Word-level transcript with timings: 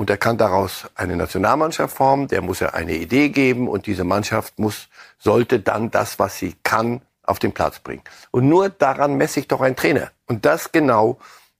und 0.00 0.08
er 0.08 0.16
kann 0.16 0.38
daraus 0.38 0.86
eine 0.94 1.14
Nationalmannschaft 1.14 1.94
formen, 1.94 2.26
der 2.26 2.40
muss 2.40 2.62
er 2.62 2.72
eine 2.72 2.94
Idee 2.94 3.28
geben 3.28 3.68
und 3.68 3.84
diese 3.84 4.02
Mannschaft 4.02 4.58
muss, 4.58 4.88
sollte 5.18 5.60
dann 5.60 5.90
das, 5.90 6.18
was 6.18 6.38
sie 6.38 6.54
kann, 6.62 7.02
auf 7.22 7.38
den 7.38 7.52
Platz 7.52 7.80
bringen. 7.80 8.02
Und 8.30 8.48
nur 8.48 8.70
daran 8.70 9.16
messe 9.16 9.40
ich 9.40 9.48
doch 9.48 9.60
ein 9.60 9.76
Trainer. 9.76 10.10
Und 10.26 10.46
das 10.46 10.72
genau 10.72 11.18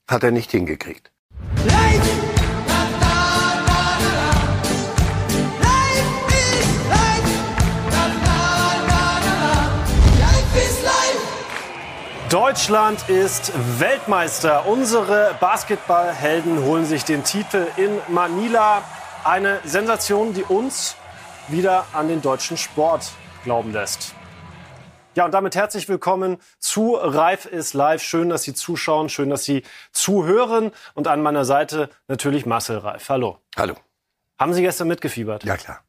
hat 0.08 0.22
er 0.22 0.30
nicht 0.30 0.53
hingekriegt. 0.53 1.11
Deutschland 12.31 13.09
ist 13.09 13.53
Weltmeister. 13.81 14.65
Unsere 14.69 15.37
Basketballhelden 15.41 16.62
holen 16.62 16.85
sich 16.85 17.05
den 17.05 17.25
Titel 17.25 17.67
in 17.77 17.99
Manila. 18.07 18.85
Eine 19.25 19.59
Sensation, 19.65 20.33
die 20.33 20.45
uns 20.45 20.95
wieder 21.48 21.87
an 21.93 22.07
den 22.07 22.23
deutschen 22.23 22.57
Sport 22.57 23.11
glauben 23.43 23.73
lässt. 23.73 24.15
Ja, 25.16 25.24
und 25.24 25.35
damit 25.35 25.57
herzlich 25.57 25.88
willkommen 25.88 26.37
zu 26.61 26.95
Reif 26.95 27.47
ist 27.47 27.74
live. 27.74 28.01
Schön, 28.01 28.29
dass 28.29 28.45
Sie 28.45 28.55
zuschauen, 28.55 29.09
schön, 29.09 29.29
dass 29.29 29.43
Sie 29.43 29.65
zuhören. 29.91 30.71
Und 30.95 31.09
an 31.09 31.23
meiner 31.23 31.45
Seite 31.45 31.91
natürlich 32.07 32.47
Marcel 32.47 32.79
Reif. 32.79 33.09
Hallo. 33.09 33.38
Hallo. 33.57 33.74
Haben 34.38 34.55
Sie 34.55 34.62
gestern 34.62 34.87
mitgefiebert? 34.87 35.43
Ja, 35.43 35.57
klar. 35.57 35.80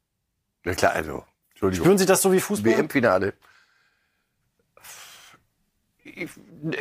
Ja, 0.66 0.74
klar, 0.74 0.94
also, 0.94 1.24
Entschuldigung. 1.52 1.86
Spüren 1.86 1.98
Sie 2.00 2.08
das 2.08 2.24
so 2.24 2.34
wie 2.34 2.40
Fußball? 2.40 2.72
WM-Finale 2.72 3.34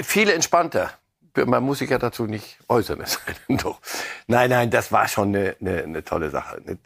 viel 0.03 0.31
entspannter. 0.31 0.91
Man 1.35 1.63
muss 1.63 1.79
sich 1.79 1.91
ja 1.91 1.99
dazu 1.99 2.27
nicht 2.27 2.59
äußern. 2.69 3.05
Nein, 4.27 4.51
nein, 4.51 4.71
das 4.71 4.91
war 4.91 5.07
schon 5.07 5.29
eine, 5.29 5.57
eine, 5.61 5.83
eine 5.85 6.05
tolle 6.05 6.31
Sache. 6.31 6.61
Äh, 6.67 6.77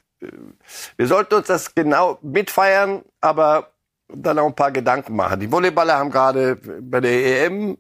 wir 0.97 1.07
sollten 1.07 1.35
uns 1.35 1.47
das 1.47 1.75
genau 1.75 2.19
mitfeiern, 2.23 3.03
aber 3.21 3.71
dann 4.09 4.39
auch 4.39 4.47
ein 4.47 4.55
paar 4.55 4.73
Gedanken 4.73 5.17
machen. 5.17 5.41
Die 5.41 5.51
Volleyballer 5.51 5.99
haben 5.99 6.11
gerade 6.11 6.57
bei 6.57 7.01
der 7.01 7.47
EM 7.47 7.79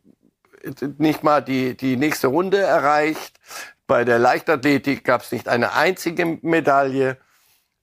nicht 0.98 1.22
mal 1.22 1.42
die, 1.42 1.76
die 1.76 1.96
nächste 1.96 2.28
Runde 2.28 2.58
erreicht. 2.58 3.38
Bei 3.86 4.04
der 4.04 4.18
Leichtathletik 4.18 5.04
gab 5.04 5.22
es 5.22 5.32
nicht 5.32 5.48
eine 5.48 5.74
einzige 5.74 6.38
Medaille. 6.42 7.18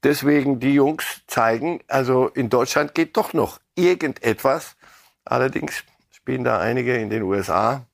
Deswegen 0.04 0.60
die 0.60 0.74
Jungs 0.74 1.22
zeigen, 1.28 1.82
also 1.88 2.28
in 2.28 2.50
Deutschland 2.50 2.96
geht 2.96 3.16
doch 3.18 3.34
noch 3.34 3.60
irgendetwas. 3.76 4.76
Allerdings 5.26 5.84
spielen 6.22 6.44
da 6.44 6.60
einige 6.60 6.96
in 6.98 7.10
den 7.10 7.24
USA. 7.24 7.88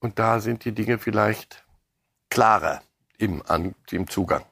Und 0.00 0.18
da 0.18 0.40
sind 0.40 0.64
die 0.64 0.72
Dinge 0.72 0.98
vielleicht 0.98 1.64
klarer 2.30 2.80
im, 3.18 3.42
an, 3.46 3.74
im 3.90 4.08
Zugang. 4.08 4.44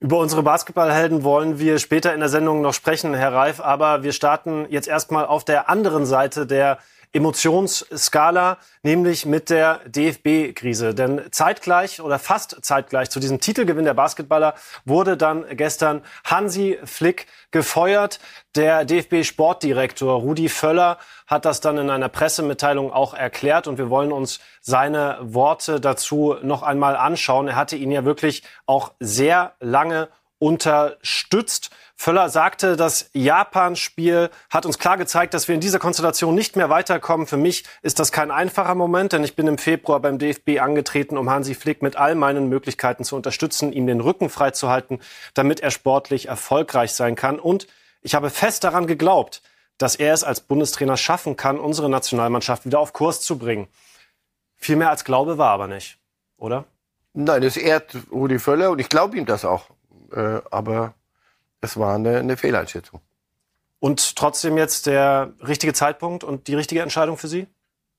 Über 0.00 0.18
unsere 0.18 0.42
Basketballhelden 0.42 1.22
wollen 1.22 1.60
wir 1.60 1.78
später 1.78 2.12
in 2.12 2.20
der 2.20 2.28
Sendung 2.28 2.62
noch 2.62 2.74
sprechen, 2.74 3.14
Herr 3.14 3.32
Reif. 3.32 3.60
Aber 3.60 4.02
wir 4.02 4.12
starten 4.12 4.66
jetzt 4.70 4.88
erstmal 4.88 5.24
auf 5.24 5.44
der 5.44 5.70
anderen 5.70 6.04
Seite 6.04 6.46
der 6.46 6.78
Emotionsskala, 7.12 8.58
nämlich 8.82 9.26
mit 9.26 9.50
der 9.50 9.80
DFB-Krise. 9.86 10.94
Denn 10.94 11.22
zeitgleich 11.30 12.00
oder 12.00 12.18
fast 12.18 12.64
zeitgleich 12.64 13.10
zu 13.10 13.20
diesem 13.20 13.40
Titelgewinn 13.40 13.84
der 13.84 13.94
Basketballer 13.94 14.54
wurde 14.84 15.16
dann 15.16 15.44
gestern 15.56 16.02
Hansi 16.24 16.78
Flick 16.84 17.26
gefeuert. 17.50 18.20
Der 18.54 18.84
DFB-Sportdirektor 18.84 20.20
Rudi 20.20 20.48
Völler 20.48 20.98
hat 21.26 21.44
das 21.44 21.60
dann 21.60 21.78
in 21.78 21.90
einer 21.90 22.08
Pressemitteilung 22.08 22.92
auch 22.92 23.14
erklärt 23.14 23.66
und 23.66 23.78
wir 23.78 23.90
wollen 23.90 24.12
uns 24.12 24.40
seine 24.60 25.18
Worte 25.20 25.80
dazu 25.80 26.36
noch 26.42 26.62
einmal 26.62 26.96
anschauen. 26.96 27.48
Er 27.48 27.56
hatte 27.56 27.76
ihn 27.76 27.90
ja 27.90 28.04
wirklich 28.04 28.42
auch 28.66 28.92
sehr 29.00 29.54
lange 29.60 30.08
unterstützt. 30.38 31.70
Völler 31.98 32.28
sagte, 32.28 32.76
das 32.76 33.08
Japan-Spiel 33.14 34.30
hat 34.50 34.66
uns 34.66 34.78
klar 34.78 34.98
gezeigt, 34.98 35.32
dass 35.32 35.48
wir 35.48 35.54
in 35.54 35.62
dieser 35.62 35.78
Konstellation 35.78 36.34
nicht 36.34 36.54
mehr 36.54 36.68
weiterkommen. 36.68 37.26
Für 37.26 37.38
mich 37.38 37.64
ist 37.80 37.98
das 37.98 38.12
kein 38.12 38.30
einfacher 38.30 38.74
Moment, 38.74 39.12
denn 39.12 39.24
ich 39.24 39.34
bin 39.34 39.46
im 39.46 39.56
Februar 39.56 40.00
beim 40.00 40.18
DFB 40.18 40.60
angetreten, 40.60 41.16
um 41.16 41.30
Hansi 41.30 41.54
Flick 41.54 41.80
mit 41.80 41.96
all 41.96 42.14
meinen 42.14 42.50
Möglichkeiten 42.50 43.02
zu 43.02 43.16
unterstützen, 43.16 43.72
ihm 43.72 43.86
den 43.86 44.02
Rücken 44.02 44.28
freizuhalten, 44.28 45.00
damit 45.32 45.60
er 45.60 45.70
sportlich 45.70 46.28
erfolgreich 46.28 46.92
sein 46.92 47.16
kann. 47.16 47.40
Und 47.40 47.66
ich 48.02 48.14
habe 48.14 48.28
fest 48.28 48.62
daran 48.62 48.86
geglaubt, 48.86 49.40
dass 49.78 49.96
er 49.96 50.12
es 50.12 50.22
als 50.22 50.42
Bundestrainer 50.42 50.98
schaffen 50.98 51.36
kann, 51.36 51.58
unsere 51.58 51.88
Nationalmannschaft 51.88 52.66
wieder 52.66 52.78
auf 52.78 52.92
Kurs 52.92 53.22
zu 53.22 53.38
bringen. 53.38 53.68
Viel 54.54 54.76
mehr 54.76 54.90
als 54.90 55.04
Glaube 55.04 55.38
war 55.38 55.50
aber 55.50 55.66
nicht, 55.66 55.98
oder? 56.36 56.66
Nein, 57.14 57.42
es 57.42 57.56
ehrt 57.56 57.96
Rudi 58.12 58.38
Völler 58.38 58.70
und 58.70 58.80
ich 58.80 58.90
glaube 58.90 59.16
ihm 59.16 59.24
das 59.24 59.46
auch. 59.46 59.70
Äh, 60.12 60.40
aber 60.50 60.94
es 61.60 61.76
war 61.76 61.94
eine, 61.94 62.18
eine 62.18 62.36
Fehleinschätzung. 62.36 63.00
Und 63.78 64.16
trotzdem 64.16 64.56
jetzt 64.56 64.86
der 64.86 65.32
richtige 65.46 65.72
Zeitpunkt 65.72 66.24
und 66.24 66.48
die 66.48 66.54
richtige 66.54 66.82
Entscheidung 66.82 67.18
für 67.18 67.28
Sie? 67.28 67.46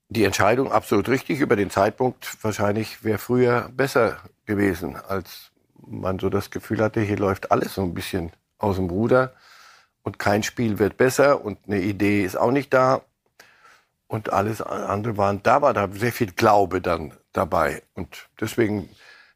Die 0.09 0.23
Entscheidung 0.23 0.71
absolut 0.71 1.09
richtig. 1.09 1.39
Über 1.39 1.55
den 1.55 1.69
Zeitpunkt 1.69 2.43
wahrscheinlich 2.43 3.03
wäre 3.03 3.17
früher 3.17 3.69
besser 3.69 4.17
gewesen, 4.45 4.95
als 4.95 5.51
man 5.85 6.19
so 6.19 6.29
das 6.29 6.49
Gefühl 6.49 6.81
hatte, 6.81 7.01
hier 7.01 7.17
läuft 7.17 7.51
alles 7.51 7.75
so 7.75 7.83
ein 7.83 7.93
bisschen 7.93 8.31
aus 8.57 8.77
dem 8.77 8.89
Ruder 8.89 9.33
und 10.03 10.19
kein 10.19 10.43
Spiel 10.43 10.79
wird 10.79 10.97
besser 10.97 11.43
und 11.43 11.59
eine 11.67 11.81
Idee 11.81 12.23
ist 12.23 12.37
auch 12.37 12.51
nicht 12.51 12.73
da 12.73 13.01
und 14.07 14.31
alles 14.31 14.61
andere 14.61 15.17
waren 15.17 15.43
da 15.43 15.61
war 15.61 15.73
da 15.73 15.89
sehr 15.91 16.11
viel 16.11 16.31
Glaube 16.31 16.81
dann 16.81 17.13
dabei 17.33 17.83
und 17.93 18.29
deswegen 18.39 18.89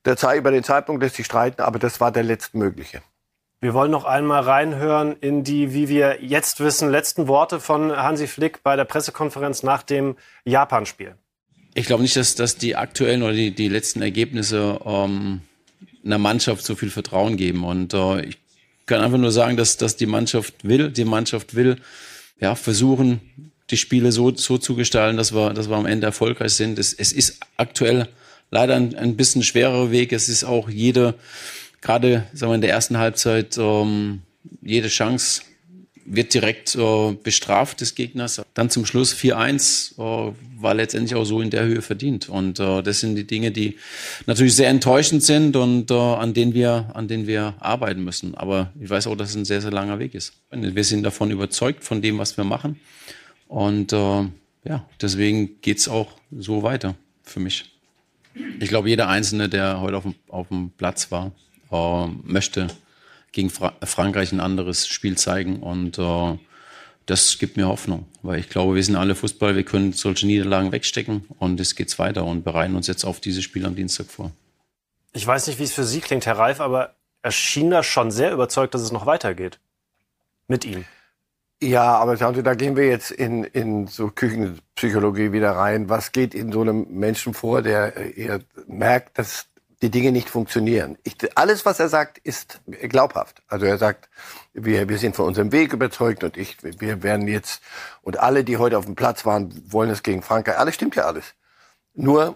der 0.05 0.17
Zeit 0.17 0.39
über 0.39 0.51
den 0.51 0.63
Zeitpunkt 0.63 1.03
lässt 1.03 1.15
sich 1.15 1.25
streiten, 1.25 1.61
aber 1.61 1.77
das 1.77 1.99
war 1.99 2.11
der 2.11 2.23
letztmögliche. 2.23 3.01
Wir 3.63 3.75
wollen 3.75 3.91
noch 3.91 4.05
einmal 4.05 4.41
reinhören 4.41 5.15
in 5.21 5.43
die, 5.43 5.71
wie 5.71 5.87
wir 5.87 6.17
jetzt 6.23 6.61
wissen, 6.61 6.89
letzten 6.89 7.27
Worte 7.27 7.59
von 7.59 7.95
Hansi 7.95 8.25
Flick 8.25 8.63
bei 8.63 8.75
der 8.75 8.85
Pressekonferenz 8.85 9.61
nach 9.61 9.83
dem 9.83 10.15
Japan-Spiel. 10.45 11.13
Ich 11.75 11.85
glaube 11.85 12.01
nicht, 12.01 12.15
dass, 12.15 12.33
dass 12.33 12.57
die 12.57 12.75
aktuellen 12.75 13.21
oder 13.21 13.33
die, 13.33 13.51
die 13.51 13.67
letzten 13.67 14.01
Ergebnisse 14.01 14.79
ähm, 14.83 15.41
einer 16.03 16.17
Mannschaft 16.17 16.65
so 16.65 16.73
viel 16.73 16.89
Vertrauen 16.89 17.37
geben. 17.37 17.63
Und 17.63 17.93
äh, 17.93 18.25
ich 18.25 18.39
kann 18.87 19.01
einfach 19.01 19.19
nur 19.19 19.31
sagen, 19.31 19.57
dass, 19.57 19.77
dass 19.77 19.95
die 19.95 20.07
Mannschaft 20.07 20.67
will, 20.67 20.89
die 20.89 21.05
Mannschaft 21.05 21.53
will 21.53 21.77
ja, 22.39 22.55
versuchen, 22.55 23.21
die 23.69 23.77
Spiele 23.77 24.11
so, 24.11 24.35
so 24.35 24.57
zu 24.57 24.75
gestalten, 24.75 25.17
dass 25.17 25.35
wir, 25.35 25.53
dass 25.53 25.69
wir 25.69 25.77
am 25.77 25.85
Ende 25.85 26.07
erfolgreich 26.07 26.53
sind. 26.53 26.79
Es, 26.79 26.93
es 26.93 27.13
ist 27.13 27.39
aktuell 27.57 28.07
leider 28.49 28.75
ein, 28.75 28.95
ein 28.95 29.17
bisschen 29.17 29.43
schwerer 29.43 29.91
Weg. 29.91 30.13
Es 30.13 30.29
ist 30.29 30.45
auch 30.45 30.67
jede 30.67 31.13
gerade 31.81 32.25
sagen 32.33 32.51
wir, 32.51 32.55
in 32.55 32.61
der 32.61 32.71
ersten 32.71 32.97
Halbzeit 32.97 33.57
ähm, 33.57 34.21
jede 34.61 34.87
Chance 34.87 35.41
wird 36.05 36.33
direkt 36.33 36.75
äh, 36.75 37.13
bestraft 37.13 37.81
des 37.81 37.95
Gegners. 37.95 38.41
Dann 38.53 38.69
zum 38.69 38.85
Schluss 38.85 39.13
4-1 39.13 39.93
äh, 39.93 40.33
war 40.57 40.73
letztendlich 40.73 41.15
auch 41.15 41.23
so 41.23 41.41
in 41.41 41.49
der 41.49 41.63
Höhe 41.63 41.81
verdient. 41.81 42.27
Und 42.27 42.59
äh, 42.59 42.81
das 42.81 42.99
sind 42.99 43.15
die 43.15 43.25
Dinge, 43.25 43.51
die 43.51 43.77
natürlich 44.25 44.55
sehr 44.55 44.69
enttäuschend 44.69 45.23
sind 45.23 45.55
und 45.55 45.91
äh, 45.91 45.93
an 45.93 46.33
denen 46.33 46.53
wir, 46.53 46.91
an 46.93 47.07
denen 47.07 47.27
wir 47.27 47.55
arbeiten 47.59 48.03
müssen. 48.03 48.35
Aber 48.35 48.71
ich 48.79 48.89
weiß 48.89 49.07
auch, 49.07 49.15
dass 49.15 49.29
es 49.29 49.35
ein 49.35 49.45
sehr, 49.45 49.61
sehr 49.61 49.71
langer 49.71 49.99
Weg 49.99 50.13
ist. 50.13 50.33
Wir 50.51 50.83
sind 50.83 51.03
davon 51.03 51.31
überzeugt 51.31 51.83
von 51.83 52.01
dem, 52.01 52.17
was 52.17 52.35
wir 52.35 52.43
machen. 52.43 52.79
Und 53.47 53.93
äh, 53.93 54.25
ja, 54.63 54.85
deswegen 55.01 55.61
geht's 55.61 55.87
auch 55.87 56.11
so 56.31 56.63
weiter 56.63 56.95
für 57.23 57.39
mich. 57.39 57.65
Ich 58.59 58.69
glaube, 58.69 58.89
jeder 58.89 59.07
Einzelne, 59.07 59.49
der 59.49 59.81
heute 59.81 59.97
auf 59.97 60.03
dem, 60.03 60.15
auf 60.29 60.47
dem 60.47 60.71
Platz 60.71 61.11
war, 61.11 61.31
äh, 61.71 62.07
möchte 62.23 62.67
gegen 63.31 63.49
Fra 63.49 63.73
Frankreich 63.83 64.31
ein 64.31 64.39
anderes 64.39 64.87
Spiel 64.87 65.17
zeigen 65.17 65.61
und 65.61 65.97
äh, 65.97 66.37
das 67.05 67.39
gibt 67.39 67.57
mir 67.57 67.67
Hoffnung, 67.67 68.05
weil 68.21 68.39
ich 68.39 68.49
glaube, 68.49 68.75
wir 68.75 68.83
sind 68.83 68.95
alle 68.95 69.15
Fußball, 69.15 69.55
wir 69.55 69.63
können 69.63 69.93
solche 69.93 70.27
Niederlagen 70.27 70.71
wegstecken 70.71 71.25
und 71.39 71.59
es 71.59 71.75
geht's 71.75 71.99
weiter 71.99 72.25
und 72.25 72.43
bereiten 72.43 72.75
uns 72.75 72.87
jetzt 72.87 73.05
auf 73.05 73.19
dieses 73.19 73.43
Spiel 73.43 73.65
am 73.65 73.75
Dienstag 73.75 74.07
vor. 74.07 74.31
Ich 75.13 75.25
weiß 75.25 75.47
nicht, 75.47 75.59
wie 75.59 75.63
es 75.63 75.73
für 75.73 75.83
Sie 75.83 75.99
klingt, 75.99 76.25
Herr 76.25 76.37
Reif, 76.37 76.61
aber 76.61 76.95
er 77.21 77.31
schien 77.31 77.69
da 77.69 77.83
schon 77.83 78.11
sehr 78.11 78.31
überzeugt, 78.31 78.73
dass 78.73 78.81
es 78.81 78.91
noch 78.91 79.05
weitergeht. 79.05 79.59
Mit 80.47 80.65
ihm. 80.65 80.85
Ja, 81.61 81.95
aber 81.97 82.17
schauen 82.17 82.33
Sie, 82.33 82.43
da 82.43 82.55
gehen 82.55 82.75
wir 82.75 82.87
jetzt 82.87 83.11
in, 83.11 83.43
in 83.43 83.87
so 83.87 84.09
Küchenpsychologie 84.09 85.31
wieder 85.31 85.51
rein. 85.51 85.89
Was 85.89 86.11
geht 86.11 86.33
in 86.33 86.51
so 86.51 86.61
einem 86.61 86.87
Menschen 86.89 87.35
vor, 87.35 87.61
der 87.61 88.17
eher 88.17 88.39
merkt, 88.67 89.19
dass 89.19 89.45
die 89.81 89.89
Dinge 89.89 90.11
nicht 90.11 90.29
funktionieren. 90.29 90.97
Ich, 91.03 91.15
alles, 91.35 91.65
was 91.65 91.79
er 91.79 91.89
sagt, 91.89 92.19
ist 92.19 92.61
glaubhaft. 92.67 93.41
Also 93.47 93.65
er 93.65 93.77
sagt, 93.77 94.09
wir, 94.53 94.87
wir 94.87 94.97
sind 94.97 95.15
von 95.15 95.25
unserem 95.25 95.51
Weg 95.51 95.73
überzeugt 95.73 96.23
und 96.23 96.37
ich, 96.37 96.57
wir 96.61 97.01
werden 97.03 97.27
jetzt, 97.27 97.63
und 98.01 98.19
alle, 98.19 98.43
die 98.43 98.57
heute 98.57 98.77
auf 98.77 98.85
dem 98.85 98.95
Platz 98.95 99.25
waren, 99.25 99.53
wollen 99.71 99.89
es 99.89 100.03
gegen 100.03 100.21
Frankreich. 100.21 100.57
Alles 100.57 100.75
stimmt 100.75 100.95
ja 100.95 101.05
alles. 101.05 101.33
Nur, 101.93 102.35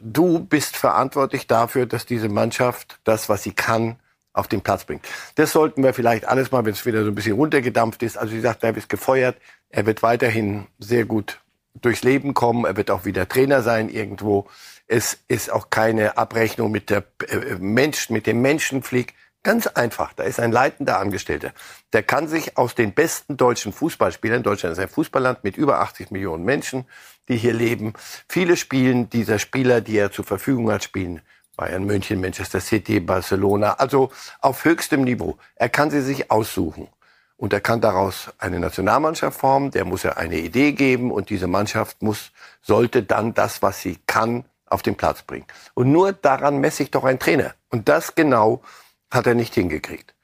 du 0.00 0.40
bist 0.40 0.76
verantwortlich 0.76 1.46
dafür, 1.46 1.86
dass 1.86 2.06
diese 2.06 2.28
Mannschaft 2.28 3.00
das, 3.04 3.28
was 3.28 3.42
sie 3.42 3.52
kann, 3.52 3.98
auf 4.32 4.46
den 4.46 4.60
Platz 4.60 4.84
bringt. 4.84 5.04
Das 5.34 5.50
sollten 5.50 5.82
wir 5.82 5.92
vielleicht 5.92 6.24
alles 6.24 6.52
mal, 6.52 6.64
wenn 6.64 6.72
es 6.72 6.86
wieder 6.86 7.02
so 7.02 7.10
ein 7.10 7.14
bisschen 7.16 7.34
runtergedampft 7.34 8.02
ist. 8.04 8.16
Also 8.16 8.32
wie 8.32 8.36
gesagt, 8.36 8.62
er 8.62 8.76
ist 8.76 8.88
gefeuert. 8.88 9.36
Er 9.70 9.86
wird 9.86 10.04
weiterhin 10.04 10.68
sehr 10.78 11.04
gut 11.04 11.40
durchs 11.74 12.04
Leben 12.04 12.32
kommen. 12.32 12.64
Er 12.64 12.76
wird 12.76 12.90
auch 12.90 13.04
wieder 13.04 13.28
Trainer 13.28 13.62
sein 13.62 13.88
irgendwo. 13.88 14.46
Es 14.92 15.18
ist 15.28 15.52
auch 15.52 15.70
keine 15.70 16.18
Abrechnung 16.18 16.72
mit 16.72 16.90
der 16.90 17.04
äh, 17.28 17.54
Mensch, 17.60 18.10
mit 18.10 18.26
dem 18.26 18.42
Menschenflieg. 18.42 19.14
Ganz 19.44 19.68
einfach. 19.68 20.12
Da 20.14 20.24
ist 20.24 20.40
ein 20.40 20.50
leitender 20.50 20.98
Angestellter. 20.98 21.52
Der 21.92 22.02
kann 22.02 22.26
sich 22.26 22.58
aus 22.58 22.74
den 22.74 22.92
besten 22.92 23.36
deutschen 23.36 23.72
Fußballspielern, 23.72 24.42
Deutschland 24.42 24.72
ist 24.72 24.80
ein 24.80 24.88
Fußballland 24.88 25.44
mit 25.44 25.56
über 25.56 25.78
80 25.78 26.10
Millionen 26.10 26.44
Menschen, 26.44 26.86
die 27.28 27.36
hier 27.36 27.52
leben. 27.52 27.92
Viele 28.28 28.56
spielen 28.56 29.08
dieser 29.08 29.38
Spieler, 29.38 29.80
die 29.80 29.96
er 29.96 30.10
zur 30.10 30.24
Verfügung 30.24 30.72
hat, 30.72 30.82
spielen 30.82 31.22
Bayern 31.56 31.84
München, 31.84 32.20
Manchester 32.20 32.58
City, 32.58 32.98
Barcelona, 32.98 33.74
also 33.74 34.10
auf 34.40 34.64
höchstem 34.64 35.04
Niveau. 35.04 35.38
Er 35.54 35.68
kann 35.68 35.92
sie 35.92 36.02
sich 36.02 36.32
aussuchen. 36.32 36.88
Und 37.36 37.52
er 37.52 37.60
kann 37.60 37.80
daraus 37.80 38.30
eine 38.38 38.58
Nationalmannschaft 38.58 39.38
formen, 39.38 39.70
der 39.70 39.84
muss 39.84 40.04
er 40.04 40.18
eine 40.18 40.40
Idee 40.40 40.72
geben 40.72 41.12
und 41.12 41.30
diese 41.30 41.46
Mannschaft 41.46 42.02
muss, 42.02 42.32
sollte 42.60 43.04
dann 43.04 43.34
das, 43.34 43.62
was 43.62 43.80
sie 43.80 43.96
kann, 44.06 44.44
auf 44.70 44.82
den 44.82 44.96
Platz 44.96 45.22
bringen. 45.22 45.46
Und 45.74 45.92
nur 45.92 46.12
daran 46.12 46.58
messe 46.58 46.82
ich 46.82 46.90
doch 46.90 47.04
ein 47.04 47.18
Trainer. 47.18 47.54
Und 47.68 47.88
das 47.88 48.14
genau 48.14 48.62
hat 49.10 49.26
er 49.26 49.34
nicht 49.34 49.54
hingekriegt. 49.54 50.14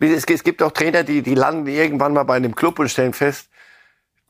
Es 0.00 0.26
gibt 0.26 0.62
auch 0.62 0.72
Trainer, 0.72 1.04
die, 1.04 1.22
die 1.22 1.34
landen 1.34 1.66
irgendwann 1.66 2.14
mal 2.14 2.22
bei 2.24 2.36
einem 2.36 2.56
Club 2.56 2.78
und 2.78 2.88
stellen 2.88 3.12
fest, 3.12 3.48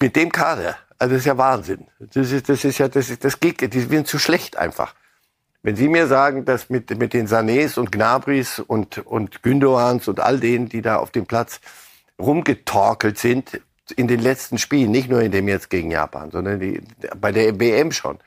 mit 0.00 0.16
dem 0.16 0.32
Kader, 0.32 0.76
also 0.98 1.14
das 1.14 1.20
ist 1.20 1.26
ja 1.26 1.38
Wahnsinn. 1.38 1.86
Das 1.98 2.32
ist, 2.32 2.48
das 2.48 2.64
ist 2.64 2.78
ja, 2.78 2.88
das 2.88 3.08
ist, 3.08 3.24
das 3.24 3.38
geht, 3.38 3.72
die 3.72 3.80
sind 3.80 4.06
zu 4.08 4.18
schlecht 4.18 4.56
einfach. 4.56 4.94
Wenn 5.62 5.76
Sie 5.76 5.88
mir 5.88 6.06
sagen, 6.06 6.44
dass 6.44 6.70
mit, 6.70 6.98
mit 6.98 7.12
den 7.12 7.28
Sanés 7.28 7.78
und 7.78 7.92
Gnabris 7.92 8.58
und, 8.58 8.98
und 9.06 9.42
Gündoğans 9.42 10.08
und 10.08 10.18
all 10.18 10.40
denen, 10.40 10.68
die 10.68 10.80
da 10.80 10.96
auf 10.96 11.10
dem 11.10 11.26
Platz 11.26 11.60
rumgetorkelt 12.18 13.18
sind, 13.18 13.60
in 13.96 14.08
den 14.08 14.20
letzten 14.20 14.58
Spielen, 14.58 14.90
nicht 14.90 15.10
nur 15.10 15.20
in 15.20 15.32
dem 15.32 15.48
jetzt 15.48 15.68
gegen 15.68 15.90
Japan, 15.90 16.30
sondern 16.30 16.60
die, 16.60 16.80
bei 17.20 17.32
der 17.32 17.58
WM 17.60 17.92
schon, 17.92 18.18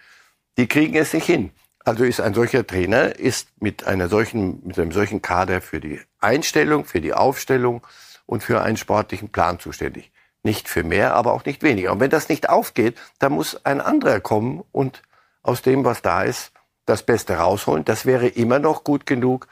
die 0.58 0.68
kriegen 0.68 0.96
es 0.96 1.14
nicht 1.14 1.26
hin. 1.26 1.52
Also 1.86 2.06
ist 2.06 2.22
ein 2.22 2.34
solcher 2.34 2.66
Trainer, 2.66 3.20
ist 3.20 3.50
mit 3.60 3.86
einer 3.86 4.08
solchen, 4.08 4.66
mit 4.66 4.80
einem 4.80 4.92
solchen 4.92 5.22
Kader 5.22 5.62
für 5.62 5.82
die 5.82 6.00
Einstellung, 6.20 6.86
für 6.86 7.02
die 7.02 7.14
Aufstellung 7.14 7.86
und 8.26 8.42
für 8.42 8.62
einen 8.62 8.78
sportlichen 8.78 9.30
Plan 9.30 9.60
zuständig. 9.60 10.12
Nicht 10.44 10.70
für 10.70 10.84
mehr, 10.84 11.14
aber 11.14 11.34
auch 11.34 11.46
nicht 11.46 11.62
weniger. 11.62 11.92
Und 11.92 12.00
wenn 12.00 12.10
das 12.10 12.30
nicht 12.30 12.50
aufgeht, 12.50 12.98
dann 13.20 13.34
muss 13.34 13.66
ein 13.66 13.82
anderer 13.82 14.20
kommen 14.22 14.64
und 14.72 15.02
aus 15.42 15.62
dem, 15.62 15.84
was 15.84 16.02
da 16.02 16.24
ist, 16.24 16.52
das 16.86 17.04
Beste 17.04 17.36
rausholen. 17.36 17.86
Das 17.86 18.06
wäre 18.06 18.28
immer 18.28 18.60
noch 18.60 18.84
gut 18.84 19.06
genug. 19.06 19.48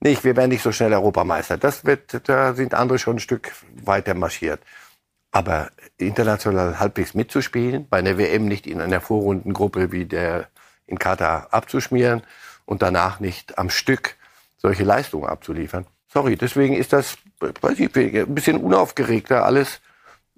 Nicht, 0.00 0.24
wir 0.24 0.36
werden 0.36 0.50
nicht 0.50 0.62
so 0.62 0.72
schnell 0.72 0.92
Europameister. 0.92 1.58
Das 1.58 1.84
wird, 1.84 2.28
da 2.28 2.54
sind 2.54 2.74
andere 2.74 2.98
schon 2.98 3.16
ein 3.16 3.20
Stück 3.20 3.52
weiter 3.84 4.14
marschiert. 4.14 4.60
Aber 5.32 5.70
international 5.98 6.78
halbwegs 6.78 7.14
mitzuspielen, 7.14 7.88
bei 7.88 7.98
einer 7.98 8.18
WM 8.18 8.46
nicht 8.46 8.66
in 8.66 8.80
einer 8.80 9.00
Vorrundengruppe 9.00 9.90
wie 9.90 10.04
der 10.04 10.48
in 10.86 10.98
Katar 10.98 11.48
abzuschmieren 11.50 12.22
und 12.66 12.82
danach 12.82 13.18
nicht 13.18 13.58
am 13.58 13.70
Stück 13.70 14.16
solche 14.58 14.84
Leistungen 14.84 15.26
abzuliefern. 15.26 15.86
Sorry, 16.08 16.36
deswegen 16.36 16.74
ist 16.74 16.92
das 16.92 17.16
weiß 17.60 17.78
ich, 17.80 17.96
ein 17.96 18.34
bisschen 18.34 18.58
unaufgeregter 18.58 19.44
alles. 19.44 19.80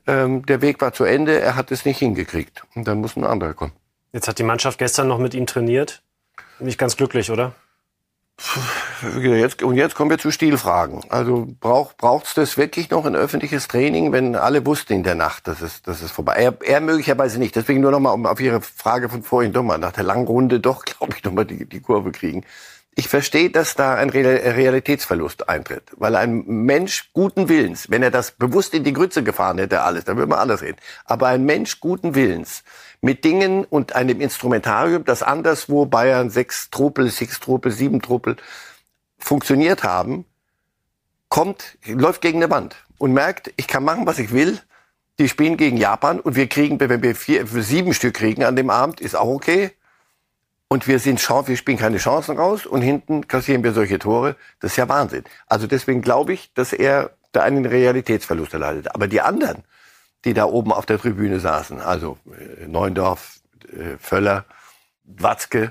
Ähm, 0.06 0.44
der 0.46 0.60
Weg 0.60 0.80
war 0.80 0.92
zu 0.92 1.04
Ende, 1.04 1.40
er 1.40 1.56
hat 1.56 1.70
es 1.70 1.84
nicht 1.84 1.98
hingekriegt. 1.98 2.64
Und 2.74 2.86
dann 2.86 2.98
muss 2.98 3.16
ein 3.16 3.24
anderer 3.24 3.54
kommen. 3.54 3.72
Jetzt 4.12 4.28
hat 4.28 4.38
die 4.38 4.42
Mannschaft 4.42 4.78
gestern 4.78 5.08
noch 5.08 5.18
mit 5.18 5.34
ihm 5.34 5.46
trainiert. 5.46 6.02
Nicht 6.58 6.78
ganz 6.78 6.96
glücklich, 6.96 7.30
oder? 7.30 7.54
Jetzt, 9.22 9.62
und 9.62 9.76
jetzt 9.76 9.94
kommen 9.94 10.10
wir 10.10 10.18
zu 10.18 10.30
Stilfragen. 10.30 11.02
Also 11.08 11.46
braucht 11.60 11.98
braucht's 11.98 12.34
das 12.34 12.56
wirklich 12.56 12.90
noch 12.90 13.06
ein 13.06 13.14
öffentliches 13.14 13.68
Training, 13.68 14.12
wenn 14.12 14.34
alle 14.34 14.66
wussten 14.66 14.92
in 14.92 15.02
der 15.02 15.14
Nacht, 15.14 15.46
dass 15.46 15.60
es, 15.60 15.82
dass 15.82 16.02
es 16.02 16.10
vorbei. 16.10 16.34
Er, 16.34 16.56
er 16.62 16.80
möglicherweise 16.80 17.38
nicht. 17.38 17.54
Deswegen 17.54 17.80
nur 17.80 17.92
noch 17.92 18.00
mal 18.00 18.10
um 18.10 18.26
auf 18.26 18.40
Ihre 18.40 18.60
Frage 18.60 19.08
von 19.08 19.22
vorhin 19.22 19.52
doch 19.52 19.62
mal 19.62 19.78
nach 19.78 19.92
der 19.92 20.04
langen 20.04 20.26
Runde 20.26 20.58
doch, 20.58 20.84
glaube 20.84 21.14
ich, 21.16 21.22
noch 21.22 21.32
mal 21.32 21.44
die, 21.44 21.64
die 21.68 21.80
Kurve 21.80 22.10
kriegen. 22.10 22.44
Ich 22.96 23.08
verstehe, 23.08 23.50
dass 23.50 23.74
da 23.74 23.94
ein 23.94 24.08
Realitätsverlust 24.10 25.48
eintritt, 25.48 25.90
weil 25.96 26.14
ein 26.14 26.44
Mensch 26.46 27.10
guten 27.12 27.48
Willens, 27.48 27.90
wenn 27.90 28.04
er 28.04 28.12
das 28.12 28.30
bewusst 28.30 28.72
in 28.72 28.84
die 28.84 28.92
Grütze 28.92 29.24
gefahren 29.24 29.58
hätte, 29.58 29.82
alles, 29.82 30.04
dann 30.04 30.16
würde 30.16 30.28
man 30.30 30.38
alles 30.38 30.62
reden. 30.62 30.78
Aber 31.04 31.26
ein 31.26 31.44
Mensch 31.44 31.80
guten 31.80 32.14
Willens 32.14 32.62
mit 33.00 33.24
Dingen 33.24 33.64
und 33.64 33.96
einem 33.96 34.20
Instrumentarium, 34.20 35.04
das 35.04 35.24
anderswo 35.24 35.86
Bayern 35.86 36.30
sechs 36.30 36.70
Truppel, 36.70 37.10
sechs 37.10 37.40
Truppel, 37.40 37.72
sieben 37.72 38.00
Truppel 38.00 38.36
funktioniert 39.18 39.82
haben, 39.82 40.24
kommt, 41.28 41.78
läuft 41.86 42.20
gegen 42.20 42.42
eine 42.42 42.50
Wand 42.52 42.76
und 42.98 43.12
merkt, 43.12 43.52
ich 43.56 43.66
kann 43.66 43.82
machen, 43.82 44.06
was 44.06 44.20
ich 44.20 44.30
will. 44.30 44.60
Die 45.18 45.28
spielen 45.28 45.56
gegen 45.56 45.76
Japan 45.76 46.20
und 46.20 46.36
wir 46.36 46.48
kriegen, 46.48 46.78
wenn 46.78 47.02
wir 47.02 47.16
vier, 47.16 47.44
sieben 47.46 47.92
Stück 47.92 48.14
kriegen 48.14 48.44
an 48.44 48.54
dem 48.54 48.70
Abend, 48.70 49.00
ist 49.00 49.16
auch 49.16 49.28
okay. 49.28 49.72
Und 50.74 50.88
wir 50.88 50.98
sind, 50.98 51.20
wir 51.28 51.56
spielen 51.56 51.78
keine 51.78 51.98
Chancen 51.98 52.36
raus 52.36 52.66
und 52.66 52.82
hinten 52.82 53.28
kassieren 53.28 53.62
wir 53.62 53.72
solche 53.72 54.00
Tore. 54.00 54.34
Das 54.58 54.72
ist 54.72 54.76
ja 54.76 54.88
Wahnsinn. 54.88 55.22
Also 55.46 55.68
deswegen 55.68 56.02
glaube 56.02 56.32
ich, 56.32 56.52
dass 56.54 56.72
er 56.72 57.12
da 57.30 57.44
einen 57.44 57.64
Realitätsverlust 57.64 58.54
erleidet. 58.54 58.92
Aber 58.92 59.06
die 59.06 59.20
anderen, 59.20 59.62
die 60.24 60.34
da 60.34 60.46
oben 60.46 60.72
auf 60.72 60.84
der 60.84 60.98
Tribüne 60.98 61.38
saßen, 61.38 61.80
also 61.80 62.18
äh, 62.26 62.66
Neundorf, 62.66 63.38
äh, 63.68 63.98
Völler, 64.00 64.46
Watzke, 65.04 65.70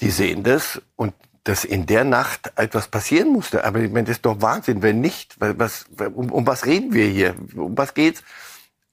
die 0.00 0.08
sehen 0.08 0.44
das 0.44 0.80
und 0.96 1.12
dass 1.44 1.66
in 1.66 1.84
der 1.84 2.04
Nacht 2.04 2.52
etwas 2.56 2.88
passieren 2.88 3.28
musste. 3.28 3.64
Aber 3.64 3.80
ich 3.80 3.92
meine, 3.92 4.06
das 4.06 4.16
ist 4.16 4.24
doch 4.24 4.40
Wahnsinn, 4.40 4.80
wenn 4.80 5.02
nicht. 5.02 5.36
Was, 5.40 5.84
um, 6.14 6.32
um 6.32 6.46
was 6.46 6.64
reden 6.64 6.94
wir 6.94 7.06
hier? 7.06 7.34
Um 7.54 7.76
was 7.76 7.92
geht's? 7.92 8.22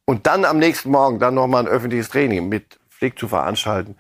Und 0.04 0.28
dann 0.28 0.44
am 0.44 0.60
nächsten 0.60 0.92
Morgen 0.92 1.18
dann 1.18 1.36
nochmal 1.36 1.64
ein 1.64 1.70
öffentliches 1.70 2.10
Training 2.10 2.50
mit 2.50 2.78
Flick 2.90 3.18
zu 3.18 3.30
veranstalten, 3.30 3.96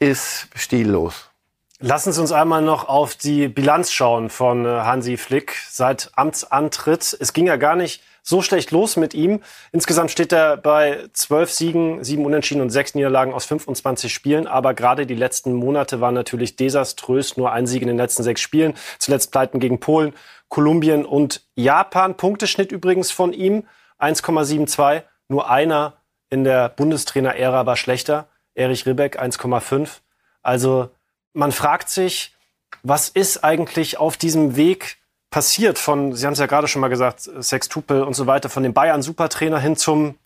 ist 0.00 0.48
stillos. 0.54 1.30
Lassen 1.78 2.12
Sie 2.12 2.20
uns 2.20 2.32
einmal 2.32 2.60
noch 2.60 2.88
auf 2.88 3.14
die 3.14 3.48
Bilanz 3.48 3.92
schauen 3.92 4.28
von 4.28 4.66
äh, 4.66 4.68
Hansi 4.68 5.16
Flick 5.16 5.56
seit 5.70 6.10
Amtsantritt. 6.14 7.16
Es 7.18 7.32
ging 7.32 7.46
ja 7.46 7.56
gar 7.56 7.74
nicht 7.74 8.02
so 8.22 8.42
schlecht 8.42 8.70
los 8.70 8.96
mit 8.96 9.14
ihm. 9.14 9.40
Insgesamt 9.72 10.10
steht 10.10 10.32
er 10.32 10.58
bei 10.58 11.08
zwölf 11.14 11.50
Siegen, 11.50 12.04
sieben 12.04 12.26
Unentschieden 12.26 12.60
und 12.60 12.68
sechs 12.68 12.94
Niederlagen 12.94 13.32
aus 13.32 13.46
25 13.46 14.12
Spielen. 14.12 14.46
Aber 14.46 14.74
gerade 14.74 15.06
die 15.06 15.14
letzten 15.14 15.54
Monate 15.54 16.02
waren 16.02 16.14
natürlich 16.14 16.56
desaströs. 16.56 17.38
Nur 17.38 17.52
ein 17.52 17.66
Sieg 17.66 17.80
in 17.80 17.88
den 17.88 17.96
letzten 17.96 18.24
sechs 18.24 18.42
Spielen. 18.42 18.74
Zuletzt 18.98 19.32
Pleiten 19.32 19.58
gegen 19.58 19.80
Polen, 19.80 20.12
Kolumbien 20.48 21.06
und 21.06 21.42
Japan. 21.54 22.14
Punkteschnitt 22.16 22.72
übrigens 22.72 23.10
von 23.10 23.32
ihm 23.32 23.64
1,72. 23.98 25.02
Nur 25.28 25.48
einer 25.48 25.94
in 26.28 26.44
der 26.44 26.68
Bundestrainer-Ära 26.68 27.64
war 27.64 27.76
schlechter. 27.76 28.28
Erich 28.54 28.86
Ribbeck 28.86 29.20
1,5. 29.20 30.00
Also 30.42 30.90
man 31.32 31.52
fragt 31.52 31.88
sich, 31.88 32.34
was 32.82 33.08
ist 33.08 33.44
eigentlich 33.44 33.98
auf 33.98 34.16
diesem 34.16 34.56
Weg 34.56 34.98
passiert 35.30 35.78
von, 35.78 36.14
Sie 36.14 36.26
haben 36.26 36.32
es 36.32 36.38
ja 36.38 36.46
gerade 36.46 36.68
schon 36.68 36.80
mal 36.80 36.88
gesagt, 36.88 37.30
Sextupel 37.38 38.02
und 38.02 38.14
so 38.14 38.26
weiter, 38.26 38.48
von 38.48 38.62
dem 38.62 38.74
Bayern-Supertrainer 38.74 39.60
hin 39.60 39.76
zum 39.76 40.16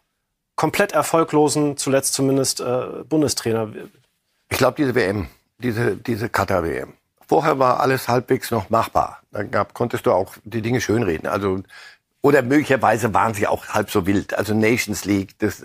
komplett 0.56 0.92
erfolglosen, 0.92 1.76
zuletzt 1.76 2.14
zumindest 2.14 2.60
äh, 2.60 2.86
Bundestrainer? 3.08 3.70
Ich 4.48 4.58
glaube, 4.58 4.76
diese 4.76 4.94
WM, 4.94 5.28
diese, 5.58 5.96
diese 5.96 6.28
Katar-WM. 6.28 6.94
Vorher 7.26 7.58
war 7.58 7.80
alles 7.80 8.08
halbwegs 8.08 8.50
noch 8.50 8.70
machbar. 8.70 9.20
Dann 9.30 9.50
gab, 9.50 9.74
konntest 9.74 10.06
du 10.06 10.12
auch 10.12 10.34
die 10.44 10.62
Dinge 10.62 10.80
schönreden. 10.80 11.26
Also, 11.28 11.62
oder 12.20 12.42
möglicherweise 12.42 13.12
waren 13.12 13.34
sie 13.34 13.46
auch 13.46 13.66
halb 13.68 13.90
so 13.90 14.06
wild. 14.06 14.34
Also 14.34 14.54
Nations 14.54 15.04
League, 15.04 15.38
das, 15.38 15.62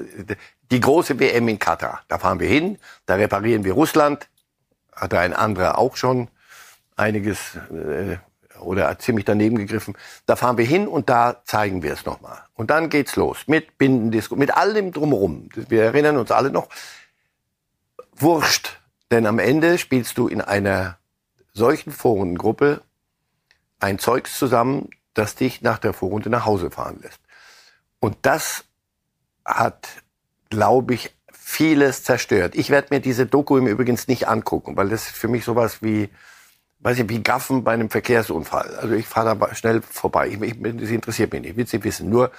die 0.71 0.79
große 0.79 1.19
WM 1.19 1.47
in 1.47 1.59
Katar. 1.59 2.01
Da 2.07 2.19
fahren 2.19 2.39
wir 2.39 2.47
hin, 2.47 2.77
da 3.05 3.15
reparieren 3.15 3.63
wir 3.63 3.73
Russland. 3.73 4.29
Hatte 4.93 5.19
ein 5.19 5.33
anderer 5.33 5.77
auch 5.77 5.95
schon 5.95 6.27
einiges 6.95 7.55
äh, 7.71 8.17
oder 8.59 8.97
ziemlich 8.99 9.25
daneben 9.25 9.57
gegriffen. 9.57 9.97
Da 10.25 10.35
fahren 10.35 10.57
wir 10.57 10.65
hin 10.65 10.87
und 10.87 11.09
da 11.09 11.41
zeigen 11.45 11.81
wir 11.81 11.93
es 11.93 12.05
nochmal. 12.05 12.43
Und 12.53 12.69
dann 12.69 12.89
geht's 12.89 13.15
los 13.15 13.47
mit 13.47 13.77
Bindendisco, 13.77 14.35
mit 14.35 14.55
allem 14.55 14.91
drumherum. 14.91 15.49
Wir 15.53 15.83
erinnern 15.83 16.17
uns 16.17 16.31
alle 16.31 16.51
noch. 16.51 16.69
Wurscht, 18.15 18.79
denn 19.11 19.25
am 19.25 19.39
Ende 19.39 19.77
spielst 19.77 20.17
du 20.17 20.27
in 20.27 20.41
einer 20.41 20.97
solchen 21.53 21.91
Vorrundengruppe 21.91 22.81
ein 23.79 23.97
Zeugs 23.97 24.37
zusammen, 24.37 24.89
das 25.13 25.35
dich 25.35 25.61
nach 25.61 25.79
der 25.79 25.93
Vorrunde 25.93 26.29
nach 26.29 26.45
Hause 26.45 26.69
fahren 26.69 26.99
lässt. 27.01 27.19
Und 27.99 28.17
das 28.23 28.65
hat, 29.45 29.87
glaube 30.49 30.93
ich, 30.93 31.15
vieles 31.31 32.03
zerstört. 32.03 32.55
Ich 32.55 32.69
werde 32.69 32.87
mir 32.91 32.99
diese 32.99 33.25
Doku 33.25 33.57
im 33.57 33.67
Übrigen 33.67 33.97
nicht 34.07 34.27
angucken, 34.27 34.77
weil 34.77 34.89
das 34.89 35.05
für 35.05 35.27
mich 35.27 35.45
sowas 35.45 35.81
wie 35.81 36.09
weiß 36.79 36.99
ich, 36.99 37.09
wie 37.09 37.21
Gaffen 37.21 37.63
bei 37.63 37.73
einem 37.73 37.89
Verkehrsunfall. 37.89 38.75
Also 38.77 38.95
ich 38.95 39.07
fahre 39.07 39.35
da 39.35 39.55
schnell 39.55 39.81
vorbei. 39.81 40.29
Ich, 40.29 40.41
ich, 40.41 40.55
das 40.59 40.89
interessiert 40.89 41.31
mich 41.33 41.41
nicht, 41.41 41.57
will 41.57 41.67
Sie 41.67 41.83
wissen. 41.83 42.09
Nur, 42.09 42.31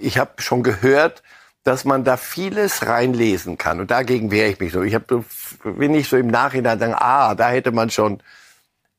ich 0.00 0.18
habe 0.18 0.40
schon 0.40 0.62
gehört, 0.62 1.22
dass 1.62 1.84
man 1.84 2.04
da 2.04 2.16
vieles 2.16 2.86
reinlesen 2.86 3.58
kann. 3.58 3.80
Und 3.80 3.90
dagegen 3.90 4.30
wehre 4.30 4.48
ich 4.48 4.60
mich 4.60 4.72
so. 4.72 4.82
Ich 4.82 4.94
hab, 4.94 5.06
bin 5.08 5.92
nicht 5.92 6.08
so 6.08 6.16
im 6.16 6.28
Nachhinein 6.28 6.78
sagen, 6.78 6.94
ah, 6.96 7.34
da 7.34 7.50
hätte 7.50 7.70
man 7.70 7.90
schon. 7.90 8.22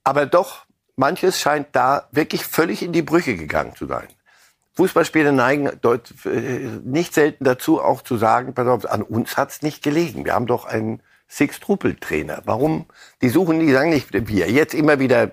Aber 0.04 0.28
doch, 0.28 0.66
manches 0.96 1.40
scheint 1.40 1.68
da 1.72 2.08
wirklich 2.12 2.46
völlig 2.46 2.84
in 2.84 2.94
die 2.94 3.02
Brüche 3.02 3.36
gegangen 3.36 3.76
zu 3.76 3.88
sein. 3.88 4.08
Fußballspieler 4.74 5.32
neigen 5.32 5.70
dort 5.82 6.14
äh, 6.26 6.70
nicht 6.84 7.14
selten 7.14 7.44
dazu, 7.44 7.82
auch 7.82 8.02
zu 8.02 8.18
sagen, 8.18 8.54
pass 8.54 8.68
auf, 8.68 8.90
an 8.90 9.02
uns 9.02 9.38
hat's 9.38 9.62
nicht 9.62 9.84
gelegen. 9.84 10.26
Wir 10.26 10.34
haben 10.34 10.48
doch 10.48 10.66
einen 10.66 11.02
Six-Trupel-Trainer. 11.28 12.42
Warum? 12.46 12.86
Die 13.22 13.30
suchen, 13.30 13.62
die 13.62 13.72
sagen 13.72 13.90
nicht 13.90 14.10
wir. 14.12 14.52
Jetzt 14.52 14.74
immer 14.74 15.00
wieder 15.00 15.32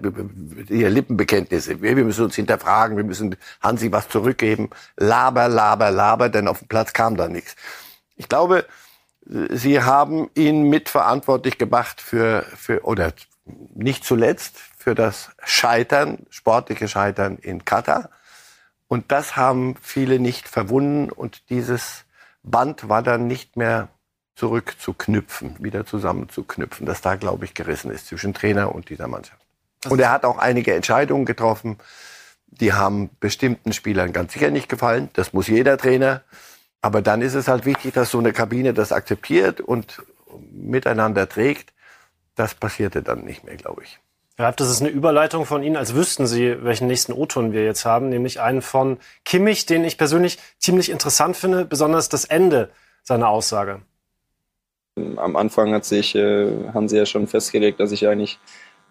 hier 0.68 0.90
Lippenbekenntnisse. 0.90 1.82
Wir, 1.82 1.96
wir 1.96 2.04
müssen 2.04 2.24
uns 2.24 2.36
hinterfragen, 2.36 2.96
wir 2.96 3.04
müssen 3.04 3.36
Hansi 3.60 3.90
was 3.90 4.08
zurückgeben. 4.08 4.70
Laber, 4.96 5.48
laber, 5.48 5.90
laber, 5.90 6.28
denn 6.28 6.46
auf 6.46 6.60
dem 6.60 6.68
Platz 6.68 6.92
kam 6.92 7.16
da 7.16 7.28
nichts. 7.28 7.56
Ich 8.16 8.28
glaube, 8.28 8.64
Sie 9.50 9.82
haben 9.82 10.30
ihn 10.34 10.70
mitverantwortlich 10.70 11.58
gemacht 11.58 12.00
für, 12.00 12.46
für, 12.56 12.84
oder 12.84 13.12
nicht 13.74 14.04
zuletzt 14.04 14.56
für 14.78 14.94
das 14.94 15.30
Scheitern, 15.44 16.26
sportliche 16.30 16.88
Scheitern 16.88 17.36
in 17.38 17.64
Katar. 17.64 18.10
Und 18.88 19.12
das 19.12 19.36
haben 19.36 19.76
viele 19.80 20.18
nicht 20.18 20.48
verwunden 20.48 21.10
und 21.10 21.50
dieses 21.50 22.04
Band 22.42 22.88
war 22.88 23.02
dann 23.02 23.26
nicht 23.26 23.56
mehr 23.56 23.88
zurückzuknüpfen, 24.34 25.56
wieder 25.62 25.84
zusammenzuknüpfen, 25.84 26.86
das 26.86 27.00
da, 27.00 27.16
glaube 27.16 27.44
ich, 27.44 27.54
gerissen 27.54 27.90
ist 27.90 28.06
zwischen 28.06 28.34
Trainer 28.34 28.74
und 28.74 28.88
dieser 28.88 29.08
Mannschaft. 29.08 29.44
Und 29.88 30.00
er 30.00 30.10
hat 30.10 30.24
auch 30.24 30.38
einige 30.38 30.74
Entscheidungen 30.74 31.26
getroffen, 31.26 31.78
die 32.46 32.72
haben 32.72 33.10
bestimmten 33.20 33.72
Spielern 33.72 34.12
ganz 34.12 34.32
sicher 34.32 34.50
nicht 34.50 34.68
gefallen. 34.68 35.10
Das 35.12 35.32
muss 35.32 35.48
jeder 35.48 35.76
Trainer. 35.76 36.22
Aber 36.80 37.02
dann 37.02 37.20
ist 37.20 37.34
es 37.34 37.48
halt 37.48 37.66
wichtig, 37.66 37.94
dass 37.94 38.10
so 38.10 38.18
eine 38.18 38.32
Kabine 38.32 38.72
das 38.72 38.92
akzeptiert 38.92 39.60
und 39.60 40.02
miteinander 40.50 41.28
trägt. 41.28 41.72
Das 42.34 42.54
passierte 42.54 43.02
dann 43.02 43.24
nicht 43.24 43.44
mehr, 43.44 43.56
glaube 43.56 43.82
ich. 43.82 44.00
Ja, 44.38 44.52
das 44.52 44.70
ist 44.70 44.80
eine 44.80 44.90
Überleitung 44.90 45.46
von 45.46 45.64
Ihnen, 45.64 45.76
als 45.76 45.96
wüssten 45.96 46.28
Sie, 46.28 46.62
welchen 46.62 46.86
nächsten 46.86 47.12
O-Ton 47.12 47.52
wir 47.52 47.64
jetzt 47.64 47.84
haben, 47.84 48.08
nämlich 48.08 48.40
einen 48.40 48.62
von 48.62 48.98
Kimmich, 49.24 49.66
den 49.66 49.82
ich 49.82 49.98
persönlich 49.98 50.38
ziemlich 50.58 50.90
interessant 50.90 51.36
finde, 51.36 51.64
besonders 51.64 52.08
das 52.08 52.24
Ende 52.24 52.70
seiner 53.02 53.30
Aussage. 53.30 53.80
Am 55.16 55.34
Anfang 55.34 55.74
hat 55.74 55.84
sich 55.84 56.14
äh, 56.14 56.68
Hansi 56.72 56.96
ja 56.96 57.06
schon 57.06 57.26
festgelegt, 57.26 57.80
dass 57.80 57.90
ich 57.90 58.06
eigentlich 58.06 58.38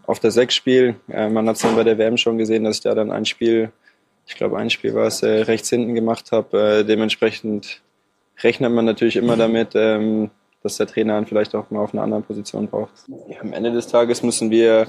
auf 0.05 0.19
der 0.19 0.31
6 0.31 0.53
spiele. 0.53 0.95
Äh, 1.07 1.29
man 1.29 1.47
hat 1.47 1.55
es 1.55 1.61
dann 1.61 1.77
bei 1.77 1.85
der 1.85 1.97
WM 1.97 2.17
schon 2.17 2.37
gesehen, 2.37 2.65
dass 2.65 2.77
ich 2.77 2.83
da 2.83 2.93
dann 2.93 3.11
ein 3.11 3.25
Spiel, 3.25 3.71
ich 4.25 4.35
glaube 4.35 4.57
ein 4.57 4.69
Spiel 4.69 4.95
war 4.95 5.07
es, 5.07 5.23
äh, 5.23 5.43
rechts 5.43 5.69
hinten 5.69 5.95
gemacht 5.95 6.33
habe. 6.33 6.79
Äh, 6.79 6.83
dementsprechend 6.83 7.81
rechnet 8.43 8.71
man 8.73 8.83
natürlich 8.83 9.15
immer 9.15 9.37
damit, 9.37 9.69
ähm, 9.75 10.29
dass 10.67 10.77
der 10.77 10.87
Trainer 10.87 11.13
dann 11.13 11.25
vielleicht 11.25 11.55
auch 11.55 11.71
mal 11.71 11.79
auf 11.79 11.93
einer 11.93 12.03
anderen 12.03 12.23
Position 12.23 12.67
braucht. 12.67 12.91
Ja, 13.27 13.41
am 13.41 13.53
Ende 13.53 13.71
des 13.71 13.87
Tages 13.87 14.21
müssen 14.21 14.51
wir 14.51 14.87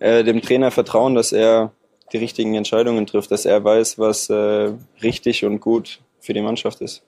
äh, 0.00 0.24
dem 0.24 0.40
Trainer 0.42 0.70
vertrauen, 0.70 1.14
dass 1.14 1.32
er 1.32 1.72
die 2.12 2.18
richtigen 2.18 2.54
Entscheidungen 2.54 3.06
trifft, 3.06 3.30
dass 3.30 3.44
er 3.44 3.62
weiß, 3.62 3.98
was 3.98 4.30
äh, 4.30 4.72
richtig 5.02 5.44
und 5.44 5.60
gut 5.60 6.00
für 6.20 6.32
die 6.32 6.40
Mannschaft 6.40 6.80
ist. 6.80 7.02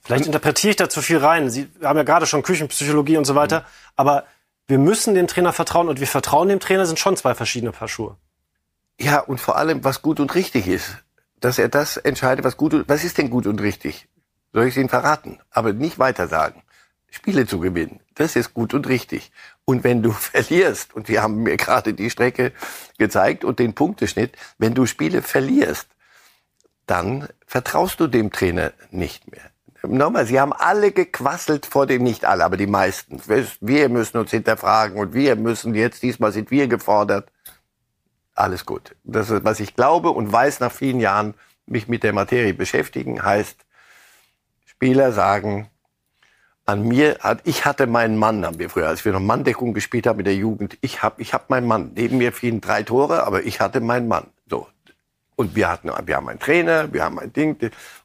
Vielleicht 0.00 0.26
interpretiere 0.26 0.70
ich 0.70 0.76
da 0.76 0.88
zu 0.88 1.00
viel 1.00 1.18
rein. 1.18 1.50
Sie 1.50 1.68
haben 1.82 1.96
ja 1.96 2.02
gerade 2.02 2.26
schon 2.26 2.42
Küchenpsychologie 2.42 3.16
und 3.16 3.24
so 3.24 3.34
weiter. 3.34 3.64
Aber 3.96 4.24
wir 4.66 4.78
müssen 4.78 5.14
dem 5.14 5.26
Trainer 5.26 5.52
vertrauen 5.52 5.88
und 5.88 5.98
wir 5.98 6.06
vertrauen 6.06 6.48
dem 6.48 6.60
Trainer 6.60 6.86
sind 6.86 6.98
schon 6.98 7.16
zwei 7.16 7.34
verschiedene 7.34 7.72
Paar 7.72 7.88
Schuhe. 7.88 8.16
Ja, 9.00 9.20
und 9.20 9.40
vor 9.40 9.56
allem, 9.56 9.82
was 9.82 10.02
gut 10.02 10.20
und 10.20 10.34
richtig 10.34 10.68
ist. 10.68 10.98
Dass 11.40 11.58
er 11.58 11.68
das 11.68 11.96
entscheidet, 11.96 12.44
was 12.44 12.56
gut 12.56 12.74
und, 12.74 12.88
was 12.88 13.02
ist 13.02 13.18
denn 13.18 13.30
gut 13.30 13.46
und 13.46 13.60
richtig? 13.60 14.06
Soll 14.52 14.64
ich 14.64 14.74
es 14.74 14.76
Ihnen 14.76 14.88
verraten? 14.88 15.40
Aber 15.50 15.72
nicht 15.72 15.98
weiter 15.98 16.28
sagen. 16.28 16.62
Spiele 17.14 17.46
zu 17.46 17.60
gewinnen. 17.60 18.00
Das 18.16 18.34
ist 18.34 18.54
gut 18.54 18.74
und 18.74 18.88
richtig. 18.88 19.30
Und 19.64 19.84
wenn 19.84 20.02
du 20.02 20.10
verlierst, 20.32 20.94
und 20.94 21.08
wir 21.08 21.22
haben 21.22 21.44
mir 21.44 21.56
gerade 21.56 21.94
die 21.94 22.10
Strecke 22.10 22.52
gezeigt 22.98 23.44
und 23.44 23.60
den 23.60 23.74
Punkteschnitt, 23.74 24.36
wenn 24.58 24.74
du 24.74 24.84
Spiele 24.84 25.22
verlierst, 25.22 25.86
dann 26.86 27.28
vertraust 27.46 28.00
du 28.00 28.08
dem 28.08 28.32
Trainer 28.32 28.72
nicht 28.90 29.30
mehr. 29.30 29.42
Nochmal, 29.84 30.26
sie 30.26 30.40
haben 30.40 30.52
alle 30.52 30.90
gequasselt 30.90 31.66
vor 31.66 31.86
dem, 31.86 32.02
nicht 32.02 32.24
alle, 32.24 32.44
aber 32.44 32.56
die 32.56 32.66
meisten. 32.66 33.20
Wir 33.60 33.88
müssen 33.88 34.16
uns 34.16 34.30
hinterfragen 34.30 34.98
und 34.98 35.14
wir 35.14 35.36
müssen 35.36 35.74
jetzt, 35.74 36.02
diesmal 36.02 36.32
sind 36.32 36.50
wir 36.50 36.66
gefordert. 36.66 37.30
Alles 38.34 38.66
gut. 38.66 38.96
Das 39.04 39.30
ist, 39.30 39.44
was 39.44 39.60
ich 39.60 39.76
glaube 39.76 40.10
und 40.10 40.32
weiß 40.32 40.58
nach 40.60 40.72
vielen 40.72 41.00
Jahren, 41.00 41.34
mich 41.66 41.86
mit 41.86 42.02
der 42.02 42.12
Materie 42.12 42.54
beschäftigen, 42.54 43.22
heißt, 43.22 43.58
Spieler 44.64 45.12
sagen, 45.12 45.70
an 46.66 46.86
mir 46.86 47.18
ich 47.44 47.64
hatte 47.64 47.86
meinen 47.86 48.16
Mann, 48.16 48.44
haben 48.44 48.58
wir 48.58 48.70
früher, 48.70 48.88
als 48.88 49.04
wir 49.04 49.12
noch 49.12 49.20
Manndeckung 49.20 49.74
gespielt 49.74 50.06
haben 50.06 50.18
in 50.20 50.24
der 50.24 50.34
Jugend, 50.34 50.78
ich 50.80 51.02
habe 51.02 51.20
ich 51.20 51.34
hab 51.34 51.50
meinen 51.50 51.66
Mann. 51.66 51.92
Neben 51.94 52.18
mir 52.18 52.32
fielen 52.32 52.60
drei 52.60 52.82
Tore, 52.82 53.26
aber 53.26 53.44
ich 53.44 53.60
hatte 53.60 53.80
meinen 53.80 54.08
Mann. 54.08 54.28
So. 54.48 54.66
Und 55.36 55.56
wir 55.56 55.68
hatten, 55.68 55.90
wir 56.06 56.16
haben 56.16 56.28
einen 56.28 56.38
Trainer, 56.38 56.92
wir 56.92 57.04
haben 57.04 57.18
ein 57.18 57.32
Ding, 57.32 57.56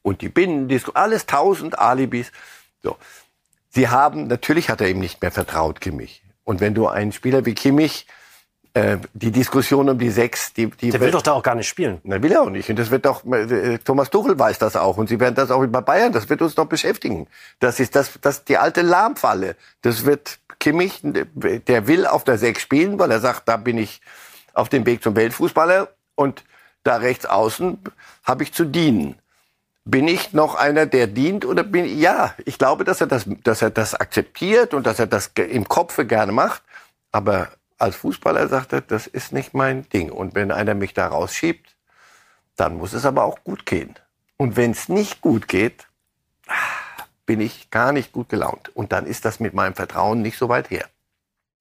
und 0.01 0.21
die 0.21 0.29
Binnendisco, 0.29 0.91
alles 0.93 1.25
tausend 1.25 1.77
Alibis. 1.79 2.31
So. 2.83 2.97
Sie 3.69 3.87
haben, 3.87 4.27
natürlich 4.27 4.69
hat 4.69 4.81
er 4.81 4.89
ihm 4.89 4.99
nicht 4.99 5.21
mehr 5.21 5.31
vertraut, 5.31 5.79
Kimmich. 5.79 6.23
Und 6.43 6.59
wenn 6.59 6.73
du 6.73 6.87
einen 6.87 7.11
Spieler 7.11 7.45
wie 7.45 7.53
Kimmich 7.53 8.07
äh, 8.73 8.97
die 9.13 9.31
Diskussion 9.31 9.89
um 9.89 9.97
die 9.97 10.11
sechs, 10.11 10.53
die, 10.53 10.67
die 10.67 10.91
der 10.91 10.99
will 11.01 11.11
doch 11.11 11.21
da 11.21 11.33
auch 11.33 11.43
gar 11.43 11.55
nicht 11.55 11.67
spielen. 11.67 11.99
Na, 12.03 12.21
will 12.21 12.31
er 12.31 12.43
auch 12.43 12.49
nicht. 12.49 12.69
Und 12.69 12.77
das 12.77 12.91
wird 12.91 13.05
doch, 13.05 13.25
äh, 13.25 13.79
Thomas 13.79 14.09
Tuchel 14.09 14.37
weiß 14.37 14.59
das 14.59 14.75
auch. 14.75 14.97
Und 14.97 15.09
sie 15.09 15.19
werden 15.19 15.35
das 15.35 15.49
auch 15.51 15.65
bei 15.65 15.81
Bayern, 15.81 16.13
das 16.13 16.29
wird 16.29 16.41
uns 16.41 16.55
noch 16.55 16.67
beschäftigen. 16.67 17.27
Das 17.59 17.79
ist 17.79 17.95
das, 17.95 18.19
das, 18.21 18.45
die 18.45 18.57
alte 18.57 18.81
Lahmfalle. 18.81 19.55
Das 19.81 20.05
wird 20.05 20.39
Kimmich, 20.59 21.01
der 21.03 21.87
will 21.87 22.05
auf 22.05 22.23
der 22.23 22.37
Sechs 22.37 22.61
spielen, 22.61 22.99
weil 22.99 23.11
er 23.11 23.19
sagt, 23.19 23.47
da 23.47 23.57
bin 23.57 23.77
ich 23.77 24.01
auf 24.53 24.69
dem 24.69 24.85
Weg 24.85 25.01
zum 25.01 25.15
Weltfußballer 25.15 25.89
und 26.15 26.43
da 26.83 26.97
rechts 26.97 27.25
außen 27.25 27.79
habe 28.23 28.43
ich 28.43 28.53
zu 28.53 28.65
dienen. 28.65 29.15
Bin 29.85 30.07
ich 30.07 30.33
noch 30.33 30.55
einer, 30.55 30.85
der 30.85 31.07
dient 31.07 31.45
oder 31.45 31.63
bin 31.63 31.85
ich, 31.85 31.97
ja, 31.97 32.35
ich 32.45 32.57
glaube, 32.57 32.83
dass 32.83 33.01
er 33.01 33.07
das, 33.07 33.25
dass 33.43 33.61
er 33.61 33.71
das 33.71 33.95
akzeptiert 33.95 34.73
und 34.73 34.85
dass 34.85 34.99
er 34.99 35.07
das 35.07 35.31
im 35.35 35.67
Kopfe 35.67 36.05
gerne 36.05 36.31
macht. 36.31 36.61
Aber 37.11 37.47
als 37.79 37.95
Fußballer 37.95 38.47
sagte, 38.47 38.81
das 38.81 39.07
ist 39.07 39.31
nicht 39.31 39.53
mein 39.53 39.87
Ding. 39.89 40.11
Und 40.11 40.35
wenn 40.35 40.51
einer 40.51 40.75
mich 40.75 40.93
da 40.93 41.07
rausschiebt, 41.07 41.75
dann 42.55 42.77
muss 42.77 42.93
es 42.93 43.05
aber 43.05 43.23
auch 43.23 43.43
gut 43.43 43.65
gehen. 43.65 43.95
Und 44.37 44.57
wenn 44.57 44.71
es 44.71 44.89
nicht 44.89 45.21
gut 45.21 45.47
geht, 45.47 45.87
bin 47.25 47.41
ich 47.41 47.69
gar 47.71 47.91
nicht 47.91 48.11
gut 48.11 48.29
gelaunt. 48.29 48.75
Und 48.75 48.91
dann 48.91 49.05
ist 49.05 49.25
das 49.25 49.39
mit 49.39 49.53
meinem 49.53 49.75
Vertrauen 49.75 50.21
nicht 50.21 50.37
so 50.37 50.49
weit 50.49 50.69
her. 50.69 50.85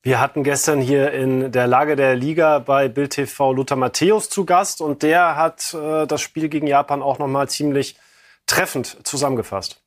Wir 0.03 0.21
hatten 0.21 0.45
gestern 0.45 0.81
hier 0.81 1.13
in 1.13 1.51
der 1.53 1.67
Lage 1.67 1.97
der 1.97 2.15
Liga 2.15 2.61
bei 2.61 2.89
Bild 2.89 3.13
TV 3.13 3.53
Lothar 3.53 3.77
Matthäus 3.77 4.31
zu 4.31 4.45
Gast 4.45 4.81
und 4.81 5.03
der 5.03 5.37
hat 5.37 5.75
äh, 5.75 6.07
das 6.07 6.21
Spiel 6.21 6.49
gegen 6.49 6.67
Japan 6.67 7.03
auch 7.03 7.19
noch 7.19 7.27
mal 7.27 7.49
ziemlich 7.49 7.97
treffend 8.47 9.07
zusammengefasst 9.07 9.83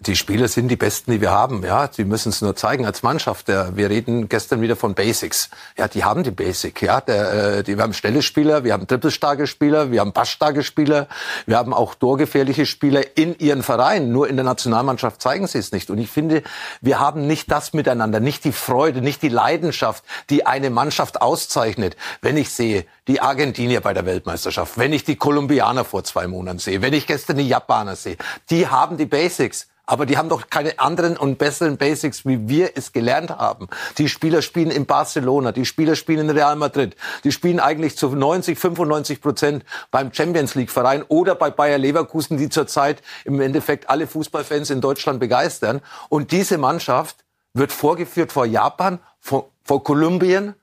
die 0.00 0.14
Spieler 0.14 0.46
sind 0.46 0.68
die 0.68 0.76
besten, 0.76 1.10
die 1.10 1.20
wir 1.20 1.32
haben. 1.32 1.64
Ja, 1.64 1.90
sie 1.90 2.04
müssen 2.04 2.28
es 2.28 2.40
nur 2.40 2.54
zeigen 2.54 2.86
als 2.86 3.02
Mannschaft. 3.02 3.48
Wir 3.48 3.90
reden 3.90 4.28
gestern 4.28 4.60
wieder 4.60 4.76
von 4.76 4.94
Basics. 4.94 5.50
Ja, 5.76 5.88
die 5.88 6.04
haben 6.04 6.22
die 6.22 6.30
Basic. 6.30 6.80
Ja, 6.82 7.00
der, 7.00 7.32
äh, 7.32 7.62
die, 7.64 7.76
wir 7.76 7.82
haben 7.82 7.92
schnelle 7.92 8.22
Spieler, 8.22 8.62
wir 8.62 8.74
haben 8.74 8.86
trippelstarke 8.86 9.48
Spieler, 9.48 9.90
wir 9.90 10.00
haben 10.00 10.12
passstarke 10.12 10.62
Spieler, 10.62 11.08
wir 11.46 11.56
haben 11.56 11.74
auch 11.74 11.96
torgefährliche 11.96 12.64
Spieler 12.64 13.16
in 13.16 13.36
ihren 13.40 13.64
Vereinen. 13.64 14.12
Nur 14.12 14.28
in 14.28 14.36
der 14.36 14.44
Nationalmannschaft 14.44 15.20
zeigen 15.20 15.48
sie 15.48 15.58
es 15.58 15.72
nicht. 15.72 15.90
Und 15.90 15.98
ich 15.98 16.10
finde, 16.10 16.44
wir 16.80 17.00
haben 17.00 17.26
nicht 17.26 17.50
das 17.50 17.72
miteinander, 17.72 18.20
nicht 18.20 18.44
die 18.44 18.52
Freude, 18.52 19.00
nicht 19.02 19.20
die 19.22 19.28
Leidenschaft, 19.28 20.04
die 20.30 20.46
eine 20.46 20.70
Mannschaft 20.70 21.20
auszeichnet. 21.20 21.96
Wenn 22.22 22.36
ich 22.36 22.50
sehe, 22.50 22.84
die 23.08 23.20
Argentinier 23.20 23.80
bei 23.80 23.94
der 23.94 24.06
Weltmeisterschaft, 24.06 24.78
wenn 24.78 24.92
ich 24.92 25.02
die 25.02 25.16
Kolumbianer 25.16 25.84
vor 25.84 26.04
zwei 26.04 26.28
Monaten 26.28 26.60
sehe, 26.60 26.82
wenn 26.82 26.92
ich 26.92 27.08
gestern 27.08 27.38
die 27.38 27.48
Japaner 27.48 27.96
sehe, 27.96 28.16
die 28.48 28.68
haben 28.68 28.96
die 28.96 29.06
Basics. 29.06 29.66
Aber 29.88 30.04
die 30.04 30.18
haben 30.18 30.28
doch 30.28 30.50
keine 30.50 30.78
anderen 30.78 31.16
und 31.16 31.38
besseren 31.38 31.78
Basics, 31.78 32.26
wie 32.26 32.46
wir 32.46 32.72
es 32.74 32.92
gelernt 32.92 33.30
haben. 33.30 33.68
Die 33.96 34.10
Spieler 34.10 34.42
spielen 34.42 34.70
in 34.70 34.84
Barcelona, 34.84 35.50
die 35.50 35.64
Spieler 35.64 35.96
spielen 35.96 36.28
in 36.28 36.30
Real 36.36 36.56
Madrid, 36.56 36.94
die 37.24 37.32
spielen 37.32 37.58
eigentlich 37.58 37.96
zu 37.96 38.10
90, 38.10 38.58
95 38.58 39.22
Prozent 39.22 39.64
beim 39.90 40.12
Champions 40.12 40.54
League 40.56 40.70
Verein 40.70 41.04
oder 41.08 41.34
bei 41.34 41.50
Bayer 41.50 41.78
Leverkusen, 41.78 42.36
die 42.36 42.50
zurzeit 42.50 43.00
im 43.24 43.40
Endeffekt 43.40 43.88
alle 43.88 44.06
Fußballfans 44.06 44.68
in 44.68 44.82
Deutschland 44.82 45.20
begeistern. 45.20 45.80
Und 46.10 46.32
diese 46.32 46.58
Mannschaft 46.58 47.24
wird 47.54 47.72
vorgeführt 47.72 48.30
vor 48.30 48.44
Japan, 48.44 48.98
vor, 49.20 49.48
vor 49.64 49.82
Kolumbien, 49.82 50.54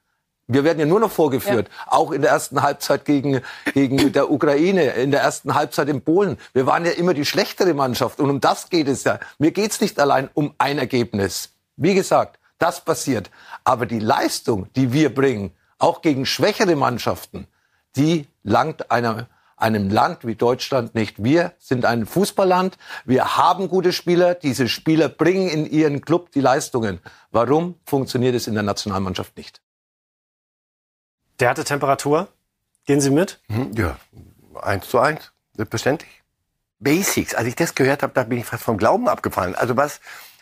wir 0.47 0.63
werden 0.63 0.79
ja 0.79 0.85
nur 0.85 0.99
noch 0.99 1.11
vorgeführt, 1.11 1.69
ja. 1.69 1.91
auch 1.91 2.11
in 2.11 2.21
der 2.21 2.31
ersten 2.31 2.61
Halbzeit 2.61 3.05
gegen, 3.05 3.41
gegen 3.73 4.11
der 4.13 4.29
Ukraine, 4.29 4.91
in 4.91 5.11
der 5.11 5.21
ersten 5.21 5.55
Halbzeit 5.55 5.89
in 5.89 6.01
Polen. 6.01 6.37
Wir 6.53 6.67
waren 6.67 6.85
ja 6.85 6.91
immer 6.91 7.13
die 7.13 7.25
schlechtere 7.25 7.73
Mannschaft 7.73 8.19
und 8.19 8.29
um 8.29 8.41
das 8.41 8.69
geht 8.69 8.87
es 8.87 9.03
ja. 9.03 9.19
Mir 9.39 9.51
geht 9.51 9.71
es 9.71 9.81
nicht 9.81 9.99
allein 9.99 10.29
um 10.33 10.53
ein 10.57 10.77
Ergebnis. 10.77 11.49
Wie 11.77 11.95
gesagt, 11.95 12.39
das 12.59 12.81
passiert. 12.81 13.31
Aber 13.63 13.85
die 13.85 13.99
Leistung, 13.99 14.67
die 14.75 14.93
wir 14.93 15.13
bringen, 15.13 15.51
auch 15.79 16.01
gegen 16.01 16.25
schwächere 16.25 16.75
Mannschaften, 16.75 17.47
die 17.95 18.27
langt 18.43 18.91
einer, 18.91 19.27
einem 19.57 19.89
Land 19.89 20.25
wie 20.25 20.35
Deutschland 20.35 20.95
nicht. 20.95 21.23
Wir 21.23 21.53
sind 21.57 21.85
ein 21.85 22.05
Fußballland. 22.05 22.77
Wir 23.03 23.37
haben 23.37 23.67
gute 23.67 23.93
Spieler. 23.93 24.35
Diese 24.35 24.67
Spieler 24.67 25.09
bringen 25.09 25.47
in 25.47 25.65
ihren 25.65 26.01
Club 26.01 26.31
die 26.31 26.41
Leistungen. 26.41 26.99
Warum 27.31 27.75
funktioniert 27.85 28.35
es 28.35 28.47
in 28.47 28.53
der 28.53 28.63
Nationalmannschaft 28.63 29.35
nicht? 29.37 29.64
Der 31.39 31.49
hatte 31.49 31.63
Temperatur. 31.63 32.29
Gehen 32.85 33.01
Sie 33.01 33.09
mit? 33.09 33.39
Mhm, 33.47 33.71
ja, 33.75 33.97
eins 34.61 34.87
zu 34.87 34.99
eins. 34.99 35.31
Selbstverständlich. 35.53 36.21
Basics. 36.79 37.33
Als 37.33 37.47
ich 37.47 37.55
das 37.55 37.73
gehört 37.73 38.03
habe, 38.03 38.13
da 38.13 38.23
bin 38.23 38.37
ich 38.37 38.45
fast 38.45 38.63
vom 38.63 38.77
Glauben 38.77 39.07
abgefallen. 39.07 39.55
Also 39.55 39.75
was, 39.75 39.99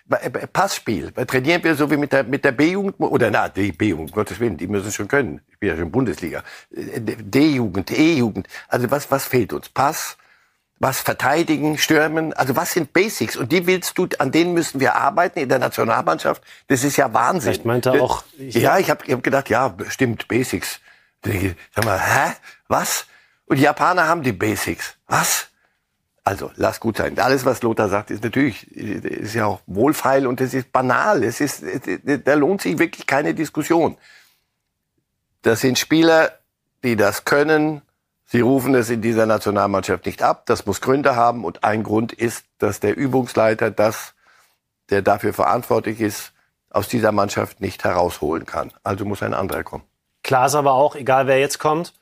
äh, 0.10 0.30
Passspiel. 0.48 1.12
Trainieren 1.12 1.64
wir 1.64 1.76
so 1.76 1.90
wie 1.90 1.98
mit 1.98 2.12
der, 2.12 2.24
mit 2.24 2.44
der 2.44 2.52
B-Jugend, 2.52 3.00
oder 3.00 3.32
na, 3.32 3.48
die 3.48 3.72
B-Jugend, 3.72 4.12
Gottes 4.12 4.40
Willen, 4.40 4.58
die 4.58 4.68
müssen 4.68 4.92
schon 4.92 5.08
können. 5.08 5.42
Ich 5.50 5.60
bin 5.60 5.70
ja 5.70 5.78
schon 5.78 5.92
Bundesliga. 5.92 6.44
Äh, 6.72 7.00
D-Jugend, 7.00 7.92
E-Jugend. 7.92 8.48
Also 8.68 8.92
was, 8.92 9.10
was 9.10 9.26
fehlt 9.26 9.54
uns? 9.54 9.70
Pass, 9.70 10.18
was 10.84 11.02
verteidigen, 11.02 11.78
stürmen. 11.80 12.34
Also 12.34 12.56
was 12.56 12.74
sind 12.74 12.94
Basics? 12.94 13.36
Und 13.36 13.52
die 13.52 13.66
willst 13.66 13.98
du, 13.98 14.08
an 14.20 14.32
denen 14.32 14.54
müssen 14.54 14.80
wir 14.80 14.96
arbeiten 14.96 15.40
in 15.40 15.50
der 15.50 15.58
Nationalmannschaft. 15.58 16.44
Das 16.68 16.84
ist 16.84 16.98
ja 16.98 17.12
Wahnsinn. 17.14 17.54
Ich 17.54 17.66
meinte 17.66 17.94
auch. 17.94 18.24
Ich 18.38 18.56
ja, 18.56 18.78
ich 18.78 18.92
habe 18.92 19.12
hab 19.12 19.24
gedacht, 19.24 19.50
ja, 19.50 19.76
stimmt, 19.88 20.28
Basics. 20.28 20.80
Sag 21.74 21.86
mal, 21.86 22.00
hä? 22.00 22.34
Was? 22.68 23.08
Und 23.46 23.58
die 23.58 23.64
Japaner 23.64 24.08
haben 24.08 24.22
die 24.24 24.34
Basics. 24.34 24.96
Was? 25.08 25.48
Also, 26.26 26.52
lass 26.56 26.80
gut 26.80 26.98
sein. 26.98 27.18
Alles, 27.20 27.46
was 27.46 27.62
Lothar 27.62 27.90
sagt, 27.90 28.12
ist 28.12 28.24
natürlich, 28.24 28.72
ist 28.72 29.36
ja 29.36 29.46
auch 29.46 29.62
wohlfeil 29.66 30.28
und 30.28 30.40
es 30.40 30.54
ist 30.54 30.72
banal. 30.72 31.24
Es 31.24 31.42
ist, 31.42 31.64
da 32.26 32.34
lohnt 32.36 32.62
sich 32.62 32.78
wirklich 32.78 33.08
keine 33.08 33.34
Diskussion. 33.34 33.98
Das 35.42 35.62
sind 35.62 35.80
Spieler, 35.80 36.32
die 36.84 36.96
das 36.96 37.26
können. 37.26 37.82
Sie 38.34 38.42
rufen 38.42 38.74
es 38.74 38.90
in 38.90 39.04
dieser 39.04 39.28
Nationalmannschaft 39.28 40.08
nicht 40.08 40.24
ab. 40.24 40.48
Das 40.48 40.66
muss 40.66 40.82
Gründe 40.82 41.16
haben. 41.16 41.46
Und 41.46 41.64
ein 41.64 41.84
Grund 41.84 42.12
ist, 42.12 42.46
dass 42.58 42.80
der 42.80 42.98
Übungsleiter 42.98 43.70
das, 43.70 44.16
der 44.90 45.04
dafür 45.04 45.34
verantwortlich 45.34 46.02
ist, 46.02 46.34
aus 46.72 46.88
dieser 46.88 47.12
Mannschaft 47.12 47.62
nicht 47.62 47.84
herausholen 47.84 48.48
kann. 48.48 48.74
Also 48.82 49.06
muss 49.06 49.22
ein 49.22 49.36
anderer 49.36 49.62
kommen. 49.62 49.84
Klar 50.24 50.48
ist 50.48 50.56
aber 50.56 50.74
auch, 50.74 50.96
egal 50.96 51.28
wer 51.28 51.38
jetzt 51.38 51.60
kommt, 51.60 51.94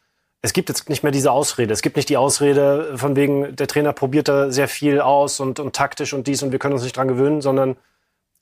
es 0.41 0.53
gibt 0.53 0.69
jetzt 0.69 0.87
nicht 0.87 1.03
mehr 1.03 1.11
diese 1.11 1.33
Ausrede. 1.33 1.73
Es 1.73 1.81
gibt 1.81 1.97
nicht 1.97 2.07
die 2.07 2.15
Ausrede 2.15 2.97
von 2.97 3.17
wegen, 3.17 3.53
der 3.53 3.67
Trainer 3.67 3.91
probiert 3.91 4.29
da 4.29 4.51
sehr 4.51 4.69
viel 4.69 5.01
aus 5.01 5.41
und, 5.41 5.59
und 5.59 5.75
taktisch 5.75 6.13
und 6.13 6.27
dies 6.27 6.43
und 6.43 6.53
wir 6.53 6.59
können 6.59 6.75
uns 6.75 6.83
nicht 6.83 6.95
dran 6.95 7.09
gewöhnen, 7.09 7.41
sondern 7.41 7.75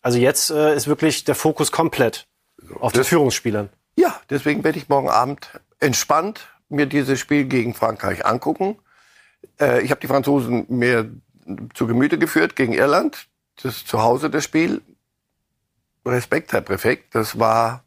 also 0.04 0.20
jetzt 0.20 0.52
äh, 0.52 0.76
ist 0.76 0.86
wirklich 0.86 1.24
der 1.24 1.34
Fokus 1.34 1.72
komplett 1.72 2.28
auf 2.80 2.94
den 2.94 3.04
Führungsspielern. 3.04 3.70
Ja, 3.96 4.16
deswegen 4.30 4.64
werde 4.64 4.78
ich 4.78 4.90
morgen 4.90 5.10
Abend 5.10 5.60
entspannt 5.80 6.50
mir 6.70 6.86
dieses 6.86 7.20
Spiel 7.20 7.46
gegen 7.46 7.74
Frankreich 7.74 8.26
angucken. 8.26 8.78
Äh, 9.60 9.82
ich 9.82 9.92
habe 9.92 10.02
die 10.02 10.08
Franzosen 10.08 10.66
mir 10.70 11.12
zu 11.74 11.88
Gemüte 11.88 12.18
geführt 12.18 12.56
gegen 12.56 12.74
Irland. 12.74 13.28
Das 13.62 13.78
ist 13.78 13.88
zu 13.88 14.02
Hause 14.02 14.30
das 14.30 14.44
Spiel. 14.44 14.82
Respekt, 16.06 16.54
Herr 16.54 16.62
Präfekt. 16.62 17.14
Das 17.16 17.40
war 17.40 17.84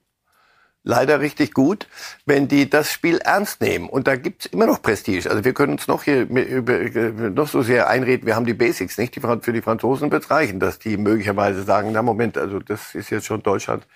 leider 0.85 1.21
richtig 1.21 1.55
gut, 1.55 1.87
wenn 2.27 2.49
die 2.49 2.69
das 2.69 2.91
Spiel 2.91 3.19
ernst 3.19 3.61
nehmen. 3.61 3.89
Und 3.89 4.09
da 4.09 4.17
gibt's 4.17 4.47
immer 4.47 4.67
noch 4.67 4.83
Prestige. 4.83 5.31
Also 5.31 5.45
wir 5.45 5.55
können 5.55 5.75
uns 5.75 5.87
noch 5.87 6.03
hier 6.03 6.27
noch 6.27 7.49
so 7.49 7.63
sehr 7.63 7.89
einreden, 7.89 8.27
wir 8.27 8.35
haben 8.35 8.47
die 8.47 8.55
Basics 8.55 8.99
nicht. 8.99 9.15
Die, 9.15 9.21
für 9.21 9.53
die 9.53 9.63
Franzosen 9.63 10.11
wird's 10.11 10.31
reichen, 10.31 10.61
dass 10.61 10.79
die 10.79 10.97
möglicherweise 10.97 11.63
sagen, 11.63 11.93
na 11.93 12.03
Moment, 12.03 12.37
also 12.37 12.59
das 12.59 12.95
ist 12.95 13.11
jetzt 13.11 13.27
schon 13.27 13.43
Deutschland. 13.43 13.87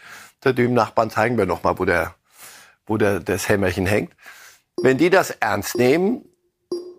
Da 0.40 0.52
dem 0.52 0.74
Nachbarn 0.74 1.10
zeigen 1.10 1.36
wir 1.38 1.46
noch 1.46 1.62
mal, 1.62 1.78
wo 1.78 1.84
der, 1.84 2.14
wo 2.86 2.96
der, 2.96 3.20
das 3.20 3.48
Hämmerchen 3.48 3.86
hängt. 3.86 4.12
Wenn 4.80 4.98
die 4.98 5.10
das 5.10 5.30
ernst 5.30 5.76
nehmen, 5.76 6.24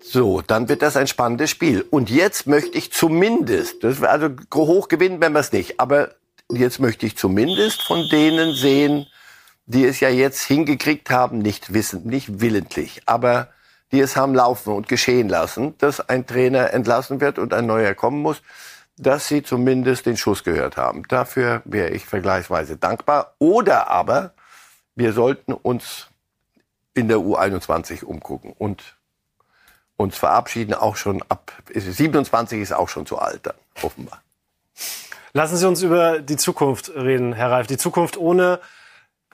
so, 0.01 0.41
dann 0.41 0.69
wird 0.69 0.81
das 0.81 0.96
ein 0.96 1.07
spannendes 1.07 1.50
Spiel. 1.50 1.86
Und 1.89 2.10
jetzt 2.10 2.48
möchte 2.48 2.77
ich 2.77 2.91
zumindest, 2.91 3.84
das 3.84 4.01
also 4.01 4.29
hoch 4.53 4.88
gewinnen, 4.88 5.22
wenn 5.22 5.34
wir 5.34 5.39
es 5.39 5.51
nicht, 5.51 5.79
aber 5.79 6.15
jetzt 6.51 6.79
möchte 6.79 7.05
ich 7.05 7.17
zumindest 7.17 7.81
von 7.81 8.07
denen 8.10 8.53
sehen, 8.53 9.07
die 9.65 9.86
es 9.86 10.00
ja 10.00 10.10
jetzt 10.10 10.43
hingekriegt 10.43 11.10
haben, 11.10 11.39
nicht 11.39 11.74
wissend, 11.74 12.05
nicht 12.05 12.39
willentlich, 12.39 13.01
aber 13.05 13.50
die 13.91 14.00
es 14.00 14.15
haben 14.15 14.34
laufen 14.34 14.74
und 14.74 14.88
geschehen 14.88 15.29
lassen, 15.29 15.75
dass 15.77 16.00
ein 16.10 16.25
Trainer 16.25 16.74
entlassen 16.74 17.22
wird 17.22 17.38
und 17.38 17.53
ein 17.53 17.65
neuer 17.65 17.93
kommen 17.93 18.22
muss, 18.22 18.41
dass 18.98 19.27
sie 19.27 19.43
zumindest 19.43 20.05
den 20.05 20.17
Schuss 20.17 20.43
gehört 20.43 20.77
haben. 20.77 21.03
Dafür 21.07 21.62
wäre 21.65 21.91
ich 21.91 22.05
vergleichsweise 22.05 22.77
dankbar. 22.77 23.36
Oder 23.39 23.89
aber 23.89 24.34
wir 24.96 25.13
sollten 25.13 25.53
uns 25.53 26.07
in 26.97 27.07
der 27.07 27.17
U21 27.17 28.03
umgucken 28.03 28.53
und 28.57 28.97
uns 29.95 30.17
verabschieden, 30.17 30.73
auch 30.73 30.95
schon 30.95 31.23
ab 31.27 31.51
27 31.73 32.62
ist 32.62 32.71
auch 32.71 32.89
schon 32.89 33.05
zu 33.05 33.17
alt, 33.17 33.41
dann, 33.43 33.55
offenbar. 33.81 34.21
Lassen 35.33 35.57
Sie 35.57 35.67
uns 35.67 35.81
über 35.81 36.19
die 36.19 36.38
Zukunft 36.38 36.89
reden, 36.95 37.33
Herr 37.33 37.51
Reif. 37.51 37.67
Die 37.67 37.77
Zukunft 37.77 38.17
ohne 38.17 38.60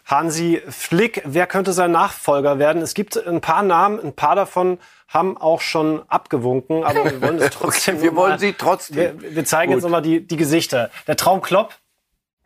Hansi 0.06 0.62
Flick. 0.68 1.22
Wer 1.26 1.48
könnte 1.48 1.74
sein 1.74 1.92
Nachfolger 1.92 2.60
werden? 2.60 2.82
Es 2.82 2.94
gibt 2.94 3.16
ein 3.16 3.42
paar 3.42 3.64
Namen, 3.64 4.00
ein 4.00 4.14
paar 4.14 4.36
davon 4.36 4.80
haben 5.08 5.38
auch 5.38 5.62
schon 5.62 6.02
abgewunken, 6.10 6.84
aber 6.84 7.06
wir 7.06 7.22
wollen 7.22 7.38
es 7.40 7.50
trotzdem. 7.52 8.02
wir 8.02 8.16
wollen 8.16 8.40
sie 8.40 8.54
trotzdem. 8.54 9.22
Wir, 9.22 9.36
wir 9.36 9.46
zeigen 9.46 9.72
Gut. 9.72 9.78
jetzt 9.78 9.84
nochmal 9.84 10.02
die, 10.02 10.26
die 10.26 10.38
Gesichter. 10.38 10.90
Der 11.08 11.16
Traum 11.16 11.42
Klopp, 11.42 11.76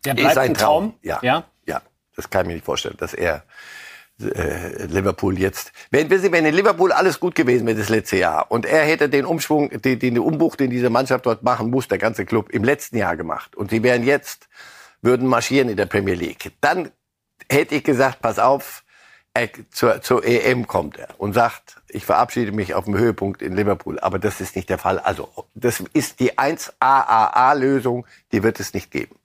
der 0.06 0.16
bleibt 0.16 0.38
ein, 0.38 0.50
ein 0.50 0.54
Traum. 0.54 0.92
Traum. 0.92 1.00
Ja. 1.02 1.20
ja. 1.22 1.44
Ja. 1.66 1.82
Das 2.16 2.30
kann 2.30 2.42
ich 2.42 2.48
mir 2.48 2.54
nicht 2.56 2.66
vorstellen, 2.66 2.98
dass 2.98 3.14
er 3.14 3.44
äh, 4.22 4.86
Liverpool 4.86 5.38
jetzt. 5.38 5.72
Wenn, 5.92 6.10
wenn 6.10 6.46
in 6.46 6.54
Liverpool 6.54 6.92
alles 6.92 7.20
gut 7.20 7.36
gewesen 7.36 7.68
wäre 7.68 7.78
das 7.78 7.90
letzte 7.90 8.18
Jahr 8.18 8.52
und 8.52 8.66
er 8.66 8.84
hätte 8.84 9.10
den 9.10 9.26
Umschwung, 9.26 9.70
den, 9.70 10.00
den 10.00 10.20
Umbruch, 10.20 10.56
den 10.56 10.70
diese 10.70 10.90
Mannschaft 10.90 11.26
dort 11.26 11.44
machen 11.44 11.70
muss, 11.70 11.88
der 11.88 11.98
ganze 11.98 12.26
Club 12.26 12.50
im 12.50 12.64
letzten 12.64 12.98
Jahr 12.98 13.16
gemacht 13.16 13.56
und 13.56 13.70
sie 13.70 13.84
wären 13.84 14.04
jetzt 14.04 14.48
würden 15.02 15.28
marschieren 15.28 15.70
in 15.70 15.78
der 15.78 15.86
Premier 15.86 16.16
League, 16.16 16.52
dann 16.62 16.92
hätte 17.50 17.76
ich 17.76 17.84
gesagt, 17.84 18.22
pass 18.22 18.40
auf, 18.40 18.84
er, 19.34 19.50
zur, 19.70 20.02
zur 20.02 20.26
EM 20.26 20.68
kommt 20.68 20.98
er 20.98 21.10
und 21.20 21.34
sagt, 21.34 21.78
ich 21.90 22.06
verabschiede 22.06 22.52
mich 22.52 22.74
auf 22.74 22.86
dem 22.86 22.98
Höhepunkt 22.98 23.42
in 23.42 23.56
Liverpool. 23.56 24.00
Aber 24.00 24.18
das 24.20 24.42
ist 24.42 24.56
nicht 24.56 24.70
der 24.70 24.80
Fall. 24.80 25.00
Also, 25.00 25.30
das 25.54 25.84
ist 25.94 26.20
die 26.20 26.34
1AAA-Lösung, 26.34 28.08
die 28.32 28.42
wird 28.42 28.60
es 28.60 28.74
nicht 28.74 28.90
geben. 28.90 29.16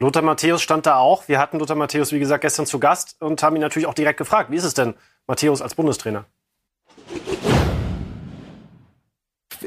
Lothar 0.00 0.22
Matthäus 0.22 0.60
stand 0.60 0.86
da 0.86 0.96
auch. 0.96 1.28
Wir 1.28 1.38
hatten 1.38 1.58
Lothar 1.58 1.76
Matthäus, 1.76 2.12
wie 2.12 2.18
gesagt, 2.18 2.42
gestern 2.42 2.66
zu 2.66 2.80
Gast 2.80 3.16
und 3.20 3.42
haben 3.42 3.54
ihn 3.56 3.62
natürlich 3.62 3.86
auch 3.86 3.94
direkt 3.94 4.18
gefragt, 4.18 4.50
wie 4.50 4.56
ist 4.56 4.64
es 4.64 4.74
denn, 4.74 4.94
Matthäus 5.26 5.62
als 5.62 5.74
Bundestrainer? 5.74 6.26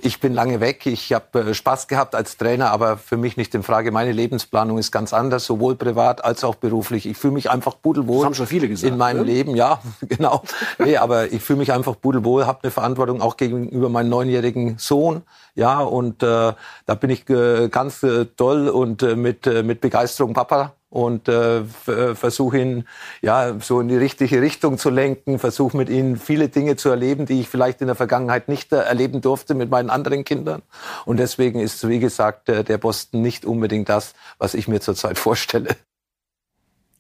ich 0.04 0.20
bin 0.20 0.34
lange 0.34 0.60
weg. 0.60 0.86
Ich 0.86 1.14
habe 1.14 1.40
äh, 1.40 1.54
Spaß 1.54 1.88
gehabt 1.88 2.16
als 2.16 2.38
Trainer, 2.38 2.72
aber 2.72 2.98
für 2.98 3.18
mich 3.18 3.38
nicht 3.38 3.54
in 3.56 3.64
Frage. 3.64 3.92
Meine 3.92 4.12
Lebensplanung 4.12 4.78
ist 4.78 4.92
ganz 4.92 5.14
anders, 5.14 5.46
sowohl 5.46 5.76
privat 5.76 6.24
als 6.24 6.44
auch 6.44 6.56
beruflich. 6.56 7.06
Ich 7.06 7.18
fühle 7.18 7.34
mich 7.34 7.50
einfach 7.50 7.76
pudelwohl. 7.82 8.18
Das 8.18 8.26
haben 8.26 8.34
schon 8.34 8.48
viele 8.48 8.68
gesagt. 8.68 8.92
In 8.92 8.98
meinem 8.98 9.18
ne? 9.18 9.24
Leben, 9.24 9.56
ja, 9.56 9.80
genau. 10.02 10.44
Nee, 10.80 10.98
aber 10.98 11.32
ich 11.32 11.42
fühle 11.42 11.60
mich 11.60 11.72
einfach 11.72 12.00
pudelwohl, 12.00 12.46
habe 12.46 12.60
eine 12.64 12.72
Verantwortung 12.72 13.22
auch 13.22 13.38
gegenüber 13.38 13.90
meinem 13.90 14.10
neunjährigen 14.10 14.78
Sohn. 14.78 15.24
Ja, 15.58 15.80
und 15.80 16.22
äh, 16.22 16.54
da 16.86 16.96
bin 16.96 17.10
ich 17.10 17.28
äh, 17.32 17.68
ganz 17.70 18.04
äh, 18.04 18.26
toll 18.26 18.70
und 18.70 19.02
äh, 19.02 19.16
mit, 19.16 19.48
äh, 19.48 19.64
mit 19.64 19.82
Begeisterung 19.82 20.36
Papa 20.36 20.74
und 20.92 21.28
äh, 21.28 21.62
äh, 21.62 22.14
versuche 22.14 22.60
ihn 22.60 22.88
ja 23.24 23.56
so 23.60 23.80
in 23.80 23.88
die 23.88 23.98
richtige 23.98 24.40
Richtung 24.40 24.78
zu 24.78 24.92
lenken, 24.92 25.40
versuche 25.40 25.76
mit 25.76 25.90
ihnen 25.90 26.18
viele 26.18 26.50
Dinge 26.50 26.76
zu 26.76 26.90
erleben, 26.90 27.26
die 27.26 27.42
ich 27.42 27.50
vielleicht 27.50 27.82
in 27.82 27.88
der 27.88 27.96
Vergangenheit 27.96 28.50
nicht 28.50 28.72
äh, 28.72 28.84
erleben 28.84 29.20
durfte 29.22 29.56
mit 29.56 29.72
meinen 29.72 29.90
anderen 29.90 30.24
Kindern. 30.26 30.62
Und 31.06 31.18
deswegen 31.18 31.60
ist, 31.60 31.88
wie 31.88 31.98
gesagt, 31.98 32.50
äh, 32.50 32.64
der 32.64 32.78
Boston 32.78 33.24
nicht 33.24 33.44
unbedingt 33.44 33.90
das, 33.90 34.14
was 34.38 34.54
ich 34.54 34.68
mir 34.68 34.80
zurzeit 34.80 35.18
vorstelle. 35.18 35.76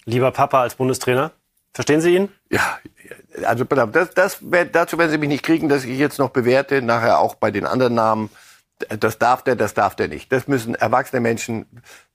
Lieber 0.06 0.32
Papa 0.32 0.62
als 0.62 0.74
Bundestrainer, 0.74 1.30
verstehen 1.76 2.02
Sie 2.02 2.16
ihn? 2.16 2.30
Ja, 2.50 2.80
also 3.46 3.66
das, 3.66 4.16
das, 4.16 4.40
dazu 4.72 4.98
werden 4.98 5.12
Sie 5.12 5.20
mich 5.20 5.30
nicht 5.30 5.44
kriegen, 5.44 5.70
dass 5.70 5.86
ich 5.86 6.00
jetzt 6.00 6.18
noch 6.18 6.30
bewerte, 6.30 6.82
nachher 6.82 7.20
auch 7.20 7.36
bei 7.36 7.52
den 7.52 7.68
anderen 7.68 7.94
Namen. 7.94 8.32
Das 9.00 9.18
darf 9.18 9.44
der, 9.44 9.56
das 9.56 9.74
darf 9.74 9.96
der 9.96 10.08
nicht. 10.08 10.32
Das 10.32 10.48
müssen 10.48 10.76
erwachsene 10.76 11.20
Menschen 11.20 11.66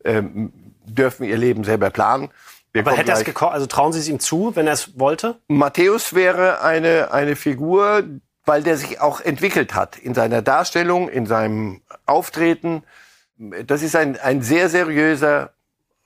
ähm, 0.05 0.53
dürfen 0.85 1.25
ihr 1.25 1.37
Leben 1.37 1.65
selber 1.65 1.91
planen. 1.91 2.31
Wir 2.73 2.83
Aber 2.83 2.97
hätte 2.97 3.11
er 3.11 3.19
es 3.19 3.25
gekommen? 3.25 3.53
Also 3.53 3.67
trauen 3.67 3.93
Sie 3.93 3.99
es 3.99 4.09
ihm 4.09 4.21
zu, 4.21 4.57
wenn 4.57 4.67
er 4.67 4.73
es 4.73 4.99
wollte? 4.99 5.39
Matthäus 5.49 6.15
wäre 6.15 6.63
eine, 6.63 7.13
eine 7.13 7.37
Figur, 7.37 8.05
weil 8.45 8.63
der 8.63 8.77
sich 8.77 9.01
auch 9.01 9.21
entwickelt 9.21 9.75
hat 9.75 9.99
in 9.99 10.15
seiner 10.15 10.43
Darstellung, 10.43 11.09
in 11.09 11.27
seinem 11.27 11.83
Auftreten. 12.07 12.83
Das 13.67 13.83
ist 13.83 13.95
ein, 13.95 14.19
ein 14.19 14.43
sehr 14.43 14.69
seriöser 14.69 15.53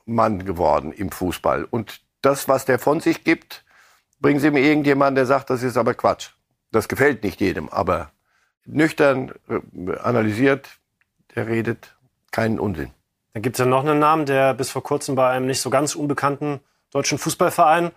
Mann 0.07 0.45
geworden 0.45 0.93
im 0.93 1.11
Fußball. 1.11 1.65
Und 1.65 2.01
das, 2.23 2.49
was 2.49 2.65
der 2.65 2.79
von 2.79 3.01
sich 3.01 3.25
gibt, 3.25 3.65
bringen 4.21 4.41
Sie 4.41 4.51
mir 4.51 4.61
irgendjemanden, 4.61 5.17
der 5.17 5.27
sagt, 5.27 5.51
das 5.51 5.63
ist 5.63 5.77
aber 5.77 5.95
Quatsch. 5.95 6.31
Das 6.73 6.89
gefällt 6.89 7.23
nicht 7.23 7.41
jedem, 7.41 7.69
aber 7.69 8.11
nüchtern 8.67 9.33
äh, 9.49 9.97
analysiert, 9.99 10.69
der 11.35 11.47
redet 11.47 11.97
keinen 12.31 12.59
Unsinn. 12.59 12.91
Dann 13.33 13.43
gibt 13.43 13.57
es 13.57 13.61
ja 13.61 13.67
noch 13.67 13.85
einen 13.85 13.99
Namen, 13.99 14.27
der 14.27 14.55
bis 14.55 14.71
vor 14.71 14.83
kurzem 14.83 15.15
bei 15.15 15.29
einem 15.31 15.47
nicht 15.47 15.61
so 15.61 15.71
ganz 15.71 15.95
unbekannten 15.95 16.61
deutschen 16.91 17.19
Fußballverein 17.19 17.93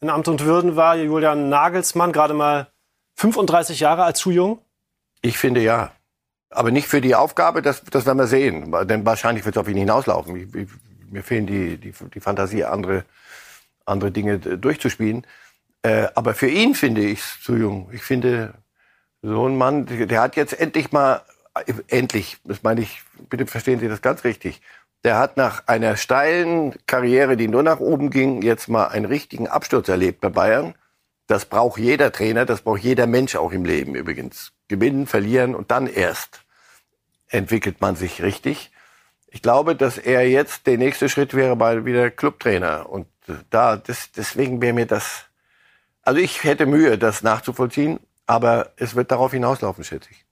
in 0.00 0.10
Amt 0.10 0.28
und 0.28 0.44
Würden 0.44 0.76
war. 0.76 0.96
Julian 0.96 1.48
Nagelsmann, 1.48 2.12
gerade 2.12 2.34
mal 2.34 2.68
35 3.16 3.80
Jahre 3.80 4.04
alt, 4.04 4.16
zu 4.16 4.30
jung? 4.30 4.60
Ich 5.22 5.38
finde 5.38 5.60
ja. 5.60 5.92
Aber 6.50 6.70
nicht 6.70 6.86
für 6.86 7.00
die 7.00 7.14
Aufgabe, 7.14 7.62
das, 7.62 7.82
das 7.84 8.06
werden 8.06 8.18
wir 8.18 8.26
sehen. 8.26 8.72
Denn 8.86 9.04
wahrscheinlich 9.04 9.44
wird 9.44 9.56
es 9.56 9.60
auf 9.60 9.68
ihn 9.68 9.76
hinauslaufen. 9.76 10.36
Ich, 10.36 10.54
ich, 10.54 10.68
mir 11.10 11.22
fehlen 11.22 11.46
die, 11.46 11.76
die, 11.76 11.92
die 11.92 12.20
Fantasie, 12.20 12.64
andere, 12.64 13.04
andere 13.86 14.12
Dinge 14.12 14.38
durchzuspielen. 14.38 15.26
Äh, 15.82 16.08
aber 16.14 16.34
für 16.34 16.48
ihn 16.48 16.74
finde 16.74 17.02
ich 17.02 17.20
es 17.20 17.42
zu 17.42 17.56
jung. 17.56 17.88
Ich 17.92 18.02
finde, 18.02 18.54
So 19.26 19.48
ein 19.48 19.56
Mann, 19.56 19.86
der 19.86 20.20
hat 20.20 20.36
jetzt 20.36 20.52
endlich 20.60 20.92
mal, 20.92 21.22
endlich, 21.88 22.36
das 22.44 22.62
meine 22.62 22.82
ich, 22.82 23.02
bitte 23.30 23.46
verstehen 23.46 23.80
Sie 23.80 23.88
das 23.88 24.02
ganz 24.02 24.22
richtig. 24.22 24.60
Der 25.02 25.16
hat 25.16 25.38
nach 25.38 25.66
einer 25.66 25.96
steilen 25.96 26.74
Karriere, 26.84 27.38
die 27.38 27.48
nur 27.48 27.62
nach 27.62 27.80
oben 27.80 28.10
ging, 28.10 28.42
jetzt 28.42 28.68
mal 28.68 28.88
einen 28.88 29.06
richtigen 29.06 29.48
Absturz 29.48 29.88
erlebt 29.88 30.20
bei 30.20 30.28
Bayern. 30.28 30.74
Das 31.26 31.46
braucht 31.46 31.80
jeder 31.80 32.12
Trainer, 32.12 32.44
das 32.44 32.60
braucht 32.60 32.82
jeder 32.82 33.06
Mensch 33.06 33.34
auch 33.34 33.52
im 33.52 33.64
Leben 33.64 33.94
übrigens. 33.94 34.52
Gewinnen, 34.68 35.06
verlieren 35.06 35.54
und 35.54 35.70
dann 35.70 35.86
erst 35.86 36.44
entwickelt 37.28 37.80
man 37.80 37.96
sich 37.96 38.22
richtig. 38.22 38.72
Ich 39.28 39.40
glaube, 39.40 39.74
dass 39.74 39.96
er 39.96 40.28
jetzt 40.28 40.66
der 40.66 40.76
nächste 40.76 41.08
Schritt 41.08 41.32
wäre, 41.32 41.56
mal 41.56 41.86
wieder 41.86 42.10
Clubtrainer. 42.10 42.90
Und 42.90 43.06
da, 43.48 43.78
das, 43.78 44.12
deswegen 44.12 44.60
wäre 44.60 44.74
mir 44.74 44.86
das, 44.86 45.24
also 46.02 46.20
ich 46.20 46.44
hätte 46.44 46.66
Mühe, 46.66 46.98
das 46.98 47.22
nachzuvollziehen, 47.22 48.00
aber 48.26 48.70
es 48.76 48.94
wird 48.94 49.10
darauf 49.10 49.32
hinauslaufen, 49.32 49.84
schätze 49.84 50.08
ich. 50.10 50.24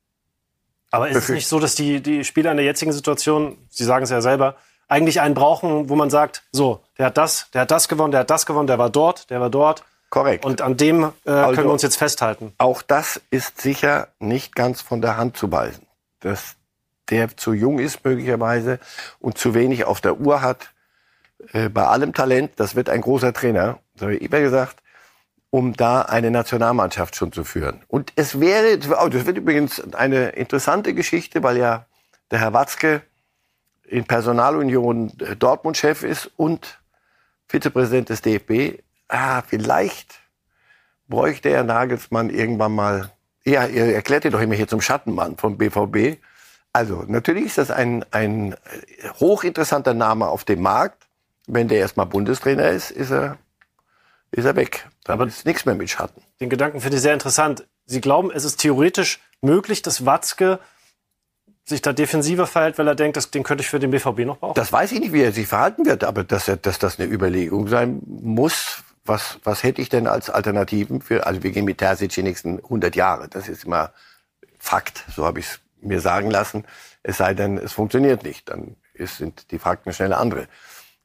Aber 0.90 1.08
ist 1.08 1.16
es 1.16 1.28
nicht 1.30 1.48
so, 1.48 1.58
dass 1.58 1.74
die, 1.74 2.02
die 2.02 2.24
Spieler 2.24 2.50
in 2.50 2.58
der 2.58 2.66
jetzigen 2.66 2.92
Situation, 2.92 3.56
Sie 3.70 3.84
sagen 3.84 4.04
es 4.04 4.10
ja 4.10 4.20
selber, 4.20 4.56
eigentlich 4.88 5.20
einen 5.22 5.34
brauchen, 5.34 5.88
wo 5.88 5.96
man 5.96 6.10
sagt, 6.10 6.42
so, 6.52 6.82
der 6.98 7.06
hat 7.06 7.16
das, 7.16 7.50
der 7.52 7.62
hat 7.62 7.70
das 7.70 7.88
gewonnen, 7.88 8.10
der 8.12 8.20
hat 8.20 8.30
das 8.30 8.44
gewonnen, 8.44 8.66
der 8.66 8.78
war 8.78 8.90
dort, 8.90 9.30
der 9.30 9.40
war 9.40 9.48
dort. 9.48 9.84
Korrekt. 10.10 10.44
Und 10.44 10.60
an 10.60 10.76
dem 10.76 11.12
äh, 11.24 11.30
Also- 11.30 11.54
können 11.54 11.68
wir 11.68 11.72
uns 11.72 11.80
jetzt 11.82 11.96
festhalten. 11.96 12.52
Auch 12.58 12.82
das 12.82 13.18
ist 13.30 13.58
sicher 13.62 14.08
nicht 14.18 14.54
ganz 14.54 14.82
von 14.82 15.00
der 15.00 15.16
Hand 15.16 15.38
zu 15.38 15.50
weisen. 15.50 15.86
Dass 16.20 16.56
der 17.08 17.34
zu 17.36 17.54
jung 17.54 17.78
ist 17.78 18.04
möglicherweise 18.04 18.78
und 19.18 19.38
zu 19.38 19.54
wenig 19.54 19.84
auf 19.84 20.02
der 20.02 20.20
Uhr 20.20 20.42
hat. 20.42 20.70
Äh, 21.54 21.70
bei 21.70 21.86
allem 21.86 22.12
Talent, 22.12 22.52
das 22.56 22.74
wird 22.74 22.90
ein 22.90 23.00
großer 23.00 23.32
Trainer, 23.32 23.78
das 23.94 24.02
habe 24.02 24.16
ich 24.16 24.22
immer 24.22 24.40
gesagt, 24.40 24.81
um 25.52 25.74
da 25.74 26.00
eine 26.00 26.30
Nationalmannschaft 26.30 27.14
schon 27.14 27.30
zu 27.30 27.44
führen. 27.44 27.82
Und 27.86 28.14
es 28.16 28.40
wäre, 28.40 28.78
oh, 29.04 29.08
das 29.08 29.26
wird 29.26 29.36
übrigens 29.36 29.92
eine 29.92 30.30
interessante 30.30 30.94
Geschichte, 30.94 31.42
weil 31.42 31.58
ja 31.58 31.84
der 32.30 32.40
Herr 32.40 32.54
Watzke 32.54 33.02
in 33.84 34.06
Personalunion 34.06 35.12
äh, 35.20 35.36
Dortmund-Chef 35.36 36.04
ist 36.04 36.30
und 36.38 36.80
Vizepräsident 37.48 38.08
des 38.08 38.22
DFB. 38.22 38.82
Ah, 39.08 39.42
vielleicht 39.42 40.20
bräuchte 41.06 41.50
Herr 41.50 41.64
Nagelsmann 41.64 42.30
irgendwann 42.30 42.72
mal, 42.72 43.10
ja, 43.44 43.66
ihr 43.66 43.94
erklärt 43.94 44.24
ihr 44.24 44.30
doch 44.30 44.40
immer 44.40 44.54
hier 44.54 44.68
zum 44.68 44.80
Schattenmann 44.80 45.36
vom 45.36 45.58
BVB. 45.58 46.18
Also, 46.72 47.04
natürlich 47.06 47.44
ist 47.44 47.58
das 47.58 47.70
ein, 47.70 48.06
ein 48.10 48.54
äh, 48.54 48.56
hochinteressanter 49.20 49.92
Name 49.92 50.28
auf 50.28 50.44
dem 50.44 50.62
Markt. 50.62 51.06
Wenn 51.46 51.68
der 51.68 51.80
erstmal 51.80 52.06
Bundestrainer 52.06 52.70
ist, 52.70 52.90
ist 52.90 53.10
er, 53.10 53.36
ist 54.30 54.46
er 54.46 54.56
weg. 54.56 54.88
Dann 55.04 55.14
Aber- 55.14 55.26
ist 55.26 55.44
nichts 55.46 55.64
mehr 55.64 55.74
mit 55.74 55.90
Schatten. 55.90 56.22
Den 56.40 56.50
Gedanken 56.50 56.80
finde 56.80 56.96
ich 56.96 57.02
sehr 57.02 57.14
interessant. 57.14 57.66
Sie 57.86 58.00
glauben, 58.00 58.30
es 58.30 58.44
ist 58.44 58.58
theoretisch 58.60 59.20
möglich, 59.40 59.82
dass 59.82 60.06
Watzke 60.06 60.60
sich 61.64 61.82
da 61.82 61.92
defensiver 61.92 62.46
verhält, 62.46 62.78
weil 62.78 62.88
er 62.88 62.94
denkt, 62.94 63.16
das, 63.16 63.30
den 63.30 63.42
könnte 63.44 63.62
ich 63.62 63.68
für 63.70 63.78
den 63.78 63.90
BVB 63.90 64.20
noch 64.20 64.38
brauchen? 64.38 64.54
Das 64.54 64.72
weiß 64.72 64.92
ich 64.92 65.00
nicht, 65.00 65.12
wie 65.12 65.22
er 65.22 65.32
sich 65.32 65.46
verhalten 65.46 65.86
wird, 65.86 66.04
aber 66.04 66.24
dass, 66.24 66.48
er, 66.48 66.56
dass 66.56 66.78
das 66.78 66.98
eine 66.98 67.08
Überlegung 67.08 67.68
sein 67.68 68.00
muss, 68.04 68.82
was, 69.04 69.38
was 69.44 69.62
hätte 69.62 69.80
ich 69.82 69.88
denn 69.88 70.06
als 70.06 70.30
Alternativen 70.30 71.00
für, 71.02 71.26
also 71.26 71.42
wir 71.42 71.50
gehen 71.50 71.64
mit 71.64 71.78
Terzic 71.78 72.12
die 72.12 72.22
nächsten 72.22 72.58
100 72.58 72.94
Jahre, 72.96 73.28
das 73.28 73.48
ist 73.48 73.64
immer 73.64 73.92
Fakt, 74.58 75.04
so 75.14 75.24
habe 75.24 75.40
ich 75.40 75.46
es 75.46 75.60
mir 75.80 76.00
sagen 76.00 76.30
lassen, 76.30 76.64
es 77.02 77.16
sei 77.16 77.34
denn, 77.34 77.58
es 77.58 77.72
funktioniert 77.72 78.22
nicht, 78.22 78.48
dann 78.48 78.76
ist, 78.94 79.16
sind 79.18 79.50
die 79.50 79.58
Fakten 79.58 79.92
schnell 79.92 80.12
andere. 80.12 80.46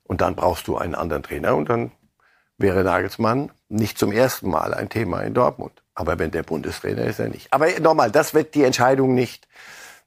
Und 0.04 0.22
dann 0.22 0.36
brauchst 0.36 0.68
du 0.68 0.78
einen 0.78 0.94
anderen 0.96 1.24
Trainer 1.24 1.56
und 1.56 1.70
dann 1.70 1.92
wäre 2.58 2.84
Nagelsmann 2.84 3.52
nicht 3.70 3.98
zum 3.98 4.12
ersten 4.12 4.50
Mal 4.50 4.74
ein 4.74 4.89
Thema 4.89 5.22
in 5.22 5.34
Dortmund. 5.34 5.74
Aber 5.93 6.20
wenn 6.20 6.32
der 6.32 6.43
Bundestrainer 6.43 7.06
ist, 7.06 7.20
er 7.20 7.30
nicht. 7.30 7.52
Aber 7.52 7.67
nochmal, 7.80 8.12
das 8.12 8.34
wird 8.34 8.56
die 8.56 8.63
Entscheidung 8.63 9.15
nicht, 9.15 9.48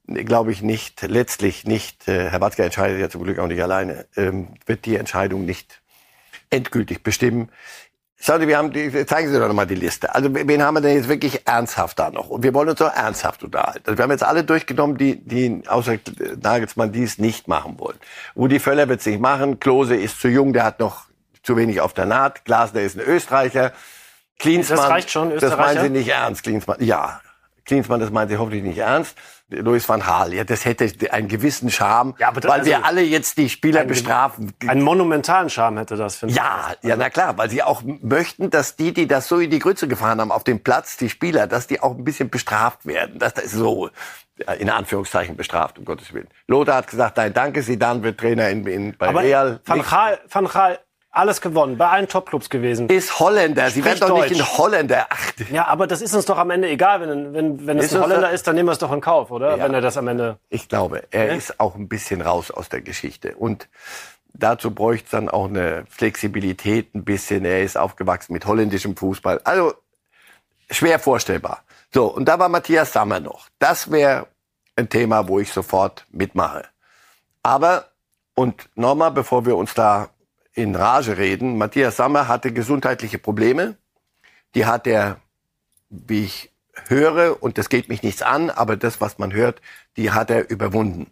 glaube 0.06 0.52
ich 0.52 0.62
nicht, 0.62 1.02
letztlich 1.02 1.64
nicht, 1.64 2.08
äh, 2.08 2.30
Herr 2.30 2.40
Watzke 2.40 2.64
entscheidet 2.64 3.00
ja 3.00 3.08
zum 3.08 3.22
Glück 3.22 3.38
auch 3.38 3.46
nicht 3.46 3.62
alleine, 3.62 4.06
ähm, 4.16 4.48
wird 4.66 4.84
die 4.86 4.96
Entscheidung 4.96 5.44
nicht 5.44 5.80
endgültig 6.48 7.02
bestimmen. 7.02 7.50
Schauen 8.22 8.40
Sie, 8.40 8.48
wir 8.48 8.58
haben 8.58 8.70
die, 8.70 9.06
zeigen 9.06 9.28
Sie 9.32 9.38
doch 9.38 9.48
nochmal 9.48 9.66
die 9.66 9.74
Liste. 9.74 10.14
Also 10.14 10.34
wen 10.34 10.62
haben 10.62 10.74
wir 10.74 10.82
denn 10.82 10.94
jetzt 10.94 11.08
wirklich 11.08 11.46
ernsthaft 11.46 11.98
da 11.98 12.10
noch? 12.10 12.28
Und 12.28 12.42
wir 12.42 12.52
wollen 12.52 12.68
uns 12.68 12.78
doch 12.78 12.94
ernsthaft 12.94 13.42
unterhalten. 13.42 13.82
Also 13.86 13.96
wir 13.96 14.02
haben 14.02 14.10
jetzt 14.10 14.24
alle 14.24 14.44
durchgenommen, 14.44 14.98
die, 14.98 15.16
die 15.24 15.62
außer 15.66 15.96
Nagelsmann 16.42 16.92
dies 16.92 17.16
nicht 17.16 17.48
machen 17.48 17.78
wollen. 17.78 17.96
Rudi 18.36 18.58
Völler 18.58 18.88
wird 18.90 19.00
es 19.00 19.06
nicht 19.06 19.20
machen. 19.20 19.58
Klose 19.58 19.96
ist 19.96 20.20
zu 20.20 20.28
jung, 20.28 20.52
der 20.52 20.64
hat 20.64 20.80
noch 20.80 21.09
zu 21.42 21.56
wenig 21.56 21.80
auf 21.80 21.92
der 21.94 22.06
Naht. 22.06 22.44
Glasner 22.44 22.80
ist 22.80 22.96
ein 22.96 23.00
Österreicher. 23.06 23.72
Klinsmann, 24.38 24.78
Das 24.78 24.88
reicht 24.88 25.10
schon, 25.10 25.30
Das 25.30 25.42
meinen 25.42 25.50
Österreicher? 25.52 25.82
Sie 25.82 25.90
nicht 25.90 26.08
ernst, 26.08 26.42
Klinsmann. 26.42 26.76
Ja, 26.80 27.20
Klinsmann, 27.66 28.00
das 28.00 28.10
meinen 28.10 28.28
Sie 28.28 28.38
hoffentlich 28.38 28.62
nicht 28.62 28.78
ernst. 28.78 29.16
Louis 29.52 29.86
van 29.88 30.00
Gaal, 30.00 30.32
ja, 30.32 30.44
das 30.44 30.64
hätte 30.64 30.88
einen 31.12 31.26
gewissen 31.26 31.70
Charme, 31.70 32.14
Ja, 32.18 32.30
das- 32.30 32.48
weil 32.48 32.64
wir 32.64 32.76
also- 32.76 32.86
alle 32.88 33.02
jetzt 33.02 33.36
die 33.36 33.48
Spieler 33.48 33.80
Ein- 33.80 33.88
bestrafen. 33.88 34.52
Einen 34.66 34.82
monumentalen 34.82 35.50
Charme 35.50 35.78
hätte 35.78 35.96
das, 35.96 36.16
finde 36.16 36.32
ich. 36.32 36.36
Ja, 36.38 36.72
ja, 36.82 36.94
na 36.96 37.10
klar, 37.10 37.36
weil 37.36 37.50
sie 37.50 37.62
auch 37.62 37.82
möchten, 37.84 38.48
dass 38.50 38.76
die, 38.76 38.92
die 38.94 39.08
das 39.08 39.26
so 39.26 39.38
in 39.40 39.50
die 39.50 39.58
Grütze 39.58 39.88
gefahren 39.88 40.20
haben 40.20 40.30
auf 40.30 40.44
dem 40.44 40.62
Platz, 40.62 40.96
die 40.96 41.10
Spieler, 41.10 41.48
dass 41.48 41.66
die 41.66 41.80
auch 41.80 41.96
ein 41.96 42.04
bisschen 42.04 42.30
bestraft 42.30 42.86
werden. 42.86 43.18
Das, 43.18 43.34
das 43.34 43.44
ist 43.46 43.52
so, 43.54 43.90
ja, 44.38 44.52
in 44.54 44.70
Anführungszeichen 44.70 45.36
bestraft, 45.36 45.80
um 45.80 45.84
Gottes 45.84 46.14
Willen. 46.14 46.28
Lothar 46.46 46.76
hat 46.76 46.86
gesagt, 46.86 47.16
nein, 47.16 47.32
danke, 47.34 47.62
Zidane 47.62 48.04
wird 48.04 48.20
Trainer 48.20 48.48
in, 48.50 48.64
in, 48.68 48.96
bei 48.96 49.08
Aber 49.08 49.22
Real. 49.22 49.60
Van 49.64 49.82
Gaal, 49.82 50.20
Van 50.28 50.46
Gaal, 50.46 50.78
alles 51.12 51.40
gewonnen, 51.40 51.76
bei 51.76 51.88
allen 51.88 52.06
Topclubs 52.08 52.50
gewesen. 52.50 52.88
ist 52.88 53.18
Holländer. 53.18 53.68
Sie 53.70 53.84
werden 53.84 53.98
doch 54.00 54.22
nicht 54.22 54.30
in 54.30 54.42
Holländer. 54.46 55.06
Ach, 55.10 55.32
Ja, 55.50 55.66
aber 55.66 55.86
das 55.88 56.02
ist 56.02 56.14
uns 56.14 56.24
doch 56.26 56.38
am 56.38 56.50
Ende 56.50 56.68
egal, 56.68 57.00
wenn, 57.00 57.34
wenn, 57.34 57.66
wenn 57.66 57.78
es 57.78 57.86
Ist 57.86 57.94
ein 57.96 58.02
Holländer 58.02 58.28
da- 58.28 58.32
ist, 58.32 58.46
dann 58.46 58.54
nehmen 58.54 58.68
wir 58.68 58.72
es 58.72 58.78
doch 58.78 58.92
in 58.92 59.00
Kauf, 59.00 59.30
oder? 59.30 59.56
Ja. 59.56 59.64
Wenn 59.64 59.74
er 59.74 59.80
das 59.80 59.96
am 59.96 60.06
Ende. 60.08 60.38
Ich 60.48 60.68
glaube, 60.68 61.02
er 61.10 61.34
ist 61.34 61.58
auch 61.58 61.74
ein 61.74 61.88
bisschen 61.88 62.20
raus 62.20 62.50
aus 62.52 62.68
der 62.68 62.80
Geschichte. 62.80 63.34
Und 63.36 63.68
dazu 64.32 64.70
bräuchte 64.72 65.04
es 65.06 65.10
dann 65.10 65.28
auch 65.28 65.46
eine 65.48 65.84
Flexibilität 65.90 66.94
ein 66.94 67.04
bisschen. 67.04 67.44
Er 67.44 67.62
ist 67.62 67.76
aufgewachsen 67.76 68.32
mit 68.32 68.46
holländischem 68.46 68.96
Fußball. 68.96 69.40
Also 69.42 69.74
schwer 70.70 71.00
vorstellbar. 71.00 71.64
So, 71.92 72.06
und 72.06 72.26
da 72.26 72.38
war 72.38 72.48
Matthias 72.48 72.92
Sammer 72.92 73.18
noch. 73.18 73.48
Das 73.58 73.90
wäre 73.90 74.28
ein 74.76 74.88
Thema, 74.88 75.26
wo 75.26 75.40
ich 75.40 75.52
sofort 75.52 76.06
mitmache. 76.12 76.66
Aber, 77.42 77.86
und 78.36 78.68
nochmal, 78.76 79.10
bevor 79.10 79.44
wir 79.44 79.56
uns 79.56 79.74
da 79.74 80.08
in 80.54 80.74
Rage 80.74 81.16
reden, 81.16 81.58
Matthias 81.58 81.96
Sammer 81.96 82.28
hatte 82.28 82.52
gesundheitliche 82.52 83.18
Probleme. 83.18 83.76
Die 84.54 84.66
hat 84.66 84.86
er, 84.86 85.20
wie 85.88 86.24
ich 86.24 86.50
höre, 86.86 87.42
und 87.42 87.58
das 87.58 87.68
geht 87.68 87.88
mich 87.88 88.02
nichts 88.02 88.22
an, 88.22 88.50
aber 88.50 88.76
das, 88.76 89.00
was 89.00 89.18
man 89.18 89.32
hört, 89.32 89.60
die 89.96 90.10
hat 90.10 90.30
er 90.30 90.50
überwunden. 90.50 91.10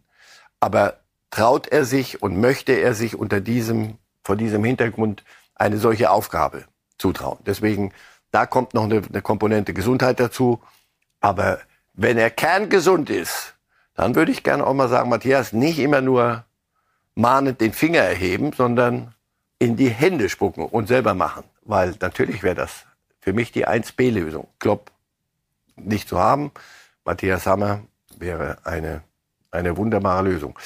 Aber 0.60 1.00
traut 1.30 1.68
er 1.68 1.84
sich 1.84 2.22
und 2.22 2.40
möchte 2.40 2.72
er 2.72 2.94
sich 2.94 3.16
unter 3.16 3.40
diesem, 3.40 3.98
vor 4.24 4.36
diesem 4.36 4.64
Hintergrund 4.64 5.24
eine 5.54 5.78
solche 5.78 6.10
Aufgabe 6.10 6.64
zutrauen? 6.96 7.38
Deswegen, 7.46 7.92
da 8.30 8.46
kommt 8.46 8.74
noch 8.74 8.84
eine, 8.84 9.02
eine 9.08 9.22
Komponente 9.22 9.72
Gesundheit 9.74 10.20
dazu. 10.20 10.60
Aber 11.20 11.60
wenn 11.94 12.18
er 12.18 12.30
kerngesund 12.30 13.10
ist, 13.10 13.54
dann 13.94 14.14
würde 14.14 14.32
ich 14.32 14.42
gerne 14.42 14.66
auch 14.66 14.74
mal 14.74 14.88
sagen, 14.88 15.10
Matthias, 15.10 15.52
nicht 15.52 15.78
immer 15.78 16.00
nur 16.00 16.44
mahnend 17.14 17.60
den 17.60 17.72
Finger 17.72 18.00
erheben, 18.00 18.52
sondern 18.52 19.14
in 19.58 19.76
die 19.76 19.88
Hände 19.88 20.28
spucken 20.28 20.64
und 20.64 20.88
selber 20.88 21.14
machen. 21.14 21.44
Weil 21.62 21.94
natürlich 22.00 22.42
wäre 22.42 22.54
das 22.54 22.86
für 23.20 23.32
mich 23.32 23.52
die 23.52 23.66
1B-Lösung. 23.66 24.48
Klopp 24.58 24.90
nicht 25.76 26.08
zu 26.08 26.18
haben. 26.18 26.50
Matthias 27.04 27.44
Sammer 27.44 27.82
wäre 28.16 28.58
eine, 28.64 29.02
eine 29.50 29.76
wunderbare 29.76 30.22
Lösung. 30.22 30.58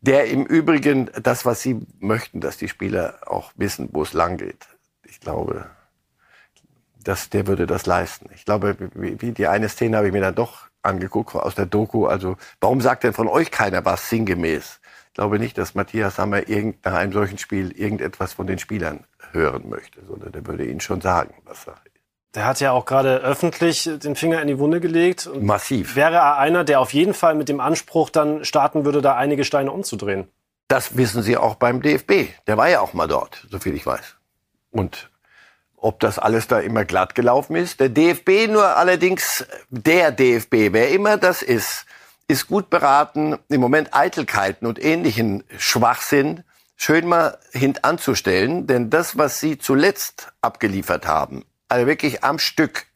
Der 0.00 0.26
im 0.26 0.44
Übrigen 0.44 1.10
das, 1.22 1.46
was 1.46 1.62
Sie 1.62 1.80
möchten, 1.98 2.40
dass 2.40 2.56
die 2.56 2.68
Spieler 2.68 3.20
auch 3.26 3.52
wissen, 3.56 3.88
wo 3.92 4.02
es 4.02 4.12
lang 4.12 4.36
geht. 4.36 4.66
Ich 5.04 5.20
glaube, 5.20 5.66
dass 7.02 7.30
der 7.30 7.46
würde 7.46 7.66
das 7.66 7.86
leisten. 7.86 8.28
Ich 8.34 8.44
glaube, 8.44 8.76
wie, 8.94 9.20
wie 9.20 9.32
die 9.32 9.46
eine 9.46 9.68
Szene 9.68 9.96
habe 9.96 10.08
ich 10.08 10.12
mir 10.12 10.20
dann 10.20 10.34
doch 10.34 10.68
angeguckt 10.82 11.34
aus 11.34 11.54
der 11.54 11.66
Doku. 11.66 12.06
Also, 12.06 12.36
warum 12.60 12.80
sagt 12.80 13.04
denn 13.04 13.12
von 13.12 13.28
euch 13.28 13.50
keiner 13.50 13.84
was 13.84 14.08
sinngemäß? 14.10 14.80
Ich 15.14 15.16
glaube 15.16 15.38
nicht, 15.38 15.56
dass 15.58 15.76
Matthias 15.76 16.16
Sammer 16.16 16.48
irgend, 16.48 16.84
nach 16.84 16.94
einem 16.94 17.12
solchen 17.12 17.38
Spiel 17.38 17.70
irgendetwas 17.70 18.32
von 18.32 18.48
den 18.48 18.58
Spielern 18.58 19.04
hören 19.30 19.68
möchte, 19.68 20.00
sondern 20.08 20.32
der 20.32 20.44
würde 20.44 20.64
ihnen 20.64 20.80
schon 20.80 21.00
sagen, 21.00 21.34
was 21.44 21.68
ist. 21.68 21.76
Der 22.34 22.44
hat 22.44 22.58
ja 22.58 22.72
auch 22.72 22.84
gerade 22.84 23.18
öffentlich 23.18 23.88
den 24.02 24.16
Finger 24.16 24.42
in 24.42 24.48
die 24.48 24.58
Wunde 24.58 24.80
gelegt. 24.80 25.30
Massiv. 25.40 25.94
wäre 25.94 26.16
er 26.16 26.38
einer, 26.38 26.64
der 26.64 26.80
auf 26.80 26.92
jeden 26.92 27.14
Fall 27.14 27.36
mit 27.36 27.48
dem 27.48 27.60
Anspruch 27.60 28.10
dann 28.10 28.44
starten 28.44 28.84
würde, 28.84 29.02
da 29.02 29.14
einige 29.14 29.44
Steine 29.44 29.70
umzudrehen. 29.70 30.26
Das 30.66 30.96
wissen 30.96 31.22
Sie 31.22 31.36
auch 31.36 31.54
beim 31.54 31.80
DFB. 31.80 32.30
Der 32.48 32.56
war 32.56 32.68
ja 32.68 32.80
auch 32.80 32.92
mal 32.92 33.06
dort, 33.06 33.46
soviel 33.48 33.76
ich 33.76 33.86
weiß. 33.86 34.16
Und 34.72 35.10
ob 35.76 36.00
das 36.00 36.18
alles 36.18 36.48
da 36.48 36.58
immer 36.58 36.84
glatt 36.84 37.14
gelaufen 37.14 37.54
ist. 37.54 37.78
Der 37.78 37.88
DFB 37.88 38.48
nur 38.50 38.76
allerdings, 38.76 39.46
der 39.68 40.10
DFB, 40.10 40.72
wer 40.72 40.90
immer 40.90 41.18
das 41.18 41.40
ist, 41.40 41.86
ist 42.28 42.46
gut 42.46 42.70
beraten, 42.70 43.38
im 43.48 43.60
Moment 43.60 43.94
Eitelkeiten 43.94 44.66
und 44.66 44.82
ähnlichen 44.82 45.44
Schwachsinn 45.58 46.42
schön 46.76 47.06
mal 47.06 47.38
hintanzustellen. 47.52 48.66
Denn 48.66 48.90
das, 48.90 49.18
was 49.18 49.40
Sie 49.40 49.58
zuletzt 49.58 50.32
abgeliefert 50.40 51.06
haben, 51.06 51.44
also 51.68 51.86
wirklich 51.86 52.24
am 52.24 52.38
Stück, 52.38 52.86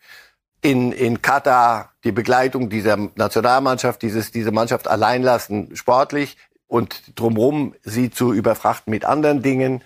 in, 0.61 0.93
in 0.93 1.23
Katar 1.23 1.93
die 2.05 2.13
Begleitung 2.13 2.69
dieser 2.69 2.97
Nationalmannschaft, 3.15 4.03
dieses, 4.03 4.33
diese 4.33 4.51
Mannschaft 4.51 4.89
allein 4.89 5.23
lassen, 5.23 5.77
sportlich 5.77 6.37
und 6.67 7.19
drumherum 7.19 7.75
sie 7.83 8.11
zu 8.11 8.33
überfrachten 8.33 8.91
mit 8.91 9.05
anderen 9.05 9.43
Dingen. 9.43 9.83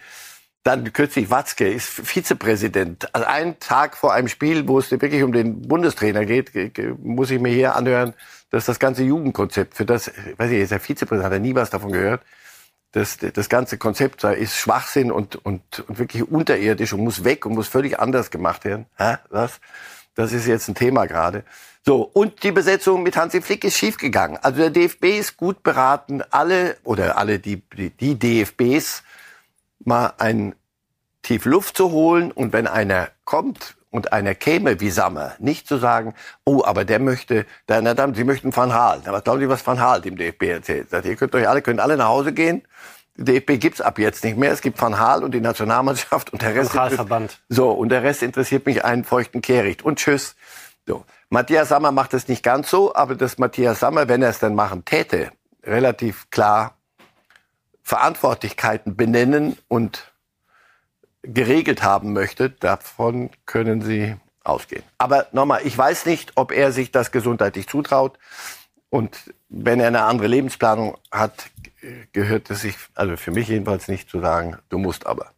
Dann 0.64 0.92
kürzlich 0.92 1.30
Watzke 1.30 1.68
ist 1.68 1.88
Vizepräsident. 1.88 3.14
Also 3.14 3.26
einen 3.26 3.58
Tag 3.58 3.96
vor 3.96 4.12
einem 4.12 4.28
Spiel, 4.28 4.68
wo 4.68 4.78
es 4.78 4.90
wirklich 4.90 5.22
um 5.22 5.32
den 5.32 5.62
Bundestrainer 5.62 6.24
geht, 6.24 6.52
muss 7.02 7.30
ich 7.30 7.40
mir 7.40 7.52
hier 7.52 7.74
anhören, 7.76 8.14
dass 8.52 8.66
das 8.66 8.78
ganze 8.78 9.02
Jugendkonzept, 9.02 9.74
für 9.74 9.86
das, 9.86 10.12
weiß 10.36 10.50
ich, 10.52 10.58
ist 10.58 10.72
der 10.72 10.78
Vizepräsident, 10.78 11.24
hat 11.24 11.32
er 11.32 11.40
nie 11.40 11.54
was 11.54 11.70
davon 11.70 11.90
gehört, 11.90 12.22
das, 12.92 13.16
das 13.16 13.48
ganze 13.48 13.78
Konzept 13.78 14.22
ist 14.22 14.56
Schwachsinn 14.56 15.10
und, 15.10 15.36
und, 15.36 15.80
und 15.88 15.98
wirklich 15.98 16.30
unterirdisch 16.30 16.92
und 16.92 17.00
muss 17.00 17.24
weg 17.24 17.46
und 17.46 17.54
muss 17.54 17.66
völlig 17.66 17.98
anders 17.98 18.30
gemacht 18.30 18.66
werden. 18.66 18.84
Hä? 18.98 19.16
Was? 19.30 19.60
Das 20.14 20.34
ist 20.34 20.46
jetzt 20.46 20.68
ein 20.68 20.74
Thema 20.74 21.06
gerade. 21.06 21.44
So, 21.86 22.02
und 22.02 22.42
die 22.42 22.52
Besetzung 22.52 23.02
mit 23.02 23.16
Hansi 23.16 23.40
Flick 23.40 23.64
ist 23.64 23.78
schiefgegangen. 23.78 24.36
Also 24.42 24.58
der 24.58 24.70
DFB 24.70 25.04
ist 25.18 25.38
gut 25.38 25.62
beraten, 25.62 26.22
alle 26.30 26.76
oder 26.84 27.16
alle 27.16 27.38
die, 27.38 27.62
die, 27.76 27.88
die 27.88 28.18
DFBs 28.18 29.02
mal 29.82 30.12
ein 30.18 30.54
tief 31.22 31.46
Luft 31.46 31.78
zu 31.78 31.90
holen 31.90 32.30
und 32.30 32.52
wenn 32.52 32.66
einer 32.66 33.08
kommt 33.24 33.76
und 33.92 34.12
einer 34.12 34.34
käme 34.34 34.80
wie 34.80 34.90
Sammer, 34.90 35.34
nicht 35.38 35.68
zu 35.68 35.76
sagen, 35.76 36.14
oh, 36.44 36.64
aber 36.64 36.84
der 36.84 36.98
möchte, 36.98 37.46
der, 37.68 37.82
na 37.82 37.94
dann, 37.94 38.14
Sie 38.14 38.24
möchten 38.24 38.56
Van 38.56 38.72
Haal. 38.72 39.02
Na, 39.04 39.12
was 39.12 39.22
glauben 39.22 39.40
Sie, 39.40 39.48
was 39.48 39.64
Van 39.64 39.78
Haal 39.78 40.00
dem 40.00 40.16
DFB 40.16 40.44
erzählt? 40.44 40.90
Sagt, 40.90 41.04
ihr 41.04 41.14
könnt 41.14 41.34
euch 41.34 41.46
alle, 41.46 41.60
könnt 41.62 41.78
alle 41.78 41.98
nach 41.98 42.08
Hause 42.08 42.32
gehen. 42.32 42.62
Die 43.16 43.24
DFB 43.24 43.60
gibt's 43.60 43.82
ab 43.82 43.98
jetzt 43.98 44.24
nicht 44.24 44.38
mehr. 44.38 44.50
Es 44.50 44.62
gibt 44.62 44.80
Van 44.80 44.98
Haal 44.98 45.22
und 45.22 45.32
die 45.32 45.42
Nationalmannschaft 45.42 46.32
und 46.32 46.40
der 46.40 46.54
Rest. 46.54 46.70
Zentralverband. 46.70 47.42
So, 47.50 47.70
und 47.70 47.90
der 47.90 48.02
Rest 48.02 48.22
interessiert 48.22 48.64
mich 48.64 48.82
einen 48.82 49.04
feuchten 49.04 49.42
Kehricht. 49.42 49.84
Und 49.84 49.98
tschüss. 49.98 50.36
So. 50.86 51.04
Matthias 51.28 51.68
Sammer 51.68 51.92
macht 51.92 52.14
es 52.14 52.28
nicht 52.28 52.42
ganz 52.42 52.70
so, 52.70 52.94
aber 52.94 53.14
dass 53.14 53.36
Matthias 53.36 53.80
Sammer, 53.80 54.08
wenn 54.08 54.22
er 54.22 54.30
es 54.30 54.38
dann 54.38 54.54
machen 54.54 54.86
täte, 54.86 55.32
relativ 55.64 56.30
klar 56.30 56.76
Verantwortlichkeiten 57.82 58.96
benennen 58.96 59.58
und 59.68 60.11
geregelt 61.22 61.82
haben 61.82 62.12
möchte, 62.12 62.50
davon 62.50 63.30
können 63.46 63.82
Sie 63.82 64.16
ausgehen. 64.44 64.82
Aber 64.98 65.26
nochmal, 65.32 65.60
ich 65.64 65.76
weiß 65.76 66.06
nicht, 66.06 66.32
ob 66.34 66.52
er 66.52 66.72
sich 66.72 66.90
das 66.90 67.12
gesundheitlich 67.12 67.68
zutraut. 67.68 68.18
Und 68.90 69.32
wenn 69.48 69.80
er 69.80 69.88
eine 69.88 70.02
andere 70.02 70.26
Lebensplanung 70.26 70.98
hat, 71.10 71.50
gehört 72.12 72.50
es 72.50 72.62
sich, 72.62 72.76
also 72.94 73.16
für 73.16 73.30
mich 73.30 73.48
jedenfalls 73.48 73.88
nicht 73.88 74.10
zu 74.10 74.20
sagen, 74.20 74.58
du 74.68 74.78
musst 74.78 75.06
aber. 75.06 75.32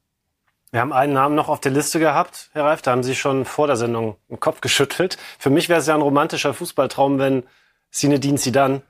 Wir 0.70 0.80
haben 0.80 0.92
einen 0.92 1.12
Namen 1.12 1.36
noch 1.36 1.48
auf 1.48 1.60
der 1.60 1.70
Liste 1.70 2.00
gehabt, 2.00 2.50
Herr 2.52 2.64
Reif, 2.64 2.82
da 2.82 2.90
haben 2.90 3.04
Sie 3.04 3.14
schon 3.14 3.44
vor 3.44 3.68
der 3.68 3.76
Sendung 3.76 4.16
den 4.28 4.40
Kopf 4.40 4.60
geschüttelt. 4.60 5.18
Für 5.38 5.50
mich 5.50 5.68
wäre 5.68 5.78
es 5.78 5.86
ja 5.86 5.94
ein 5.94 6.02
romantischer 6.02 6.52
Fußballtraum, 6.52 7.20
wenn 7.20 7.44
Zinedine 7.92 8.38
Zidane 8.38 8.82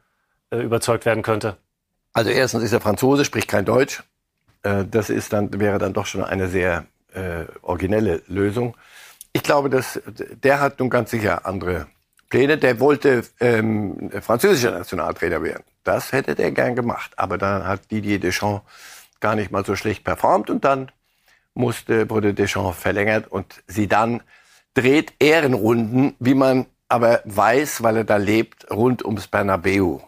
äh, 0.51 0.61
überzeugt 0.61 1.05
werden 1.05 1.23
könnte. 1.23 1.59
Also 2.15 2.31
erstens 2.31 2.63
ist 2.63 2.73
er 2.73 2.81
Franzose, 2.81 3.27
spricht 3.27 3.49
kein 3.49 3.67
Deutsch. 3.67 4.03
Äh, 4.65 4.85
das 4.91 5.11
ist 5.11 5.33
dann, 5.33 5.61
wäre 5.61 5.79
dann 5.79 5.93
doch 5.93 6.07
schon 6.07 6.25
eine 6.25 6.49
sehr 6.49 6.87
äh, 7.13 7.45
originelle 7.63 8.23
Lösung. 8.27 8.77
Ich 9.33 9.43
glaube, 9.43 9.71
dass 9.71 10.01
der 10.43 10.61
hat 10.61 10.81
nun 10.81 10.91
ganz 10.91 11.11
sicher 11.11 11.47
andere 11.47 11.87
Pläne. 12.29 12.59
Der 12.59 12.81
wollte 12.81 13.25
ähm, 13.41 14.11
französischer 14.21 14.73
Nationaltrainer 14.73 15.43
werden. 15.43 15.65
Das 15.85 16.13
hätte 16.13 16.35
der 16.35 16.51
gern 16.51 16.75
gemacht. 16.75 17.13
Aber 17.17 17.39
dann 17.39 17.67
hat 17.67 17.91
Didier 17.91 18.19
Deschamps 18.19 18.65
gar 19.21 19.37
nicht 19.37 19.51
mal 19.51 19.65
so 19.65 19.77
schlecht 19.77 20.05
performt 20.05 20.51
und 20.51 20.65
dann 20.65 20.91
musste, 21.55 22.11
wurde 22.11 22.35
Deschamps 22.35 22.79
verlängert 22.79 23.31
und 23.31 23.63
sie 23.67 23.87
dann 23.87 24.23
dreht 24.75 25.15
Ehrenrunden, 25.19 26.15
wie 26.19 26.35
man 26.35 26.67
aber 26.89 27.23
weiß, 27.25 27.83
weil 27.83 27.99
er 27.99 28.05
da 28.05 28.17
lebt, 28.17 28.71
rund 28.71 29.05
ums 29.05 29.27
Bernabeu. 29.29 29.99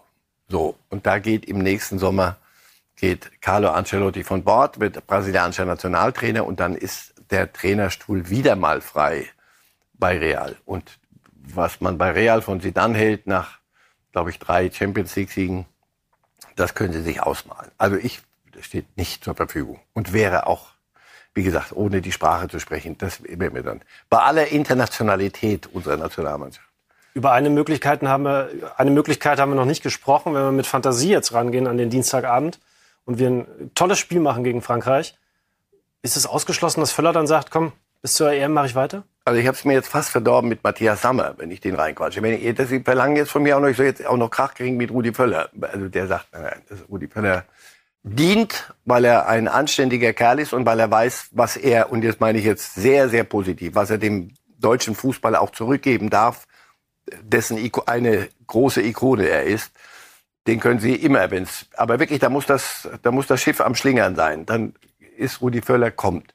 So. 0.49 0.77
Und 0.89 1.07
da 1.07 1.19
geht 1.19 1.47
im 1.47 1.59
nächsten 1.59 1.99
Sommer 1.99 2.37
geht 2.97 3.43
Carlo 3.43 3.71
Ancelotti 3.71 4.25
von 4.25 4.43
Bord, 4.43 4.81
wird 4.81 5.07
brasilianischer 5.07 5.67
Nationaltrainer 5.67 6.47
und 6.47 6.61
dann 6.61 6.75
ist 6.75 7.15
der 7.31 7.53
Trainerstuhl 7.53 8.31
wieder 8.31 8.57
mal 8.57 8.81
frei 8.81 9.27
bei 9.95 10.19
Real. 10.19 10.57
Und 10.65 10.99
was 11.31 11.81
man 11.81 11.99
bei 11.99 12.11
Real 12.11 12.43
von 12.43 12.61
Zidane 12.61 12.97
hält, 12.97 13.27
nach, 13.27 13.59
glaube 14.13 14.31
ich, 14.31 14.39
drei 14.39 14.71
Champions 14.71 15.15
League-Siegen, 15.15 15.67
das 16.57 16.75
können 16.75 16.93
Sie 16.93 17.03
sich 17.03 17.23
ausmalen. 17.23 17.71
Also 17.79 17.97
ich, 17.97 18.23
steht 18.61 18.97
nicht 18.97 19.23
zur 19.23 19.35
Verfügung 19.35 19.81
und 19.93 20.13
wäre 20.15 20.47
auch, 20.47 20.69
wie 21.35 21.43
gesagt, 21.43 21.73
ohne 21.73 22.01
die 22.01 22.13
Sprache 22.13 22.49
zu 22.49 22.59
sprechen, 22.59 22.97
das 22.97 23.23
wäre 23.23 23.51
mir 23.51 23.63
dann 23.63 23.83
bei 24.09 24.19
aller 24.19 24.49
Internationalität 24.49 25.67
unserer 25.67 25.99
Nationalmannschaft. 25.99 26.67
Über 27.13 27.33
eine 27.33 27.51
Möglichkeit 27.51 28.03
haben 28.03 28.25
wir, 28.25 28.51
eine 28.77 28.91
Möglichkeit 28.91 29.39
haben 29.39 29.51
wir 29.51 29.57
noch 29.57 29.67
nicht 29.67 29.83
gesprochen, 29.83 30.35
wenn 30.35 30.43
wir 30.43 30.53
mit 30.53 30.67
Fantasie 30.67 31.11
jetzt 31.11 31.33
rangehen 31.33 31.67
an 31.67 31.77
den 31.77 31.91
Dienstagabend 31.91 32.59
und 33.07 33.19
wir 33.19 33.31
ein 33.31 33.71
tolles 33.75 33.99
Spiel 33.99 34.21
machen 34.21 34.45
gegen 34.45 34.61
Frankreich. 34.61 35.17
Ist 36.03 36.17
es 36.17 36.27
ausgeschlossen, 36.27 36.81
dass 36.81 36.93
Völler 36.93 37.13
dann 37.13 37.27
sagt, 37.27 37.51
komm, 37.51 37.73
bis 38.03 38.13
zur 38.15 38.31
EM 38.31 38.53
mache 38.53 38.67
ich 38.67 38.75
weiter? 38.75 39.05
Also 39.25 39.41
ich 39.41 39.47
habe 39.47 39.57
es 39.57 39.65
mir 39.65 39.73
jetzt 39.73 39.89
fast 39.89 40.11
verdorben 40.11 40.49
mit 40.49 40.63
Matthias 40.63 41.03
Sammer, 41.03 41.35
wenn 41.39 41.51
ich 41.51 41.61
den 41.61 41.75
reinquatsche. 41.75 42.23
Wenn 42.23 42.35
ich, 42.35 42.55
das, 42.55 42.69
verlangen 42.85 43.17
jetzt 43.17 43.31
von 43.31 43.43
mir 43.43 43.57
auch 43.57 43.61
noch, 43.61 43.69
ich 43.69 43.77
soll 43.77 43.87
jetzt 43.87 44.07
auch 44.07 44.17
noch 44.17 44.31
Krach 44.31 44.55
kriegen 44.55 44.77
mit 44.77 44.91
Rudi 44.91 45.13
Völler. 45.13 45.49
Also 45.61 45.89
der 45.89 46.07
sagt, 46.07 46.27
nein, 46.33 46.63
das 46.69 46.79
Rudi 46.89 47.09
Völler 47.09 47.45
dient, 48.05 48.73
weil 48.85 49.05
er 49.05 49.27
ein 49.27 49.49
anständiger 49.49 50.13
Kerl 50.13 50.39
ist 50.39 50.53
und 50.53 50.65
weil 50.65 50.79
er 50.79 50.91
weiß, 50.91 51.31
was 51.33 51.57
er, 51.57 51.91
und 51.91 52.05
jetzt 52.05 52.21
meine 52.21 52.39
ich 52.39 52.45
jetzt 52.45 52.75
sehr, 52.75 53.09
sehr 53.09 53.25
positiv, 53.25 53.75
was 53.75 53.91
er 53.91 53.99
dem 53.99 54.33
deutschen 54.59 54.95
Fußball 54.95 55.35
auch 55.35 55.51
zurückgeben 55.51 56.09
darf, 56.09 56.47
dessen 57.23 57.59
eine 57.87 58.29
große 58.47 58.83
Ikone 58.83 59.27
er 59.27 59.45
ist 59.45 59.73
den 60.47 60.61
können 60.61 60.81
Sie 60.81 60.95
immer, 60.95 61.31
wenn's, 61.31 61.67
aber 61.77 61.99
wirklich, 61.99 62.21
da 62.21 62.29
muss 62.29 62.47
das, 62.47 62.89
da 63.03 63.11
muss 63.11 63.27
das 63.27 63.41
Schiff 63.41 63.61
am 63.61 63.75
Schlingern 63.75 64.15
sein. 64.15 64.47
Dann 64.47 64.75
ist 65.17 65.41
Rudi 65.41 65.63
Völler 65.63 65.91
kommt. 65.91 66.35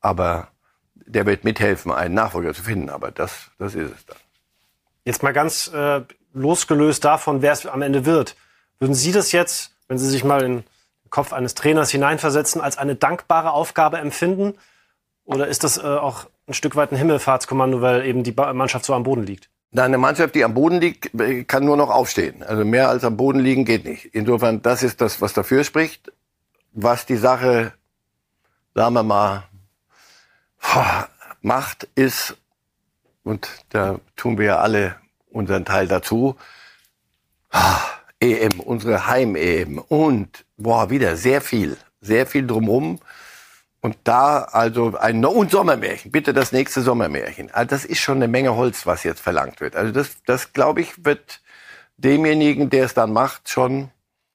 Aber 0.00 0.48
der 0.94 1.26
wird 1.26 1.44
mithelfen, 1.44 1.90
einen 1.90 2.14
Nachfolger 2.14 2.54
zu 2.54 2.62
finden. 2.62 2.90
Aber 2.90 3.10
das, 3.10 3.50
das 3.58 3.74
ist 3.74 3.92
es 3.92 4.06
dann. 4.06 4.16
Jetzt 5.04 5.22
mal 5.22 5.32
ganz 5.32 5.68
äh, 5.68 6.02
losgelöst 6.34 7.04
davon, 7.04 7.42
wer 7.42 7.52
es 7.52 7.66
am 7.66 7.82
Ende 7.82 8.04
wird. 8.04 8.36
Würden 8.78 8.94
Sie 8.94 9.12
das 9.12 9.32
jetzt, 9.32 9.74
wenn 9.88 9.98
Sie 9.98 10.08
sich 10.08 10.22
mal 10.22 10.42
in 10.42 10.56
den 10.58 10.64
Kopf 11.10 11.32
eines 11.32 11.54
Trainers 11.54 11.90
hineinversetzen, 11.90 12.60
als 12.60 12.78
eine 12.78 12.94
dankbare 12.94 13.52
Aufgabe 13.52 13.98
empfinden? 13.98 14.54
Oder 15.24 15.48
ist 15.48 15.64
das 15.64 15.78
äh, 15.78 15.82
auch 15.82 16.26
ein 16.46 16.54
Stück 16.54 16.76
weit 16.76 16.92
ein 16.92 16.96
Himmelfahrtskommando, 16.96 17.80
weil 17.80 18.04
eben 18.04 18.22
die 18.22 18.32
Mannschaft 18.32 18.84
so 18.84 18.94
am 18.94 19.02
Boden 19.02 19.24
liegt? 19.24 19.50
Eine 19.76 19.98
Mannschaft, 19.98 20.34
die 20.34 20.44
am 20.44 20.54
Boden 20.54 20.80
liegt, 20.80 21.10
kann 21.46 21.64
nur 21.64 21.76
noch 21.76 21.90
aufstehen. 21.90 22.42
Also 22.42 22.64
mehr 22.64 22.88
als 22.88 23.04
am 23.04 23.16
Boden 23.16 23.40
liegen 23.40 23.64
geht 23.64 23.84
nicht. 23.84 24.06
Insofern, 24.14 24.62
das 24.62 24.82
ist 24.82 25.00
das, 25.00 25.20
was 25.20 25.34
dafür 25.34 25.62
spricht. 25.62 26.10
Was 26.72 27.04
die 27.06 27.16
Sache, 27.16 27.72
sagen 28.74 28.94
wir 28.94 29.02
mal, 29.02 29.44
macht, 31.42 31.88
ist, 31.94 32.36
und 33.24 33.48
da 33.68 34.00
tun 34.16 34.38
wir 34.38 34.46
ja 34.46 34.58
alle 34.58 34.96
unseren 35.30 35.64
Teil 35.64 35.86
dazu, 35.86 36.36
EM, 38.20 38.60
unsere 38.60 39.06
Heim-EM. 39.06 39.78
Und, 39.78 40.44
boah, 40.56 40.88
wieder 40.90 41.16
sehr 41.16 41.40
viel, 41.40 41.76
sehr 42.00 42.26
viel 42.26 42.46
drumherum. 42.46 43.00
Und 43.80 43.96
da 44.04 44.40
also 44.40 44.96
ein 44.98 45.24
und 45.24 45.50
Sommermärchen, 45.50 46.10
bitte 46.10 46.32
das 46.32 46.50
nächste 46.52 46.82
Sommermärchen. 46.82 47.50
Also 47.52 47.68
das 47.68 47.84
ist 47.84 48.00
schon 48.00 48.16
eine 48.16 48.28
Menge 48.28 48.56
Holz, 48.56 48.86
was 48.86 49.04
jetzt 49.04 49.20
verlangt 49.20 49.60
wird. 49.60 49.76
Also 49.76 49.92
das, 49.92 50.16
das 50.26 50.52
glaube 50.52 50.80
ich, 50.80 51.04
wird 51.04 51.40
demjenigen, 51.96 52.70
der 52.70 52.86
es 52.86 52.94
dann 52.94 53.12
macht, 53.12 53.48
schon 53.48 53.90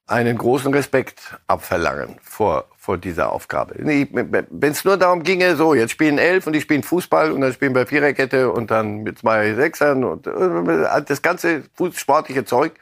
einen 0.06 0.36
großen 0.36 0.72
Respekt 0.72 1.38
abverlangen 1.46 2.16
vor, 2.22 2.66
vor 2.76 2.98
dieser 2.98 3.32
Aufgabe. 3.32 3.74
Wenn 3.78 4.72
es 4.72 4.84
nur 4.84 4.96
darum 4.96 5.22
ginge, 5.22 5.56
so, 5.56 5.74
jetzt 5.74 5.92
spielen 5.92 6.18
elf 6.18 6.46
und 6.46 6.52
die 6.52 6.60
spielen 6.60 6.82
Fußball 6.82 7.32
und 7.32 7.40
dann 7.40 7.52
spielen 7.52 7.74
wir 7.74 7.86
Viererkette 7.86 8.50
und 8.50 8.70
dann 8.70 9.02
mit 9.02 9.18
zwei 9.18 9.54
Sechsern 9.54 10.04
und 10.04 10.26
äh, 10.26 11.02
das 11.06 11.22
ganze 11.22 11.64
sportliche 11.94 12.44
Zeug. 12.44 12.72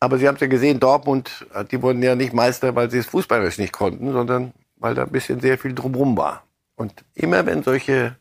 Aber 0.00 0.18
Sie 0.18 0.28
haben 0.28 0.36
es 0.36 0.40
ja 0.40 0.46
gesehen, 0.46 0.78
Dortmund, 0.78 1.46
die 1.72 1.82
wurden 1.82 2.02
ja 2.04 2.14
nicht 2.14 2.32
Meister, 2.32 2.76
weil 2.76 2.88
sie 2.88 2.98
es 2.98 3.06
fußballerisch 3.06 3.58
nicht 3.58 3.72
konnten, 3.72 4.12
sondern 4.12 4.52
weil 4.78 4.94
da 4.94 5.02
ein 5.02 5.12
bisschen 5.12 5.40
sehr 5.40 5.58
viel 5.58 5.74
drumrum 5.74 6.16
war. 6.16 6.44
Und 6.74 7.04
immer 7.14 7.46
wenn 7.46 7.62
solche, 7.62 8.16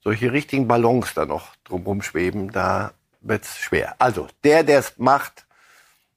solche 0.00 0.32
richtigen 0.32 0.68
Ballons 0.68 1.14
da 1.14 1.26
noch 1.26 1.54
drumrum 1.64 2.02
schweben, 2.02 2.52
da 2.52 2.92
wird's 3.20 3.58
schwer. 3.58 3.94
Also, 3.98 4.28
der, 4.44 4.64
der 4.64 4.78
es 4.78 4.98
macht, 4.98 5.46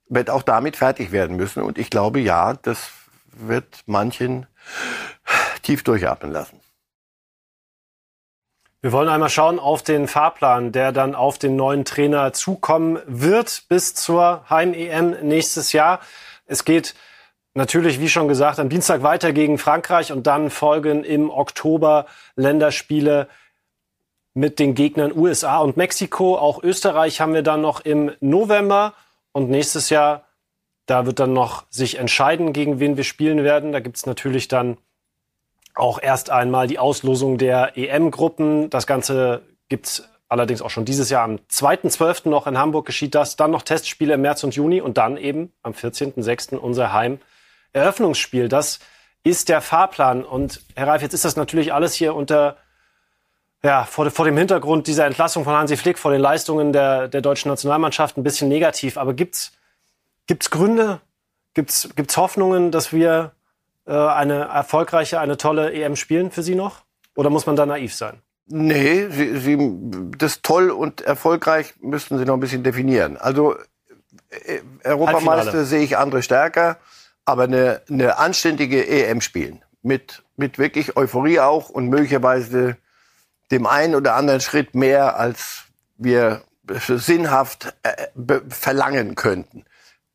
wird 0.08 0.30
auch 0.30 0.44
damit 0.44 0.78
fertig 0.78 1.12
werden 1.12 1.36
müssen. 1.36 1.64
Und 1.64 1.78
ich 1.78 1.90
glaube, 1.90 2.20
ja, 2.20 2.54
das 2.54 2.92
wird 3.26 3.84
manchen 3.86 4.48
tief 5.62 5.84
durchatmen 5.84 6.32
lassen. 6.32 6.60
Wir 8.82 8.92
wollen 8.92 9.10
einmal 9.10 9.30
schauen 9.30 9.58
auf 9.58 9.82
den 9.82 10.08
Fahrplan, 10.08 10.72
der 10.72 10.92
dann 10.92 11.16
auf 11.16 11.40
den 11.40 11.56
neuen 11.56 11.86
Trainer 11.86 12.34
zukommen 12.34 13.00
wird 13.08 13.64
bis 13.68 13.96
zur 13.96 14.48
Heim-EM 14.48 15.28
nächstes 15.28 15.74
Jahr. 15.74 16.02
Es 16.46 16.66
geht 16.66 16.94
natürlich, 17.56 18.00
wie 18.00 18.10
schon 18.10 18.28
gesagt, 18.28 18.60
am 18.60 18.70
Dienstag 18.70 19.02
weiter 19.02 19.34
gegen 19.34 19.58
Frankreich 19.58 20.12
und 20.12 20.28
dann 20.28 20.50
folgen 20.50 21.04
im 21.04 21.30
Oktober 21.30 22.06
Länderspiele 22.36 23.28
mit 24.34 24.60
den 24.60 24.76
Gegnern 24.76 25.18
USA 25.18 25.60
und 25.60 25.78
Mexiko. 25.78 26.38
Auch 26.38 26.62
Österreich 26.62 27.22
haben 27.22 27.34
wir 27.34 27.42
dann 27.42 27.62
noch 27.62 27.80
im 27.80 28.12
November. 28.20 28.94
Und 29.32 29.50
nächstes 29.50 29.90
Jahr, 29.90 30.26
da 30.86 31.06
wird 31.06 31.20
dann 31.20 31.34
noch 31.34 31.66
sich 31.70 31.98
entscheiden, 31.98 32.54
gegen 32.54 32.80
wen 32.80 32.98
wir 32.98 33.06
spielen 33.06 33.44
werden. 33.44 33.72
Da 33.72 33.80
gibt 33.80 33.98
es 33.98 34.06
natürlich 34.06 34.48
dann 34.48 34.78
auch 35.74 36.02
erst 36.02 36.30
einmal 36.30 36.68
die 36.68 36.80
Auslosung 36.80 37.38
der 37.38 37.78
EM-Gruppen. 37.78 38.70
Das 38.70 38.88
Ganze 38.88 39.42
gibt's 39.70 40.08
allerdings 40.28 40.62
auch 40.62 40.70
schon 40.70 40.86
dieses 40.86 41.10
Jahr 41.10 41.24
am 41.24 41.40
2.12. 41.52 42.30
noch 42.30 42.48
in 42.48 42.58
Hamburg 42.58 42.86
geschieht 42.86 43.16
das. 43.16 43.36
Dann 43.36 43.52
noch 43.52 43.62
Testspiele 43.62 44.16
im 44.16 44.22
März 44.22 44.44
und 44.44 44.56
Juni 44.56 44.82
und 44.82 44.98
dann 44.98 45.18
eben 45.18 45.54
am 45.64 45.74
14.06. 45.74 46.56
unser 46.58 46.92
Heim-Eröffnungsspiel. 47.76 48.48
Das 48.50 48.80
ist 49.24 49.50
der 49.50 49.62
Fahrplan. 49.62 50.24
Und 50.24 50.62
Herr 50.76 50.88
Reif, 50.88 51.02
jetzt 51.02 51.14
ist 51.14 51.26
das 51.26 51.36
natürlich 51.36 51.74
alles 51.74 51.94
hier 51.94 52.16
unter 52.16 52.58
ja, 53.64 53.84
vor, 53.84 54.10
vor, 54.12 54.26
dem 54.26 54.38
Hintergrund 54.38 54.86
dieser 54.88 55.06
Entlassung 55.06 55.44
von 55.44 55.54
Hansi 55.54 55.76
Flick, 55.76 55.98
vor 55.98 56.12
den 56.12 56.22
Leistungen 56.22 56.72
der, 56.72 57.08
der 57.08 57.22
deutschen 57.22 57.50
Nationalmannschaft 57.50 58.16
ein 58.16 58.24
bisschen 58.24 58.48
negativ. 58.48 58.98
Aber 58.98 59.14
gibt's 59.14 59.54
gibt's 60.28 60.52
Gründe, 60.52 61.02
gibt's 61.56 61.90
gibt's 61.96 62.16
Hoffnungen, 62.16 62.72
dass 62.72 62.94
wir 62.94 63.32
äh, 63.88 63.94
eine 63.94 64.44
erfolgreiche, 64.46 65.20
eine 65.20 65.38
tolle 65.38 65.74
EM 65.74 65.96
spielen 65.96 66.30
für 66.30 66.44
Sie 66.44 66.56
noch? 66.56 66.84
Oder 67.16 67.32
muss 67.32 67.48
man 67.48 67.56
da 67.56 67.66
naiv 67.66 67.96
sein? 67.96 68.22
Nee, 68.48 69.08
Sie, 69.10 69.38
Sie, 69.40 69.58
das 70.16 70.44
toll 70.44 70.70
und 70.70 71.02
erfolgreich 71.02 71.74
müssten 71.82 72.20
Sie 72.20 72.26
noch 72.26 72.36
ein 72.36 72.40
bisschen 72.40 72.62
definieren. 72.62 73.18
Also 73.18 73.56
äh, 74.30 74.60
Europameister 74.84 75.66
sehe 75.66 75.82
ich 75.82 75.98
andere 75.98 76.22
stärker, 76.22 76.78
aber 77.26 77.44
eine, 77.44 77.82
eine 77.90 78.18
anständige 78.18 78.88
EM 78.88 79.22
spielen 79.22 79.64
mit 79.82 80.24
mit 80.38 80.58
wirklich 80.58 80.98
Euphorie 80.98 81.40
auch 81.40 81.70
und 81.70 81.90
möglicherweise 81.90 82.78
dem 83.52 83.68
einen 83.68 83.96
oder 83.96 84.16
anderen 84.16 84.42
Schritt 84.42 84.76
mehr, 84.76 85.18
als 85.18 85.64
wir 85.98 86.42
sinnhaft 86.68 87.74
äh, 87.84 88.08
verlangen 88.50 89.16
könnten. 89.16 89.66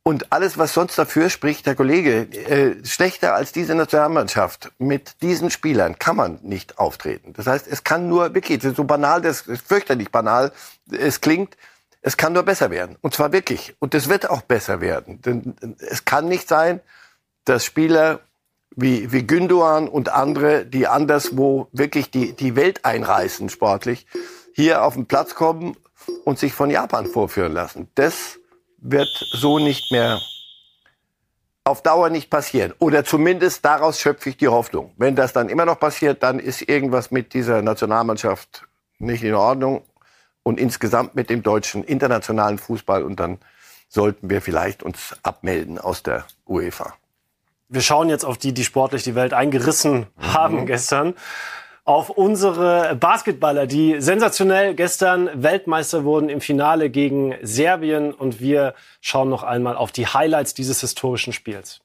Und 0.03 0.33
alles, 0.33 0.59
was 0.59 0.75
sonst 0.75 0.99
dafür 0.99 1.31
spricht, 1.31 1.67
Herr 1.67 1.75
Kollege, 1.75 2.23
äh, 2.23 2.85
schlechter 2.85 3.35
als 3.35 3.53
diese 3.53 3.75
Nationalmannschaft 3.75 4.73
mit 4.79 5.23
diesen 5.23 5.51
Spielern 5.51 5.99
kann 5.99 6.17
man 6.17 6.41
nicht 6.43 6.79
auftreten. 6.79 7.35
Das 7.35 7.47
heißt, 7.47 7.69
es 7.69 7.85
kann 7.85 8.09
nur 8.09 8.35
wirklich, 8.35 8.63
so 8.63 8.85
banal, 8.85 9.21
das 9.21 9.43
ist 9.43 9.67
fürchterlich 9.67 10.11
banal, 10.11 10.53
es 10.91 11.21
klingt, 11.21 11.57
es 12.03 12.17
kann 12.17 12.33
nur 12.33 12.43
besser 12.43 12.71
werden. 12.71 12.97
Und 13.03 13.15
zwar 13.15 13.33
wirklich. 13.33 13.77
Und 13.79 13.95
es 13.95 14.09
wird 14.09 14.29
auch 14.29 14.41
besser 14.41 14.81
werden. 14.81 15.21
Denn 15.21 15.55
es 15.79 16.07
kann 16.07 16.29
nicht 16.29 16.49
sein, 16.49 16.81
dass 17.45 17.65
Spieler 17.65 18.21
wie, 18.77 19.13
wie 19.13 19.27
Gündogan 19.27 19.89
und 19.89 20.11
andere, 20.11 20.65
die 20.65 20.87
anderswo 20.87 21.69
wirklich 21.73 22.11
die, 22.11 22.33
die 22.35 22.57
Welt 22.57 22.85
einreißen 22.85 23.49
sportlich, 23.49 24.07
hier 24.55 24.85
auf 24.85 24.95
den 24.95 25.07
Platz 25.07 25.35
kommen 25.35 25.77
und 26.25 26.39
sich 26.39 26.53
von 26.53 26.71
Japan 26.71 27.07
vorführen 27.07 27.53
lassen. 27.53 27.89
Das 27.95 28.39
wird 28.79 29.09
so 29.33 29.59
nicht 29.59 29.91
mehr 29.93 30.21
auf 31.65 31.83
Dauer 31.83 32.11
nicht 32.11 32.31
passieren. 32.31 32.73
Oder 32.79 33.05
zumindest 33.05 33.65
daraus 33.65 34.01
schöpfe 34.01 34.31
ich 34.31 34.37
die 34.37 34.49
Hoffnung. 34.49 34.93
Wenn 34.97 35.15
das 35.15 35.33
dann 35.33 35.49
immer 35.49 35.67
noch 35.67 35.79
passiert, 35.79 36.23
dann 36.23 36.39
ist 36.39 36.63
irgendwas 36.63 37.11
mit 37.11 37.35
dieser 37.35 37.63
Nationalmannschaft 37.63 38.67
nicht 38.99 39.23
in 39.23 39.35
Ordnung 39.35 39.83
und 40.43 40.59
insgesamt 40.59 41.15
mit 41.15 41.31
dem 41.31 41.43
deutschen 41.43 41.85
internationalen 41.85 42.59
Fußball 42.59 43.03
und 43.03 43.21
dann 43.21 43.39
sollten 43.89 44.31
wir 44.31 44.41
vielleicht 44.41 44.83
uns 44.83 45.17
abmelden 45.23 45.79
aus 45.79 46.03
der 46.03 46.25
UEFA 46.47 46.95
wir 47.71 47.81
schauen 47.81 48.09
jetzt 48.09 48.25
auf 48.25 48.37
die, 48.37 48.53
die 48.53 48.65
sportlich 48.65 49.05
die 49.05 49.15
Welt 49.15 49.33
eingerissen 49.33 50.07
mhm. 50.17 50.35
haben 50.35 50.67
gestern. 50.67 51.15
Auf 51.85 52.11
unsere 52.11 52.95
Basketballer, 52.97 53.67
die 53.67 54.01
sensationell 54.01 54.75
gestern 54.75 55.31
Weltmeister 55.43 56.05
wurden 56.05 56.29
im 56.29 56.41
Finale 56.41 56.91
gegen 56.91 57.35
Serbien. 57.43 58.13
Und 58.13 58.41
wir 58.41 58.75
schauen 59.01 59.31
noch 59.31 59.43
einmal 59.43 59.77
auf 59.77 59.91
die 59.91 60.07
Highlights 60.07 60.55
dieses 60.55 60.83
historischen 60.83 61.33
Spiels. 61.33 61.81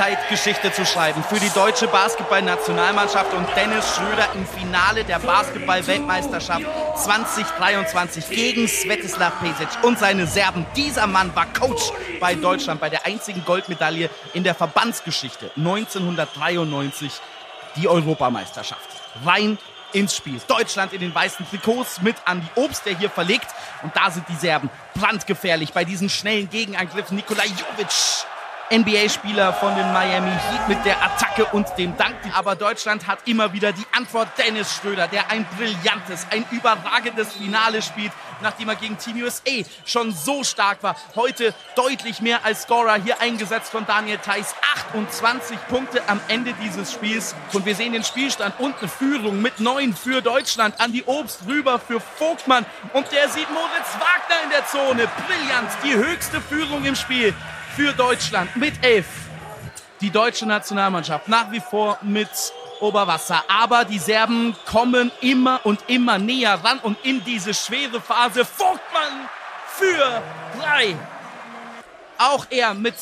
Zeit, 0.00 0.30
Geschichte 0.30 0.72
zu 0.72 0.86
schreiben 0.86 1.22
für 1.22 1.38
die 1.38 1.50
deutsche 1.50 1.86
Basketballnationalmannschaft 1.86 3.34
und 3.34 3.46
Dennis 3.54 3.84
Schröder 3.94 4.30
im 4.34 4.46
Finale 4.46 5.04
der 5.04 5.18
Basketball-Weltmeisterschaft 5.18 6.64
2023 6.96 8.30
gegen 8.30 8.66
Svetislav 8.66 9.38
Pesic 9.40 9.68
und 9.82 9.98
seine 9.98 10.26
Serben. 10.26 10.64
Dieser 10.74 11.06
Mann 11.06 11.36
war 11.36 11.52
Coach 11.52 11.92
bei 12.18 12.34
Deutschland 12.34 12.80
bei 12.80 12.88
der 12.88 13.04
einzigen 13.04 13.44
Goldmedaille 13.44 14.08
in 14.32 14.42
der 14.42 14.54
Verbandsgeschichte 14.54 15.50
1993, 15.54 17.12
die 17.76 17.86
Europameisterschaft. 17.86 18.88
Rein 19.26 19.58
ins 19.92 20.16
Spiel. 20.16 20.40
Deutschland 20.48 20.94
in 20.94 21.00
den 21.00 21.14
weißen 21.14 21.46
Trikots 21.50 22.00
mit 22.00 22.16
Andi 22.24 22.46
Obst, 22.54 22.86
der 22.86 22.96
hier 22.96 23.10
verlegt. 23.10 23.48
Und 23.82 23.94
da 23.94 24.10
sind 24.10 24.26
die 24.30 24.36
Serben 24.36 24.70
brandgefährlich 24.94 25.74
bei 25.74 25.84
diesen 25.84 26.08
schnellen 26.08 26.48
Gegenangriffen. 26.48 27.16
Nikola 27.16 27.44
Jovic 27.44 28.24
NBA-Spieler 28.72 29.52
von 29.52 29.74
den 29.74 29.92
Miami 29.92 30.30
Heat 30.30 30.68
mit 30.68 30.84
der 30.84 31.02
Attacke 31.02 31.44
und 31.46 31.66
dem 31.76 31.96
Dank. 31.96 32.14
Aber 32.36 32.54
Deutschland 32.54 33.08
hat 33.08 33.18
immer 33.26 33.52
wieder 33.52 33.72
die 33.72 33.84
Antwort 33.96 34.28
Dennis 34.38 34.76
Schröder, 34.76 35.08
der 35.08 35.28
ein 35.28 35.44
brillantes, 35.56 36.24
ein 36.30 36.44
überragendes 36.52 37.32
Finale 37.32 37.82
spielt, 37.82 38.12
nachdem 38.42 38.68
er 38.68 38.76
gegen 38.76 38.96
Team 38.96 39.20
USA 39.24 39.50
schon 39.84 40.12
so 40.12 40.44
stark 40.44 40.84
war. 40.84 40.94
Heute 41.16 41.52
deutlich 41.74 42.20
mehr 42.20 42.44
als 42.44 42.62
Scorer 42.62 42.94
hier 42.94 43.20
eingesetzt 43.20 43.72
von 43.72 43.84
Daniel 43.86 44.18
Theiss. 44.18 44.54
28 44.76 45.58
Punkte 45.68 46.02
am 46.06 46.20
Ende 46.28 46.54
dieses 46.62 46.92
Spiels. 46.92 47.34
Und 47.52 47.66
wir 47.66 47.74
sehen 47.74 47.92
den 47.92 48.04
Spielstand 48.04 48.54
und 48.60 48.78
eine 48.78 48.88
Führung 48.88 49.42
mit 49.42 49.58
neun 49.58 49.96
für 49.96 50.22
Deutschland. 50.22 50.80
An 50.80 50.92
die 50.92 51.02
Obst 51.04 51.40
rüber 51.48 51.80
für 51.80 51.98
Vogtmann. 51.98 52.64
Und 52.92 53.10
der 53.10 53.28
sieht 53.30 53.50
Moritz 53.50 53.94
Wagner 53.94 54.44
in 54.44 54.50
der 54.50 54.66
Zone. 54.66 55.08
Brillant. 55.26 55.70
Die 55.82 55.94
höchste 55.94 56.40
Führung 56.40 56.84
im 56.84 56.94
Spiel 56.94 57.34
für 57.80 57.94
Deutschland 57.94 58.54
mit 58.56 58.74
elf. 58.84 59.06
Die 60.02 60.10
deutsche 60.10 60.44
Nationalmannschaft 60.44 61.28
nach 61.28 61.50
wie 61.50 61.60
vor 61.60 61.96
mit 62.02 62.28
Oberwasser. 62.78 63.42
Aber 63.48 63.86
die 63.86 63.98
Serben 63.98 64.54
kommen 64.66 65.10
immer 65.22 65.60
und 65.64 65.80
immer 65.86 66.18
näher 66.18 66.60
ran 66.62 66.78
und 66.80 66.98
in 67.04 67.24
diese 67.24 67.54
schwere 67.54 67.98
Phase 68.02 68.44
Vogtmann 68.44 69.30
für 69.66 70.22
drei. 70.60 70.94
Auch 72.18 72.44
er 72.50 72.74
mit 72.74 72.96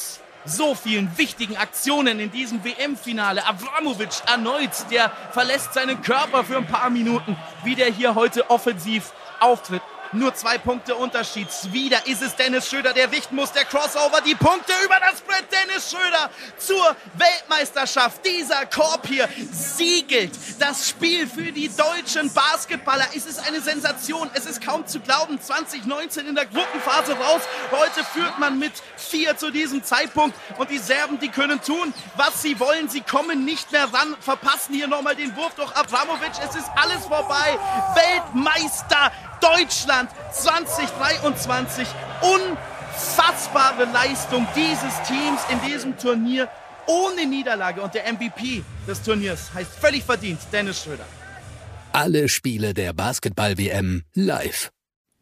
so 0.45 0.77
vielen 0.77 1.11
wichtigen 1.19 1.57
Aktionen 1.57 2.21
in 2.21 2.31
diesem 2.31 2.62
WM-Finale. 2.62 3.45
Avramovic 3.49 4.23
erneut, 4.33 4.71
der 4.93 5.11
verlässt 5.33 5.75
seinen 5.75 6.03
Körper 6.03 6.45
für 6.45 6.57
ein 6.57 6.69
paar 6.69 6.91
Minuten, 6.91 7.37
wie 7.64 7.75
der 7.75 7.91
hier 7.91 8.14
heute 8.14 8.49
offensiv 8.49 9.11
auftritt. 9.41 9.83
Nur 10.12 10.35
zwei 10.35 10.57
Punkte 10.57 10.94
Unterschied. 10.94 11.49
Wieder 11.71 12.07
ist 12.07 12.23
es 12.23 12.35
Dennis 12.35 12.68
Schröder, 12.68 12.94
der 12.94 13.11
richten 13.12 13.37
muss. 13.37 13.53
Der 13.53 13.64
Crossover, 13.64 14.21
die 14.23 14.35
Punkte 14.35 14.73
über 14.85 14.97
das 15.01 15.21
Brett. 15.21 15.44
Dennis 15.53 15.90
Schröder 15.90 16.31
zur 16.57 16.97
Weltmeisterschaft. 17.14 18.25
Dieser 18.25 18.64
Korb 18.66 19.07
hier 19.07 19.29
siegelt 19.51 20.33
das 20.59 20.88
Spiel 20.88 21.27
für 21.27 21.53
die 21.53 21.68
deutschen 21.68 22.33
Basketballer. 22.33 23.07
Es 23.14 23.27
ist 23.27 23.47
eine 23.47 23.61
Sensation. 23.61 24.31
Es 24.33 24.47
ist 24.47 24.64
kaum 24.64 24.87
zu 24.87 25.01
glauben. 25.01 25.40
2019 25.40 26.27
in 26.27 26.35
der 26.35 26.47
Gruppenphase 26.47 27.12
raus. 27.12 27.42
Heute 27.71 28.03
führt 28.05 28.38
man 28.38 28.59
mit 28.59 28.73
vier 28.97 29.37
zu 29.37 29.51
diesem 29.51 29.85
Zeitpunkt. 29.85 30.37
Und 30.57 30.71
die 30.71 30.79
Serben, 30.79 31.18
die 31.18 31.29
können 31.29 31.61
tun, 31.61 31.92
was 32.16 32.40
sie 32.40 32.59
wollen. 32.59 32.88
Sie 32.88 33.03
kommen 33.03 33.44
nicht 33.44 33.73
mehr 33.73 33.92
ran, 33.92 34.16
verpassen 34.21 34.75
hier 34.75 34.88
nochmal 34.88 35.16
den 35.16 35.37
Wurf 35.37 35.55
durch 35.55 35.71
Abramovic. 35.77 36.33
Es 36.42 36.57
ist 36.57 36.71
alles 36.77 37.05
vorbei. 37.05 37.59
Weltmeister 37.94 39.12
Deutschland 39.40 39.98
2023. 40.33 41.89
Unfassbare 42.21 43.85
Leistung 43.93 44.47
dieses 44.55 45.03
Teams 45.03 45.41
in 45.51 45.61
diesem 45.69 45.99
Turnier 45.99 46.49
ohne 46.87 47.27
Niederlage. 47.27 47.81
Und 47.81 47.95
der 47.95 48.13
MVP 48.13 48.63
des 48.87 49.03
Turniers 49.03 49.53
heißt 49.55 49.73
völlig 49.73 50.05
verdient 50.05 50.41
Dennis 50.53 50.83
Schröder. 50.83 51.05
Alle 51.93 52.29
Spiele 52.29 52.75
der 52.75 52.93
Basketball-WM 52.93 54.05
live. 54.15 54.71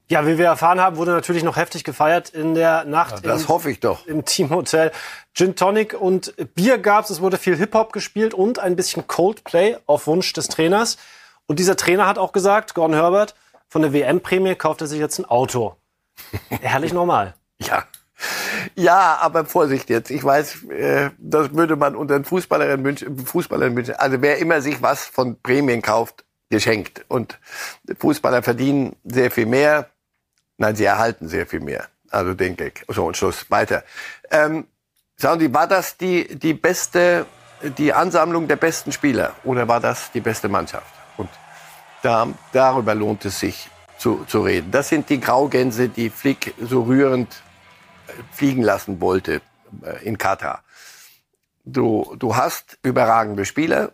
Ja, 0.08 0.24
wie 0.24 0.38
wir 0.38 0.46
erfahren 0.46 0.80
haben, 0.80 0.98
wurde 0.98 1.10
natürlich 1.10 1.42
noch 1.42 1.56
heftig 1.56 1.82
gefeiert 1.82 2.30
in 2.30 2.54
der 2.54 2.84
Nacht. 2.84 3.24
Ja, 3.24 3.32
das 3.32 3.42
im, 3.42 3.48
hoffe 3.48 3.70
ich 3.72 3.80
doch. 3.80 4.06
Im 4.06 4.24
Teamhotel. 4.24 4.92
Gin 5.34 5.56
Tonic 5.56 6.00
und 6.00 6.32
Bier 6.54 6.78
gab's. 6.78 7.10
Es 7.10 7.20
wurde 7.20 7.38
viel 7.38 7.56
Hip-Hop 7.56 7.92
gespielt 7.92 8.32
und 8.32 8.60
ein 8.60 8.76
bisschen 8.76 9.08
Coldplay 9.08 9.76
auf 9.86 10.06
Wunsch 10.06 10.32
des 10.32 10.46
Trainers. 10.46 10.96
Und 11.46 11.58
dieser 11.58 11.76
Trainer 11.76 12.06
hat 12.06 12.18
auch 12.18 12.32
gesagt, 12.32 12.74
Gordon 12.74 12.94
Herbert, 12.94 13.34
von 13.68 13.82
der 13.82 13.92
WM-Prämie 13.92 14.54
kauft 14.54 14.80
er 14.80 14.86
sich 14.86 14.98
jetzt 14.98 15.18
ein 15.18 15.24
Auto. 15.24 15.76
Herrlich 16.48 16.92
normal. 16.92 17.34
Ja. 17.58 17.84
Ja, 18.74 19.16
aber 19.22 19.46
Vorsicht 19.46 19.88
jetzt. 19.88 20.10
Ich 20.10 20.22
weiß, 20.22 20.64
äh, 20.64 21.10
das 21.16 21.54
würde 21.54 21.76
man 21.76 21.96
unter 21.96 22.18
den 22.18 22.24
Fußballerinnen 22.26 22.84
wünschen, 22.84 23.18
Fußballern 23.18 23.74
wünschen. 23.74 23.94
Also 23.94 24.20
wer 24.20 24.36
immer 24.36 24.60
sich 24.60 24.82
was 24.82 25.06
von 25.06 25.40
Prämien 25.40 25.80
kauft, 25.80 26.26
geschenkt. 26.50 27.06
Und 27.08 27.38
Fußballer 27.98 28.42
verdienen 28.42 28.94
sehr 29.04 29.30
viel 29.30 29.46
mehr. 29.46 29.88
Nein, 30.58 30.76
sie 30.76 30.84
erhalten 30.84 31.28
sehr 31.28 31.46
viel 31.46 31.60
mehr. 31.60 31.86
Also 32.10 32.34
denke 32.34 32.66
ich. 32.66 32.84
So, 32.88 33.06
und 33.06 33.16
Schluss. 33.16 33.50
Weiter. 33.50 33.84
Ähm, 34.30 34.66
sagen 35.16 35.40
Sie, 35.40 35.54
war 35.54 35.66
das 35.66 35.96
die, 35.96 36.38
die 36.38 36.52
beste 36.52 37.24
die 37.78 37.92
Ansammlung 37.92 38.48
der 38.48 38.56
besten 38.56 38.92
Spieler 38.92 39.34
oder 39.44 39.68
war 39.68 39.80
das 39.80 40.12
die 40.12 40.20
beste 40.20 40.48
Mannschaft? 40.48 40.95
Da, 42.06 42.28
darüber 42.52 42.94
lohnt 42.94 43.24
es 43.24 43.40
sich 43.40 43.68
zu, 43.98 44.24
zu 44.28 44.42
reden. 44.42 44.70
Das 44.70 44.90
sind 44.90 45.10
die 45.10 45.18
Graugänse, 45.18 45.88
die 45.88 46.08
Flick 46.08 46.54
so 46.60 46.82
rührend 46.82 47.42
äh, 48.06 48.12
fliegen 48.30 48.62
lassen 48.62 49.00
wollte 49.00 49.40
äh, 49.82 50.04
in 50.04 50.16
Katar. 50.16 50.62
Du, 51.64 52.14
du 52.16 52.36
hast 52.36 52.78
überragende 52.84 53.44
Spieler, 53.44 53.90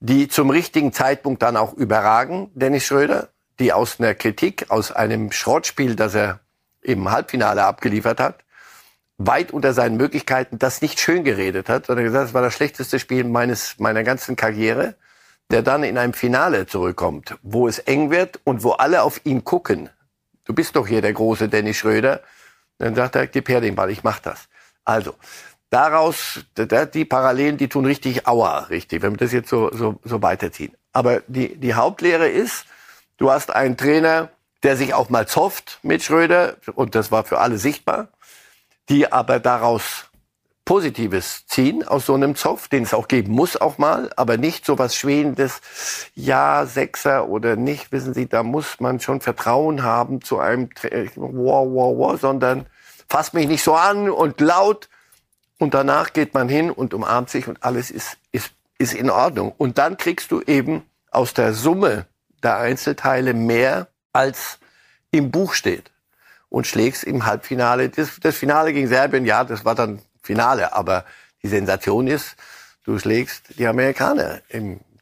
die 0.00 0.28
zum 0.28 0.50
richtigen 0.50 0.92
Zeitpunkt 0.92 1.40
dann 1.40 1.56
auch 1.56 1.72
überragen, 1.72 2.50
Dennis 2.52 2.84
Schröder, 2.84 3.30
die 3.58 3.72
aus 3.72 3.98
einer 3.98 4.14
Kritik, 4.14 4.66
aus 4.68 4.92
einem 4.92 5.32
Schrottspiel, 5.32 5.96
das 5.96 6.14
er 6.14 6.40
im 6.82 7.10
Halbfinale 7.10 7.64
abgeliefert 7.64 8.20
hat, 8.20 8.44
weit 9.16 9.50
unter 9.50 9.72
seinen 9.72 9.96
Möglichkeiten 9.96 10.58
das 10.58 10.82
nicht 10.82 11.00
schön 11.00 11.24
geredet 11.24 11.70
hat, 11.70 11.86
sondern 11.86 12.04
gesagt, 12.04 12.28
es 12.28 12.34
war 12.34 12.42
das 12.42 12.52
schlechteste 12.52 12.98
Spiel 12.98 13.24
meines, 13.24 13.78
meiner 13.78 14.02
ganzen 14.02 14.36
Karriere, 14.36 14.94
der 15.50 15.62
dann 15.62 15.82
in 15.82 15.98
einem 15.98 16.12
Finale 16.12 16.66
zurückkommt, 16.66 17.36
wo 17.42 17.68
es 17.68 17.78
eng 17.78 18.10
wird 18.10 18.40
und 18.44 18.62
wo 18.62 18.72
alle 18.72 19.02
auf 19.02 19.20
ihn 19.24 19.44
gucken. 19.44 19.90
Du 20.44 20.54
bist 20.54 20.76
doch 20.76 20.86
hier 20.86 21.02
der 21.02 21.12
große 21.12 21.48
Dennis 21.48 21.76
Schröder. 21.76 22.22
Dann 22.78 22.94
sagt 22.94 23.16
er, 23.16 23.26
gib 23.26 23.48
her 23.48 23.60
den 23.60 23.74
Ball, 23.74 23.90
ich 23.90 24.02
mach 24.02 24.20
das. 24.20 24.48
Also, 24.84 25.14
daraus, 25.68 26.40
die 26.56 27.04
Parallelen, 27.04 27.56
die 27.56 27.68
tun 27.68 27.84
richtig 27.84 28.26
Aua, 28.26 28.60
richtig, 28.70 29.02
wenn 29.02 29.12
wir 29.12 29.18
das 29.18 29.32
jetzt 29.32 29.50
so, 29.50 29.70
so, 29.72 29.98
so 30.02 30.22
weiterziehen. 30.22 30.72
Aber 30.92 31.22
die, 31.26 31.56
die 31.56 31.74
Hauptlehre 31.74 32.28
ist, 32.28 32.64
du 33.18 33.30
hast 33.30 33.54
einen 33.54 33.76
Trainer, 33.76 34.30
der 34.62 34.76
sich 34.76 34.94
auch 34.94 35.10
mal 35.10 35.28
zofft 35.28 35.78
mit 35.82 36.02
Schröder, 36.02 36.56
und 36.74 36.94
das 36.94 37.12
war 37.12 37.24
für 37.24 37.38
alle 37.38 37.58
sichtbar 37.58 38.08
die 38.90 39.10
aber 39.10 39.38
daraus 39.38 40.09
Positives 40.70 41.46
ziehen 41.46 41.82
aus 41.82 42.06
so 42.06 42.14
einem 42.14 42.36
Zoff, 42.36 42.68
den 42.68 42.84
es 42.84 42.94
auch 42.94 43.08
geben 43.08 43.32
muss 43.32 43.60
auch 43.60 43.78
mal, 43.78 44.12
aber 44.14 44.36
nicht 44.36 44.64
so 44.64 44.78
was 44.78 44.94
Schwehendes, 44.94 45.60
ja, 46.14 46.64
Sechser 46.64 47.28
oder 47.28 47.56
nicht, 47.56 47.90
wissen 47.90 48.14
Sie, 48.14 48.28
da 48.28 48.44
muss 48.44 48.78
man 48.78 49.00
schon 49.00 49.20
Vertrauen 49.20 49.82
haben 49.82 50.22
zu 50.22 50.38
einem, 50.38 50.70
wow, 51.16 51.66
wow, 51.68 51.98
wow, 51.98 52.20
sondern 52.20 52.66
fasst 53.08 53.34
mich 53.34 53.48
nicht 53.48 53.64
so 53.64 53.74
an 53.74 54.10
und 54.10 54.40
laut 54.40 54.88
und 55.58 55.74
danach 55.74 56.12
geht 56.12 56.34
man 56.34 56.48
hin 56.48 56.70
und 56.70 56.94
umarmt 56.94 57.30
sich 57.30 57.48
und 57.48 57.64
alles 57.64 57.90
ist, 57.90 58.16
ist, 58.30 58.52
ist 58.78 58.94
in 58.94 59.10
Ordnung. 59.10 59.52
Und 59.58 59.76
dann 59.76 59.96
kriegst 59.96 60.30
du 60.30 60.40
eben 60.40 60.84
aus 61.10 61.34
der 61.34 61.52
Summe 61.52 62.06
der 62.44 62.58
Einzelteile 62.58 63.34
mehr, 63.34 63.88
als 64.12 64.60
im 65.10 65.32
Buch 65.32 65.54
steht 65.54 65.90
und 66.48 66.68
schlägst 66.68 67.02
im 67.02 67.26
Halbfinale. 67.26 67.88
Das, 67.88 68.20
das 68.20 68.36
Finale 68.36 68.72
gegen 68.72 68.86
Serbien, 68.86 69.24
ja, 69.24 69.42
das 69.42 69.64
war 69.64 69.74
dann 69.74 70.00
Finale, 70.22 70.72
aber 70.72 71.04
die 71.42 71.48
Sensation 71.48 72.06
ist, 72.06 72.36
du 72.84 72.98
schlägst 72.98 73.58
die 73.58 73.66
Amerikaner, 73.66 74.40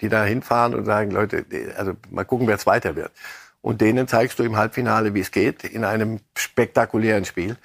die 0.00 0.08
da 0.08 0.24
hinfahren 0.24 0.74
und 0.74 0.84
sagen, 0.84 1.10
Leute, 1.10 1.44
also 1.76 1.94
mal 2.10 2.24
gucken, 2.24 2.46
wer 2.46 2.58
Zweiter 2.58 2.96
wird. 2.96 3.12
Und 3.60 3.80
denen 3.80 4.06
zeigst 4.06 4.38
du 4.38 4.44
im 4.44 4.56
Halbfinale, 4.56 5.14
wie 5.14 5.20
es 5.20 5.30
geht, 5.30 5.64
in 5.64 5.84
einem 5.84 6.20
spektakulären 6.36 7.24
Spiel. 7.24 7.56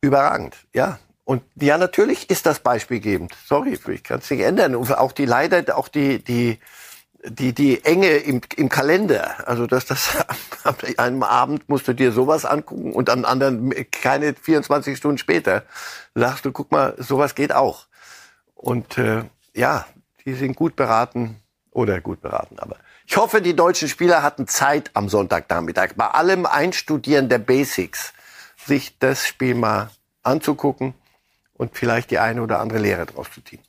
Überragend, 0.00 0.56
ja. 0.74 0.98
Und 1.24 1.44
ja, 1.54 1.78
natürlich 1.78 2.28
ist 2.28 2.46
das 2.46 2.58
beispielgebend. 2.58 3.32
Sorry, 3.46 3.78
ich 3.88 4.02
kann 4.02 4.18
es 4.18 4.30
nicht 4.30 4.40
ändern. 4.40 4.74
Und 4.74 4.92
auch 4.98 5.12
die 5.12 5.24
leider, 5.24 5.78
auch 5.78 5.86
die, 5.86 6.22
die, 6.22 6.58
die, 7.24 7.52
die 7.52 7.84
Enge 7.84 8.08
im, 8.08 8.40
im 8.56 8.68
Kalender, 8.68 9.48
also 9.48 9.66
dass 9.66 9.86
das 9.86 10.16
an 10.64 10.74
einem 10.96 11.22
Abend 11.22 11.68
musst 11.68 11.88
du 11.88 11.92
dir 11.92 12.12
sowas 12.12 12.44
angucken 12.44 12.92
und 12.92 13.10
am 13.10 13.24
anderen 13.24 13.72
keine 13.90 14.34
24 14.34 14.96
Stunden 14.96 15.18
später 15.18 15.64
sagst 16.14 16.44
du, 16.44 16.52
guck 16.52 16.72
mal, 16.72 16.94
sowas 16.98 17.34
geht 17.34 17.52
auch. 17.52 17.86
Und 18.54 18.98
äh, 18.98 19.24
ja, 19.54 19.86
die 20.24 20.34
sind 20.34 20.56
gut 20.56 20.76
beraten 20.76 21.40
oder 21.70 22.00
gut 22.00 22.20
beraten, 22.20 22.58
aber 22.58 22.76
ich 23.06 23.16
hoffe, 23.16 23.42
die 23.42 23.54
deutschen 23.54 23.88
Spieler 23.88 24.22
hatten 24.22 24.46
Zeit 24.46 24.90
am 24.94 25.08
Sonntagnachmittag, 25.08 25.94
bei 25.96 26.06
allem 26.06 26.46
Einstudieren 26.46 27.28
der 27.28 27.38
Basics, 27.38 28.12
sich 28.56 28.98
das 28.98 29.26
Spiel 29.26 29.54
mal 29.54 29.90
anzugucken 30.22 30.94
und 31.54 31.76
vielleicht 31.76 32.10
die 32.10 32.18
eine 32.18 32.42
oder 32.42 32.60
andere 32.60 32.78
Lehre 32.78 33.06
draus 33.06 33.26
zu 33.32 33.42
ziehen. 33.42 33.60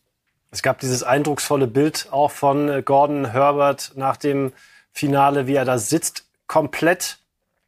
Es 0.54 0.62
gab 0.62 0.80
dieses 0.80 1.02
eindrucksvolle 1.02 1.66
Bild 1.66 2.10
auch 2.12 2.30
von 2.30 2.70
äh, 2.70 2.84
Gordon 2.84 3.32
Herbert 3.32 3.94
nach 3.96 4.18
dem 4.18 4.54
Finale, 4.92 5.48
wie 5.48 5.56
er 5.56 5.66
da 5.66 5.80
sitzt, 5.80 6.26
komplett 6.46 7.18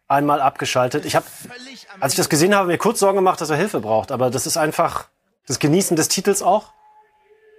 einmal 0.07 0.39
abgeschaltet. 0.39 1.03
Ich 1.03 1.15
habe, 1.15 1.25
als 1.99 2.13
ich 2.13 2.17
das 2.17 2.29
gesehen 2.29 2.53
habe, 2.53 2.67
mir 2.67 2.77
kurz 2.77 2.99
Sorgen 2.99 3.15
gemacht, 3.15 3.41
dass 3.41 3.49
er 3.49 3.55
Hilfe 3.55 3.79
braucht. 3.79 4.11
Aber 4.11 4.29
das 4.29 4.45
ist 4.45 4.57
einfach 4.57 5.07
das 5.47 5.57
Genießen 5.57 5.97
des 5.97 6.09
Titels 6.09 6.43
auch. 6.43 6.73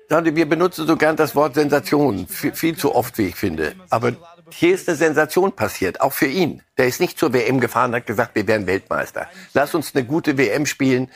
Wir 0.08 0.48
benutzen 0.48 0.86
so 0.86 0.96
gern 0.96 1.16
das 1.16 1.34
Wort 1.34 1.56
Sensation, 1.56 2.28
viel, 2.28 2.54
viel 2.54 2.76
zu 2.76 2.94
oft, 2.94 3.18
wie 3.18 3.26
ich 3.26 3.34
finde. 3.34 3.74
Aber 3.90 4.12
hier 4.52 4.72
ist 4.72 4.88
eine 4.88 4.96
Sensation 4.96 5.50
passiert, 5.50 6.00
auch 6.00 6.12
für 6.12 6.26
ihn. 6.26 6.62
Der 6.78 6.86
ist 6.86 7.00
nicht 7.00 7.18
zur 7.18 7.32
WM 7.32 7.58
gefahren, 7.58 7.92
hat 7.96 8.06
gesagt, 8.06 8.36
wir 8.36 8.46
werden 8.46 8.68
Weltmeister. 8.68 9.28
Lass 9.54 9.74
uns 9.74 9.92
eine 9.96 10.04
gute 10.04 10.38
WM 10.38 10.66
spielen. 10.66 11.10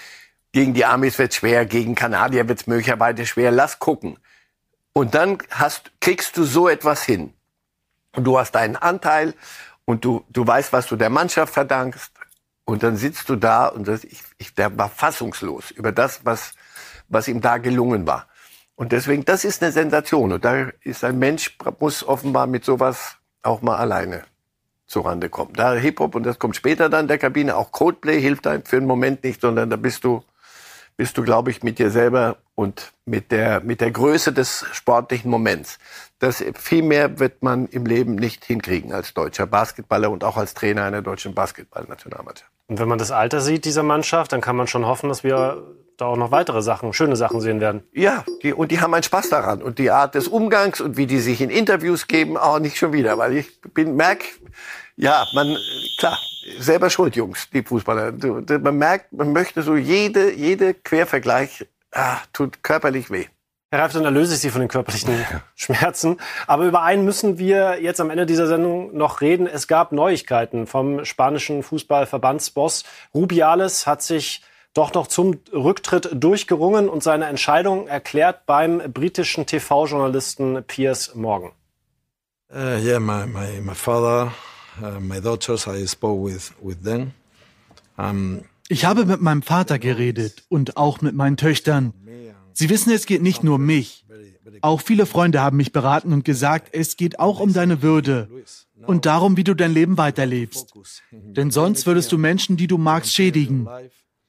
Gegen 0.53 0.75
die 0.75 0.85
Amis 0.85 1.19
wird 1.19 1.35
schwer, 1.35 1.65
gegen 1.65 1.95
Kanadier 1.95 2.49
wird 2.49 2.61
es 2.61 2.67
möglicherweise 2.67 3.25
schwer. 3.25 3.51
Lass 3.51 3.79
gucken. 3.79 4.19
Und 4.93 5.15
dann 5.15 5.39
hast, 5.51 5.93
kriegst 6.01 6.37
du 6.37 6.45
so 6.45 6.69
etwas 6.69 7.05
hin. 7.05 7.33
Und 8.17 8.25
du 8.25 8.39
hast 8.39 8.53
deinen 8.53 8.77
Anteil 8.77 9.35
und 9.85 10.05
du, 10.05 10.25
du 10.29 10.47
weißt, 10.47 10.73
was 10.73 10.89
du 10.89 10.97
der 10.97 11.11
Mannschaft 11.11 11.55
verdankst. 11.55 12.13
Und 12.65 12.83
dann 12.83 12.97
sitzt 12.97 13.29
du 13.29 13.37
da 13.37 13.67
und 13.67 13.87
das, 13.87 14.05
ich, 14.05 14.23
ich, 14.39 14.55
der 14.55 14.77
war 14.77 14.89
fassungslos 14.89 15.71
über 15.71 15.93
das, 15.93 16.25
was, 16.25 16.55
was 17.09 17.29
ihm 17.29 17.41
da 17.41 17.59
gelungen 17.59 18.07
war. 18.07 18.27
Und 18.75 18.93
deswegen, 18.93 19.25
das 19.25 19.45
ist 19.45 19.63
eine 19.63 19.73
Sensation. 19.73 20.33
Und 20.33 20.45
da 20.45 20.71
ist 20.83 21.05
ein 21.05 21.19
Mensch, 21.19 21.57
muss 21.79 22.03
offenbar 22.03 22.47
mit 22.47 22.65
sowas 22.65 23.17
auch 23.43 23.63
mal 23.63 23.77
alleine 23.77 24.25
zurande 24.87 25.29
kommen. 25.29 25.53
Da 25.55 25.75
Hip-Hop, 25.75 26.15
und 26.15 26.25
das 26.25 26.39
kommt 26.39 26.57
später 26.57 26.89
dann 26.89 27.03
in 27.03 27.09
der 27.09 27.19
Kabine, 27.19 27.57
auch 27.57 27.71
Coldplay 27.73 28.21
hilft 28.21 28.47
einem 28.47 28.65
für 28.65 28.77
einen 28.77 28.87
Moment 28.87 29.23
nicht, 29.23 29.41
sondern 29.41 29.71
da 29.71 29.77
bist 29.77 30.05
du 30.05 30.25
bist 31.01 31.17
du, 31.17 31.23
glaube 31.23 31.51
ich, 31.51 31.63
mit 31.63 31.79
dir 31.79 31.91
selber 31.91 32.37
und 32.55 32.93
mit 33.07 33.33
der, 33.33 33.63
mit 33.63 33.81
der 33.81 33.91
Größe 33.91 34.35
des 34.35 34.67
sportlichen 34.73 35.31
Moments. 35.31 35.79
Das 36.19 36.45
viel 36.57 36.83
mehr 36.83 37.19
wird 37.19 37.43
man 37.43 37.69
im 37.69 37.87
Leben 37.87 38.17
nicht 38.17 38.45
hinkriegen 38.45 38.93
als 38.93 39.15
deutscher 39.15 39.47
Basketballer 39.47 40.11
und 40.11 40.25
auch 40.25 40.37
als 40.37 40.53
Trainer 40.53 40.85
einer 40.85 41.01
deutschen 41.01 41.35
Basketballnationalmannschaft. 41.35 42.51
Und 42.67 42.79
wenn 42.79 42.87
man 42.87 42.99
das 42.99 43.13
Alter 43.13 43.41
sieht 43.41 43.65
dieser 43.65 43.83
Mannschaft, 43.83 44.33
dann 44.33 44.43
kann 44.43 44.57
man 44.57 44.67
schon 44.67 44.85
hoffen, 44.85 45.09
dass 45.09 45.25
wir 45.25 45.63
da 45.97 46.05
auch 46.05 46.19
noch 46.19 46.33
weitere 46.33 46.61
Sachen, 46.61 46.93
schöne 46.93 47.17
Sachen 47.17 47.41
sehen 47.41 47.63
werden. 47.63 47.83
Ja, 47.95 48.27
die, 48.43 48.53
und 48.53 48.71
die 48.71 48.83
haben 48.83 48.93
einen 48.93 49.03
Spaß 49.03 49.31
daran. 49.31 49.63
Und 49.63 49.79
die 49.79 49.91
Art 49.91 50.15
des 50.15 50.29
Umgangs 50.29 50.83
und 50.83 50.99
wie 50.99 51.07
die 51.07 51.21
sich 51.21 51.41
in 51.41 51.49
Interviews 51.49 52.09
geben, 52.09 52.37
auch 52.37 52.59
nicht 52.59 52.77
schon 52.77 52.93
wieder. 52.93 53.17
Weil 53.17 53.39
ich 53.39 53.63
bin, 53.73 53.97
merk, 53.97 54.19
ja, 55.01 55.27
man, 55.33 55.57
klar, 55.99 56.19
selber 56.59 56.91
schuld, 56.91 57.17
Jungs, 57.17 57.49
die 57.51 57.63
Fußballer. 57.63 58.13
Man 58.59 58.77
merkt, 58.77 59.13
man 59.13 59.33
möchte 59.33 59.63
so 59.63 59.77
jede, 59.77 60.33
jede 60.35 60.75
Quervergleich, 60.75 61.67
ah, 61.93 62.19
tut 62.33 62.63
körperlich 62.63 63.11
weh. 63.11 63.27
Herr 63.73 63.83
Reif, 63.83 63.93
dann 63.93 64.05
erlöse 64.05 64.35
ich 64.35 64.41
Sie 64.41 64.51
von 64.51 64.61
den 64.61 64.69
körperlichen 64.69 65.25
Schmerzen. 65.55 66.19
Aber 66.47 66.65
über 66.65 66.83
einen 66.83 67.05
müssen 67.05 67.39
wir 67.39 67.81
jetzt 67.81 68.01
am 68.01 68.11
Ende 68.11 68.27
dieser 68.27 68.49
Sendung 68.49 68.97
noch 68.97 69.21
reden. 69.21 69.47
Es 69.47 69.69
gab 69.69 69.93
Neuigkeiten 69.93 70.67
vom 70.67 71.05
spanischen 71.05 71.63
Fußballverbandsboss. 71.63 72.85
Rubiales 73.15 73.87
hat 73.87 74.03
sich 74.03 74.43
doch 74.75 74.93
noch 74.93 75.07
zum 75.07 75.41
Rücktritt 75.53 76.11
durchgerungen 76.13 76.89
und 76.89 77.03
seine 77.03 77.27
Entscheidung 77.27 77.87
erklärt 77.87 78.45
beim 78.45 78.93
britischen 78.93 79.47
TV-Journalisten 79.47 80.65
Piers 80.65 81.15
Morgan. 81.15 81.53
Uh, 82.53 82.77
yeah, 82.83 82.99
my, 82.99 83.27
my, 83.27 83.61
my 83.61 83.75
father 83.75 84.33
uh, 84.83 85.01
my 85.01 85.21
daughters, 85.21 85.67
I 85.67 85.87
spoke 85.87 86.25
with, 86.25 86.53
with 86.61 86.83
them. 86.83 87.13
Um, 87.97 88.43
ich 88.69 88.85
habe 88.85 89.05
mit 89.05 89.21
meinem 89.21 89.43
Vater 89.43 89.79
geredet 89.79 90.45
und 90.49 90.77
auch 90.77 91.01
mit 91.01 91.15
meinen 91.15 91.37
Töchtern. 91.37 91.93
Sie 92.53 92.69
wissen, 92.69 92.93
es 92.93 93.07
geht 93.07 93.23
nicht 93.23 93.43
nur 93.43 93.57
um 93.57 93.67
mich. 93.67 94.07
Auch 94.63 94.81
viele 94.81 95.07
Freunde 95.07 95.41
haben 95.41 95.57
mich 95.57 95.73
beraten 95.73 96.13
und 96.13 96.25
gesagt, 96.25 96.69
es 96.73 96.97
geht 96.97 97.19
auch 97.19 97.41
um 97.41 97.53
deine 97.53 97.83
Würde 97.83 98.29
und 98.87 99.07
darum, 99.07 99.37
wie 99.37 99.45
du 99.45 99.55
dein 99.55 99.73
Leben 99.73 99.99
weiterlebst. 99.99 100.75
Denn 101.11 101.51
sonst 101.51 101.87
würdest 101.87 102.13
du 102.13 102.19
Menschen, 102.19 102.57
die 102.57 102.67
du 102.67 102.79
magst, 102.79 103.15
schädigen. 103.15 103.69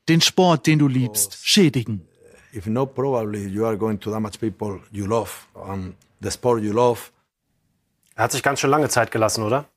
Den 0.09 0.21
Sport, 0.21 0.67
den 0.67 0.79
du 0.79 0.87
liebst, 0.87 1.37
schädigen. 1.43 2.07
If 2.53 2.65
not, 2.65 2.95
probably 2.95 3.47
you 3.47 3.65
are 3.65 3.77
going 3.77 3.99
to 3.99 4.11
damage 4.11 4.37
people 4.37 4.81
you 4.91 5.05
love, 5.05 5.31
um, 5.53 5.93
the 6.21 6.29
sport 6.29 6.61
you 6.61 6.73
love. 6.73 7.11
Er 8.15 8.25
hat 8.25 8.33
sich 8.33 8.43
ganz 8.43 8.59
schön 8.59 8.69
lange 8.69 8.89
Zeit 8.89 9.09
gelassen, 9.09 9.43
oder? 9.43 9.69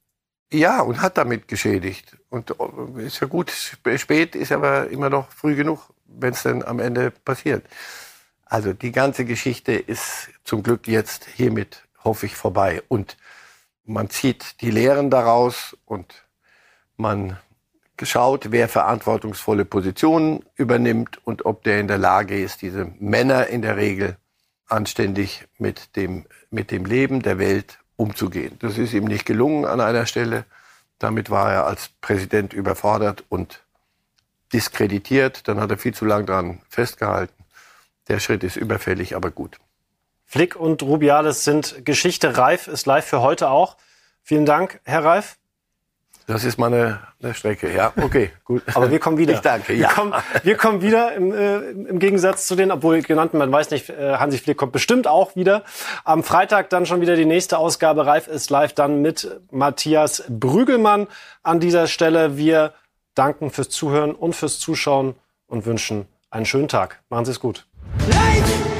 Ja, 0.53 0.83
und 0.83 1.01
hat 1.01 1.19
damit 1.19 1.49
geschädigt. 1.49 2.17
Und 2.31 2.51
äh, 2.51 3.07
ist 3.07 3.21
ja 3.21 3.27
gut, 3.27 3.51
spät 3.51 4.37
ist 4.37 4.53
aber 4.53 4.89
immer 4.89 5.11
noch 5.11 5.31
früh 5.33 5.57
genug, 5.57 5.93
wenn 6.07 6.33
es 6.33 6.43
dann 6.43 6.63
am 6.63 6.79
Ende 6.81 7.11
passiert. 7.11 7.65
Also 8.45 8.73
die 8.73 8.93
ganze 8.93 9.25
Geschichte 9.25 9.73
ist 9.73 10.29
zum 10.45 10.63
Glück 10.63 10.87
jetzt 10.87 11.27
hiermit, 11.27 11.83
hoffe 12.05 12.27
ich, 12.27 12.37
vorbei. 12.37 12.83
Und 12.89 13.17
man 13.85 14.11
zieht 14.11 14.61
die 14.61 14.71
Lehren 14.71 15.11
daraus 15.11 15.77
und 15.87 16.25
man 16.97 17.39
schaut, 18.03 18.51
wer 18.51 18.69
verantwortungsvolle 18.69 19.65
Positionen 19.65 20.45
übernimmt 20.57 21.19
und 21.27 21.47
ob 21.47 21.65
der 21.65 21.81
in 21.81 21.89
der 21.89 21.99
Lage 21.99 22.41
ist, 22.41 22.63
diese 22.63 22.93
Männer 22.99 23.47
in 23.47 23.63
der 23.63 23.77
Regel 23.77 24.17
anständig 24.67 25.47
mit 25.59 25.97
dem, 25.97 26.27
mit 26.51 26.71
dem 26.71 26.85
Leben 26.85 27.23
der 27.23 27.39
Welt 27.39 27.79
umzugehen. 27.97 28.57
Das 28.61 28.79
ist 28.79 28.93
ihm 28.93 29.05
nicht 29.05 29.25
gelungen 29.25 29.65
an 29.65 29.81
einer 29.81 30.07
Stelle. 30.07 30.45
Damit 30.99 31.31
war 31.31 31.53
er 31.53 31.67
als 31.67 31.91
Präsident 32.01 32.53
überfordert 32.53 33.25
und 33.29 33.63
diskreditiert. 34.53 35.49
Dann 35.49 35.61
hat 35.61 35.71
er 35.71 35.79
viel 35.79 35.95
zu 35.95 36.05
lange 36.05 36.25
daran 36.25 36.61
festgehalten. 36.69 37.45
Der 38.09 38.21
Schritt 38.21 38.45
ist 38.45 38.57
überfällig, 38.57 39.17
aber 39.17 39.31
gut. 39.31 39.59
Flick 40.27 40.57
und 40.57 40.83
Rubiales 40.83 41.45
sind 41.45 41.85
Geschichte. 41.85 42.37
Reif 42.37 42.67
ist 42.67 42.87
live 42.87 43.05
für 43.05 43.21
heute 43.21 43.51
auch. 43.51 43.77
Vielen 44.23 44.47
Dank, 44.47 44.81
Herr 44.85 45.05
Reif. 45.05 45.37
Das 46.27 46.45
ist 46.45 46.59
meine 46.59 47.01
eine 47.23 47.35
Strecke, 47.35 47.75
ja. 47.75 47.93
Okay, 48.01 48.31
gut. 48.45 48.63
Aber 48.75 48.91
wir 48.91 48.99
kommen 48.99 49.19
wieder. 49.19 49.35
Ich 49.35 49.41
danke, 49.41 49.75
ja. 49.75 49.89
Wir 49.89 49.95
kommen, 49.95 50.15
wir 50.43 50.57
kommen 50.57 50.83
wieder 50.83 51.15
im, 51.15 51.33
äh, 51.33 51.57
im 51.71 51.99
Gegensatz 51.99 52.47
zu 52.47 52.57
den, 52.57 52.71
obwohl 52.71 53.03
genannten, 53.03 53.39
man 53.39 53.53
weiß 53.53 53.71
nicht, 53.71 53.91
äh, 53.91 54.17
Hansi 54.17 54.39
Flick 54.39 54.57
kommt 54.57 54.73
bestimmt 54.73 55.07
auch 55.07 55.37
wieder. 55.37 55.65
Am 56.05 56.23
Freitag 56.23 56.71
dann 56.71 56.87
schon 56.87 57.01
wieder 57.01 57.17
die 57.17 57.27
nächste 57.27 57.59
Ausgabe. 57.59 58.07
Reif 58.07 58.27
ist 58.27 58.51
live 58.51 58.73
dann 58.73 59.03
mit 59.03 59.41
Matthias 59.51 60.25
Brügelmann 60.29 61.09
an 61.43 61.61
dieser 61.61 61.87
Stelle. 61.87 62.37
Wir 62.37 62.73
danken 63.15 63.51
fürs 63.51 63.69
Zuhören 63.69 64.13
und 64.13 64.35
fürs 64.35 64.59
Zuschauen 64.59 65.15
und 65.47 65.67
wünschen 65.67 66.07
einen 66.31 66.47
schönen 66.47 66.69
Tag. 66.69 67.03
Machen 67.11 67.27
Sie 67.27 67.33
es 67.33 67.41
gut. 67.41 67.67
Live! 68.09 68.74